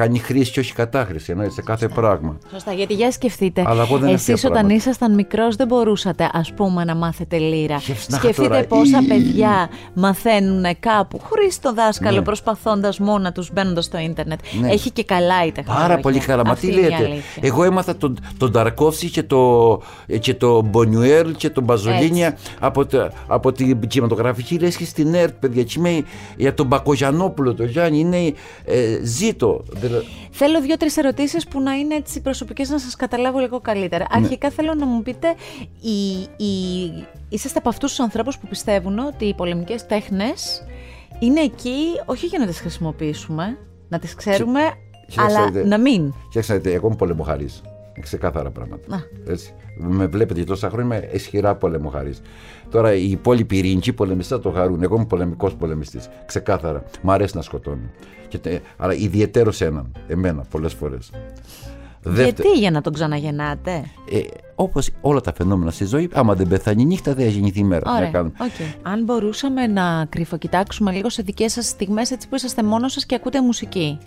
κάνει 0.00 0.18
χρήση 0.18 0.52
και 0.52 0.60
όχι 0.60 0.72
κατάχρηση 0.72 1.30
εννοείται, 1.30 1.52
σε 1.52 1.62
κάθε 1.62 1.88
πράγμα. 1.88 2.38
Σωστά, 2.52 2.72
γιατί 2.72 2.94
για 2.94 3.10
σκεφτείτε. 3.10 3.62
Αλλά 3.66 3.82
εγώ 3.82 3.94
δεν 3.98 4.04
έχω 4.04 4.14
Εσείς 4.14 4.24
τέτοια 4.26 4.40
όταν 4.48 4.52
πράγματα. 4.52 4.74
ήσασταν 4.74 5.14
μικρός 5.14 5.56
δεν 5.56 5.66
μπορούσατε, 5.66 6.30
ας 6.32 6.52
πούμε, 6.54 6.84
να 6.84 6.94
μάθετε 6.94 7.38
λύρα. 7.38 7.78
Σκέψτε 7.78 8.12
να 8.12 8.18
Σκεφτείτε 8.18 8.48
τώρα, 8.48 8.64
πόσα 8.66 8.98
ή- 9.02 9.06
παιδιά 9.06 9.68
μαθαίνουν 9.94 10.64
κάπου 10.80 11.20
χωρίς 11.22 11.60
το 11.60 11.72
δάσκαλο, 11.74 12.16
Ναι. 12.18 12.22
προσπαθώντας 12.22 12.98
μόνα 12.98 13.32
τους 13.32 13.50
μπαίνοντας 13.52 13.84
στο 13.84 13.98
ίντερνετ. 13.98 14.40
Ναι. 14.60 14.70
Έχει 14.72 14.90
και 14.90 15.04
καλά 15.04 15.44
η 15.46 15.52
τεχνολογία. 15.52 15.88
Πάρα 15.88 16.00
πολύ 16.00 16.18
καλά. 16.18 16.44
Μα 16.44 16.50
Αυτή 16.52 16.66
τι 16.66 16.72
είναι 16.72 16.80
η 16.80 16.90
λέτε; 16.90 16.94
αλήθεια. 17.04 17.22
Εγώ 17.40 17.64
έμαθα 17.64 17.96
τον, 17.96 18.18
τον 18.38 18.52
Ταρκόφσκι 18.52 19.10
και 19.10 19.22
το, 19.22 19.80
και 20.20 20.34
το 20.34 20.62
Μπονιουέλ 20.62 21.34
και 21.36 21.50
τον 21.50 21.64
Μπαζολίνια 21.64 22.36
από, 22.60 22.86
τα- 22.86 23.12
από 23.26 23.52
την 23.52 23.80
κινηματογραφική 23.88 24.58
λέσχη 24.58 24.84
στην 24.84 25.14
ΕΡΤ, 25.14 25.32
παιδιά. 25.40 25.62
Και 25.62 25.74
είμαι 25.78 26.02
για 26.36 26.54
τον 26.54 26.66
Μπακογιανόπουλο, 26.66 27.54
τον 27.54 27.66
Γιάννη, 27.66 27.98
είναι 27.98 28.16
ε, 28.64 28.98
ζήτο. 29.04 29.64
Δηλαδή, 29.90 30.06
Θέλω 30.30 30.60
δύο-τρεις 30.60 30.96
ερωτήσεις 30.96 31.46
που 31.46 31.60
να 31.60 31.72
είναι 31.72 31.94
έτσι 31.94 32.20
προσωπικές 32.20 32.68
να 32.68 32.78
σας 32.78 32.96
καταλάβω 32.96 33.38
λίγο 33.38 33.60
καλύτερα. 33.60 34.06
Ναι. 34.10 34.20
Αρχικά 34.22 34.50
θέλω 34.50 34.74
να 34.74 34.86
μου 34.86 35.02
πείτε, 35.02 35.34
η, 35.80 36.10
η, 36.44 37.06
είσαστε 37.28 37.58
από 37.58 37.68
αυτούς 37.68 37.90
τους 37.90 38.00
ανθρώπους 38.00 38.38
που 38.38 38.46
πιστεύουν 38.48 38.98
ότι 38.98 39.24
οι 39.24 39.34
πολεμικές 39.34 39.86
τέχνες 39.86 40.64
είναι 41.18 41.40
εκεί 41.40 41.76
όχι 42.04 42.26
για 42.26 42.38
να 42.38 42.46
τις 42.46 42.60
χρησιμοποιήσουμε, 42.60 43.58
να 43.88 43.98
τις 43.98 44.14
ξέρουμε, 44.14 44.60
Κοιτάξτε, 45.08 45.38
αλλά 45.38 45.50
δείτε. 45.50 45.66
να 45.66 45.78
μην. 45.78 46.12
Κοιτάξτε, 46.28 46.60
εγώ 46.72 46.86
είμαι 46.86 46.96
πολεμοχαρής. 46.96 47.62
Ξεκάθαρα 48.00 48.50
πράγματα. 48.50 48.94
Α. 48.96 48.98
Έτσι. 49.26 49.52
Με 49.76 50.06
βλέπετε 50.06 50.40
και 50.40 50.46
τόσα 50.46 50.70
χρόνια 50.70 50.96
είμαι 50.96 51.08
ισχυρά 51.12 51.54
πολεμοχαρής. 51.54 52.20
Τώρα 52.70 52.94
οι 52.94 53.10
υπόλοιποι 53.10 53.56
ειρήνικοι 53.56 53.92
πολεμιστές 53.92 54.36
θα 54.36 54.42
το 54.42 54.50
χαρούν. 54.50 54.82
Εγώ 54.82 54.94
είμαι 54.96 55.04
πολεμικός 55.04 55.54
πολεμιστής. 55.54 56.08
Ξεκάθαρα. 56.26 56.84
Μ' 57.02 57.10
αρέσει 57.10 57.36
να 57.36 57.42
σκοτώνω. 57.42 57.90
Και, 58.28 58.38
τε- 58.38 58.62
αλλά 58.76 58.94
ιδιαίτερος 58.94 59.60
έναν. 59.60 59.92
Εμένα 60.06 60.44
πολλές 60.50 60.72
φορές. 60.74 61.10
Γιατί 62.14 62.48
για 62.58 62.70
να 62.70 62.80
τον 62.80 62.92
ξαναγεννάτε; 62.92 63.70
Ε, 64.12 64.20
Όπως 64.54 64.90
όλα 65.00 65.20
τα 65.20 65.32
φαινόμενα 65.32 65.70
στη 65.70 65.84
ζωή, 65.84 66.08
άμα 66.12 66.34
δεν 66.34 66.48
πεθάνει 66.48 66.82
η 66.82 66.84
νύχτα, 66.84 67.14
δεν 67.14 67.24
θα 67.24 67.30
γεννηθεί 67.30 67.58
η 67.58 67.64
μέρα. 67.64 67.90
Ωραία. 67.90 68.04
Να 68.04 68.10
κάνουμε. 68.10 68.32
οκ. 68.40 68.86
Αν 68.86 69.04
μπορούσαμε 69.04 69.66
να 69.66 70.06
κρυφοκοιτάξουμε 70.08 70.92
λίγο 70.92 71.08
σε 71.10 71.22
δικές 71.22 71.52
σας 71.52 71.66
στιγμές 71.66 72.10
έτσι 72.10 72.28
που 72.28 72.34
είσαστε 72.34 72.62
μόνος 72.62 72.92
σας 72.92 73.06
και 73.06 73.14
ακούτε 73.14 73.42
μουσική. 73.42 73.98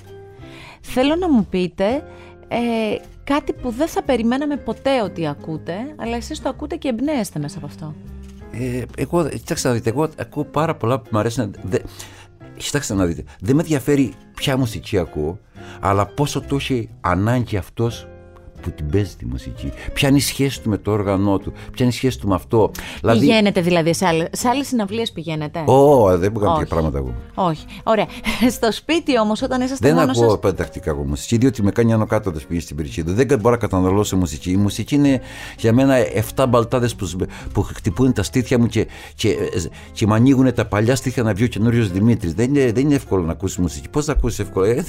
Θέλω 0.81 1.15
να 1.15 1.29
μου 1.29 1.45
πείτε 1.49 1.85
ε, 2.47 2.57
κάτι 3.23 3.53
που 3.53 3.69
δεν 3.69 3.87
θα 3.87 4.03
περιμέναμε 4.03 4.57
ποτέ 4.57 5.01
ότι 5.01 5.27
ακούτε, 5.27 5.73
αλλά 5.95 6.15
εσείς 6.15 6.41
το 6.41 6.49
ακούτε 6.49 6.75
και 6.75 6.87
εμπνέεστε 6.87 7.39
μέσα 7.39 7.57
από 7.57 7.65
αυτό. 7.65 7.95
Ε, 8.51 8.83
εγώ, 8.97 9.29
κοιτάξτε 9.29 9.67
να 9.67 9.73
δείτε, 9.73 9.89
εγώ 9.89 10.09
ακούω 10.17 10.43
πάρα 10.43 10.75
πολλά 10.75 10.99
που 10.99 11.09
μου 11.11 11.19
αρέσουν. 11.19 11.55
Δε, 11.63 11.77
κοιτάξτε 12.57 12.93
να 12.93 13.05
δείτε, 13.05 13.23
δεν 13.39 13.55
με 13.55 13.61
ενδιαφέρει 13.61 14.13
ποια 14.35 14.57
μουσική 14.57 14.97
ακούω, 14.97 15.39
αλλά 15.79 16.05
πόσο 16.05 16.41
το 16.41 16.55
έχει 16.55 16.89
ανάγκη 17.01 17.57
αυτός 17.57 18.07
που 18.63 18.71
την 18.71 18.89
παίζει 18.89 19.15
τη 19.15 19.25
μουσική. 19.25 19.71
Ποια 19.93 20.07
είναι 20.09 20.17
η 20.17 20.21
σχέση 20.21 20.61
του 20.61 20.69
με 20.69 20.77
το 20.77 20.91
όργανό 20.91 21.37
του, 21.37 21.51
ποια 21.51 21.85
είναι 21.85 21.89
η 21.93 21.97
σχέση 21.97 22.19
του 22.19 22.27
με 22.27 22.35
αυτό. 22.35 22.71
Πηγαίνετε 23.11 23.61
δηλαδή 23.61 23.93
σε 23.93 24.05
άλλες, 24.05 24.27
σε 24.31 24.47
άλλες 24.47 24.67
συναυλίες 24.67 25.11
πηγαίνετε; 25.11 25.59
Ω, 25.65 26.17
δεν 26.17 26.31
μου 26.33 26.39
κάνω 26.39 26.51
Όχι. 26.51 26.59
τέτοια 26.59 26.75
πράγματα 26.75 26.97
εγώ. 26.97 27.13
Όχι. 27.49 27.65
Ωραία. 27.83 28.05
Στο 28.57 28.71
σπίτι 28.71 29.19
όμως 29.19 29.41
όταν 29.41 29.61
είσαστε 29.61 29.87
Δεν 29.87 29.95
μόνος 29.97 30.17
ακούω 30.17 30.29
σας... 30.29 30.39
πεντακτικά 30.39 30.89
εγώ 30.89 31.03
μουσική, 31.03 31.37
διότι 31.37 31.63
με 31.63 31.71
κάνει 31.71 31.93
άνω 31.93 32.05
κάτω 32.05 32.31
πηγή 32.47 32.59
στην 32.59 32.75
περίοδο. 32.75 33.13
Δεν 33.13 33.39
μπορώ 33.39 33.49
να 33.55 33.57
καταναλώσω 33.61 34.17
μουσική. 34.17 34.51
Η 34.51 34.57
μουσική 34.57 34.95
είναι 34.95 35.21
για 35.57 35.73
μένα 35.73 35.95
7 36.35 36.45
μπαλτάδες 36.49 36.95
που, 36.95 37.05
σ- 37.05 37.15
που 37.53 37.61
χτυπούν 37.61 38.13
τα 38.13 38.23
στήθια 38.23 38.59
μου 38.59 38.67
και, 38.67 38.87
και, 39.15 39.35
και 39.91 40.07
με 40.07 40.15
ανοίγουν 40.15 40.53
τα 40.53 40.65
παλιά 40.65 40.95
στήθια 40.95 41.23
να 41.23 41.33
βγει 41.33 41.43
ο 41.43 41.47
καινούριος 41.47 41.91
Δημήτρης. 41.91 42.33
Δεν 42.33 42.55
είναι, 42.55 42.71
δεν 42.71 42.83
είναι 42.83 42.95
εύκολο 42.95 43.23
να 43.23 43.31
ακούσεις 43.31 43.57
μουσική. 43.57 43.89
Πώς 43.89 44.05
να 44.05 44.13
ακούσεις 44.13 44.39
εύκολα, 44.39 44.67
Ε, 44.67 44.83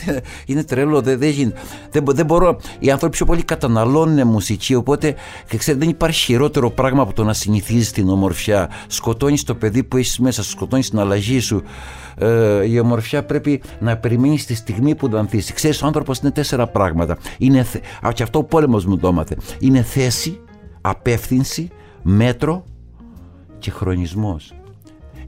είναι 0.47 0.65
τρελό. 0.65 1.01
Δεν, 1.01 1.19
δεν, 1.19 1.31
γίνεται. 1.31 1.61
δεν, 1.91 2.03
μπο- 2.03 2.13
δεν 2.13 2.27
μπορώ. 2.27 2.57
Οι 2.79 2.91
άνθρωποι 2.91 3.17
πιο 3.17 3.27
πολύ 3.27 3.43
καταναλώνουν 3.67 4.27
μουσική, 4.27 4.75
οπότε 4.75 5.15
και 5.49 5.57
ξέρετε, 5.57 5.85
δεν 5.85 5.95
υπάρχει 5.95 6.21
χειρότερο 6.25 6.71
πράγμα 6.71 7.03
από 7.03 7.13
το 7.13 7.25
να 7.25 7.33
συνηθίζεις 7.33 7.91
την 7.93 8.09
ομορφιά. 8.09 8.71
Σκοτώνεις 8.87 9.45
το 9.45 9.55
παιδί 9.55 9.85
που 9.85 9.97
έχεις 9.97 10.19
μέσα 10.19 10.43
σου, 10.43 10.51
σκοτώνεις 10.51 10.91
την 10.91 10.99
αλλαγή 10.99 11.41
σου. 11.41 11.63
Ε, 12.19 12.69
η 12.69 12.79
ομορφιά 12.79 13.25
πρέπει 13.25 13.63
να 13.81 13.97
περιμένεις 13.97 14.47
τη 14.47 14.55
στιγμή 14.55 14.95
που 14.95 15.09
θα 15.09 15.19
ανθίσεις. 15.19 15.53
Ξέρεις, 15.53 15.83
ο 15.83 15.87
άνθρωπος 15.87 16.19
είναι 16.19 16.31
τέσσερα 16.31 16.67
πράγματα. 16.67 17.17
Είναι, 17.39 17.63
θε- 17.63 17.85
Α, 18.07 18.13
και 18.13 18.23
αυτό 18.23 18.39
ο 18.39 18.45
πόλεμος 18.45 18.85
μου 18.85 18.99
το 18.99 19.09
έμαθε. 19.09 19.37
Είναι 19.59 19.83
θέση, 19.83 20.41
απεύθυνση, 20.81 21.69
μέτρο 22.03 22.65
και 23.59 23.71
χρονισμός. 23.71 24.53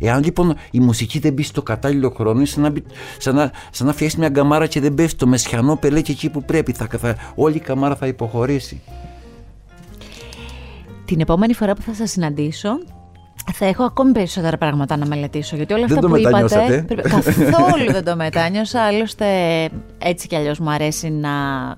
Εάν 0.01 0.23
λοιπόν 0.25 0.55
η 0.71 0.81
μουσική 0.81 1.19
δεν 1.19 1.33
μπει 1.33 1.43
στο 1.43 1.63
κατάλληλο 1.63 2.11
χρόνο, 2.11 2.37
είναι 2.39 2.47
σαν 2.47 2.63
να, 2.63 2.71
μπει- 2.71 2.87
σαν 3.19 3.35
να, 3.35 3.51
σαν 3.71 3.87
να 3.87 3.93
φτιάξει 3.93 4.19
μια 4.19 4.29
γκαμάρα 4.29 4.67
και 4.67 4.81
δεν 4.81 4.95
πέφτει 4.95 5.17
το 5.17 5.27
μεσιανό 5.27 5.77
πελέκι 5.77 6.11
εκεί 6.11 6.31
που 6.31 6.45
πρέπει. 6.45 6.73
Θα, 6.73 6.87
θα, 6.99 7.17
όλη 7.35 7.57
η 7.57 7.61
καμάρα 7.61 7.97
θα 7.97 8.07
υποχωρήσει. 8.07 8.81
Την 11.05 11.21
επόμενη 11.21 11.55
φορά 11.55 11.75
που 11.75 11.83
θα 11.83 11.95
σας 11.95 12.11
συναντήσω 12.11 12.71
θα 13.53 13.67
έχω 13.67 13.85
ακόμη 13.85 14.13
περισσότερα 14.13 14.57
πράγματα 14.57 14.97
να 14.97 15.07
μελετήσω. 15.07 15.57
Γιατί 15.57 15.73
όλα 15.73 15.87
Δεν 15.87 15.97
αυτά 15.97 16.09
το 16.09 16.15
που 16.15 16.21
είπατε. 16.21 16.43
μετανιώσατε; 16.43 16.83
πρέπει- 16.95 17.51
Καθόλου 17.51 17.93
δεν 17.93 18.05
το 18.05 18.17
μετάνιωσα. 18.17 18.81
Άλλωστε, 18.83 19.27
έτσι 19.99 20.27
κι 20.29 20.37
αλλιώς 20.37 20.59
μου 20.59 20.71
αρέσει 20.71 21.11
να 21.11 21.31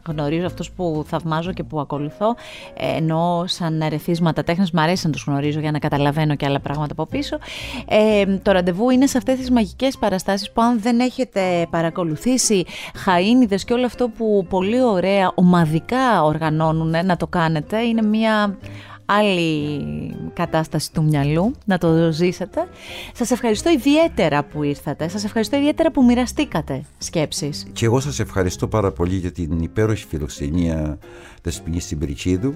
γνωρίζω 0.09 0.47
αυτούς 0.47 0.71
που 0.71 1.05
θαυμάζω 1.09 1.53
και 1.53 1.63
που 1.63 1.81
ακολουθώ. 1.81 2.35
Ε, 2.77 2.97
Ενώ 2.97 3.45
σαν 3.47 3.81
ερεθίσματα 3.81 4.45
τέχνη 4.45 4.67
μου 4.73 4.81
αρέσει 4.81 5.07
να 5.07 5.13
τους 5.13 5.25
γνωρίζω 5.27 5.61
για 5.61 5.71
να 5.71 5.79
καταλαβαίνω 5.79 6.35
και 6.35 6.47
άλλα 6.47 6.61
πράγματα 6.61 6.93
από 6.93 7.07
πίσω. 7.07 7.39
Ε, 7.89 8.25
το 8.43 8.53
ραντεβού 8.53 8.91
είναι 8.91 9.07
σε 9.07 9.19
αυτές 9.19 9.39
τις 9.39 9.51
μαγικές 9.51 9.97
παραστάσεις 9.99 10.51
που, 10.51 10.63
αν 10.63 10.81
δεν 10.81 11.01
έχετε 11.01 11.67
παρακολουθήσει 11.71 12.65
χαΐνιδες 13.05 13.65
και 13.65 13.73
όλο 13.73 13.87
αυτό 13.87 14.09
που 14.09 14.47
πολύ 14.49 14.83
ωραία 14.83 15.31
ομαδικά 15.35 16.23
οργανώνουν 16.25 16.95
να 17.07 17.17
το 17.17 17.27
κάνετε, 17.27 17.81
είναι 17.83 18.03
μια 18.03 18.57
άλλη 19.11 20.15
κατάσταση 20.33 20.93
του 20.93 21.03
μυαλού, 21.03 21.55
να 21.65 21.79
το 21.79 22.13
ζήσετε. 22.13 22.69
Σας 23.15 23.31
ευχαριστώ 23.31 23.71
ιδιαίτερα 23.71 24.45
που 24.45 24.63
ήρθατε, 24.63 25.09
σας 25.09 25.25
ευχαριστώ 25.25 25.57
ιδιαίτερα 25.57 25.91
που 25.91 26.05
μοιραστήκατε 26.05 26.83
σκέψεις. 26.99 27.67
Και 27.73 27.85
εγώ 27.85 28.01
σας 28.01 28.19
ευχαριστώ 28.19 28.69
πάρα 28.69 28.93
πολύ 28.93 29.17
για 29.17 29.33
την 29.33 29.61
υπέροχη 29.61 30.07
φιλοξενία 30.07 30.99
Δεσποινής 31.43 31.85
Συμπριτσίδου. 31.85 32.55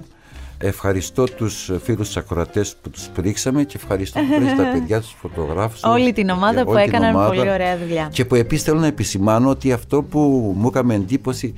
Ευχαριστώ 0.65 1.23
τους 1.23 1.71
φίλους 1.83 2.07
της 2.07 2.17
ακροατές 2.17 2.75
που 2.81 2.89
τους 2.89 3.07
πρίξαμε 3.07 3.63
και 3.63 3.77
ευχαριστώ 3.81 4.19
που 4.19 4.55
τα 4.57 4.63
παιδιά 4.73 4.99
τους 4.99 5.15
φωτογράφους. 5.21 5.83
Όλη 5.83 6.13
την 6.13 6.29
ομάδα 6.29 6.63
που 6.63 6.77
έκαναν 6.77 7.27
πολύ 7.27 7.49
ωραία 7.49 7.77
δουλειά. 7.77 8.09
Και 8.11 8.25
που 8.25 8.35
επίσης 8.35 8.63
θέλω 8.63 8.79
να 8.79 8.87
επισημάνω 8.87 9.49
ότι 9.49 9.71
αυτό 9.71 10.03
που 10.03 10.53
μου 10.57 10.67
έκανε 10.67 10.93
εντύπωση 10.93 11.53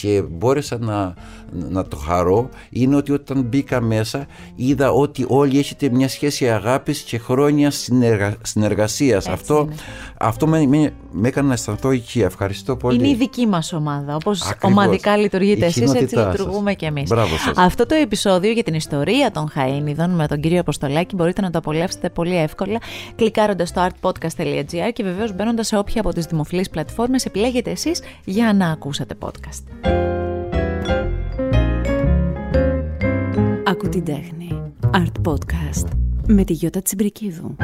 και 0.00 0.22
μπόρεσα 0.30 0.78
να, 0.78 1.14
να 1.70 1.84
το 1.84 1.96
χαρώ 1.96 2.48
είναι 2.70 2.96
ότι 2.96 3.12
όταν 3.12 3.42
μπήκα 3.42 3.80
μέσα 3.80 4.26
είδα 4.54 4.90
ότι 4.90 5.24
όλοι 5.28 5.58
έχετε 5.58 5.88
μια 5.88 6.08
σχέση 6.08 6.50
αγάπης 6.50 7.00
και 7.00 7.18
χρόνια 7.18 7.70
συνεργα... 7.70 8.36
συνεργασίας. 8.42 9.26
Αυτό, 9.26 9.68
αυτό 10.18 10.46
με, 10.46 10.66
με, 10.66 10.92
με 11.10 11.28
έκανε 11.28 11.48
να 11.48 11.54
αισθανθώ 11.54 11.90
εκεί. 11.90 12.20
Ευχαριστώ 12.20 12.76
πολύ. 12.76 12.98
Είναι 12.98 13.08
η 13.08 13.14
δική 13.14 13.46
μας 13.46 13.72
ομάδα. 13.72 14.14
Όπως 14.14 14.52
ομαδικά 14.62 15.16
λειτουργείτε 15.16 15.66
εσείς, 15.66 15.94
έτσι 15.94 16.16
λειτουργούμε 16.16 16.74
και 16.74 16.86
εμείς. 16.86 17.10
Αυτό 17.56 17.86
το 17.86 17.94
επεισόδιο 17.94 18.39
για 18.48 18.62
την 18.62 18.74
ιστορία 18.74 19.30
των 19.30 19.48
Χαΐνιδων 19.54 20.10
με 20.10 20.26
τον 20.26 20.40
κύριο 20.40 20.60
Αποστολάκη 20.60 21.14
μπορείτε 21.14 21.40
να 21.40 21.50
το 21.50 21.58
απολαύσετε 21.58 22.10
πολύ 22.10 22.36
εύκολα 22.36 22.78
κλικάροντας 23.16 23.68
στο 23.68 23.86
artpodcast.gr 23.88 24.90
και 24.92 25.02
βεβαίως 25.02 25.34
μπαίνοντας 25.34 25.66
σε 25.66 25.76
όποια 25.76 26.00
από 26.00 26.12
τις 26.12 26.24
δημοφιλείς 26.24 26.70
πλατφόρμες 26.70 27.24
επιλέγετε 27.24 27.70
εσείς 27.70 28.02
για 28.24 28.52
να 28.52 28.70
ακούσετε 28.70 29.14
podcast. 29.20 29.90
Ακού 33.64 33.88
την 33.88 34.04
τέχνη. 34.04 34.62
Art 34.92 35.28
Podcast 35.28 35.88
με 36.26 36.44
τη 36.44 36.52
Γιώτα 36.52 36.82
Τσιμπρικίδου. 36.82 37.56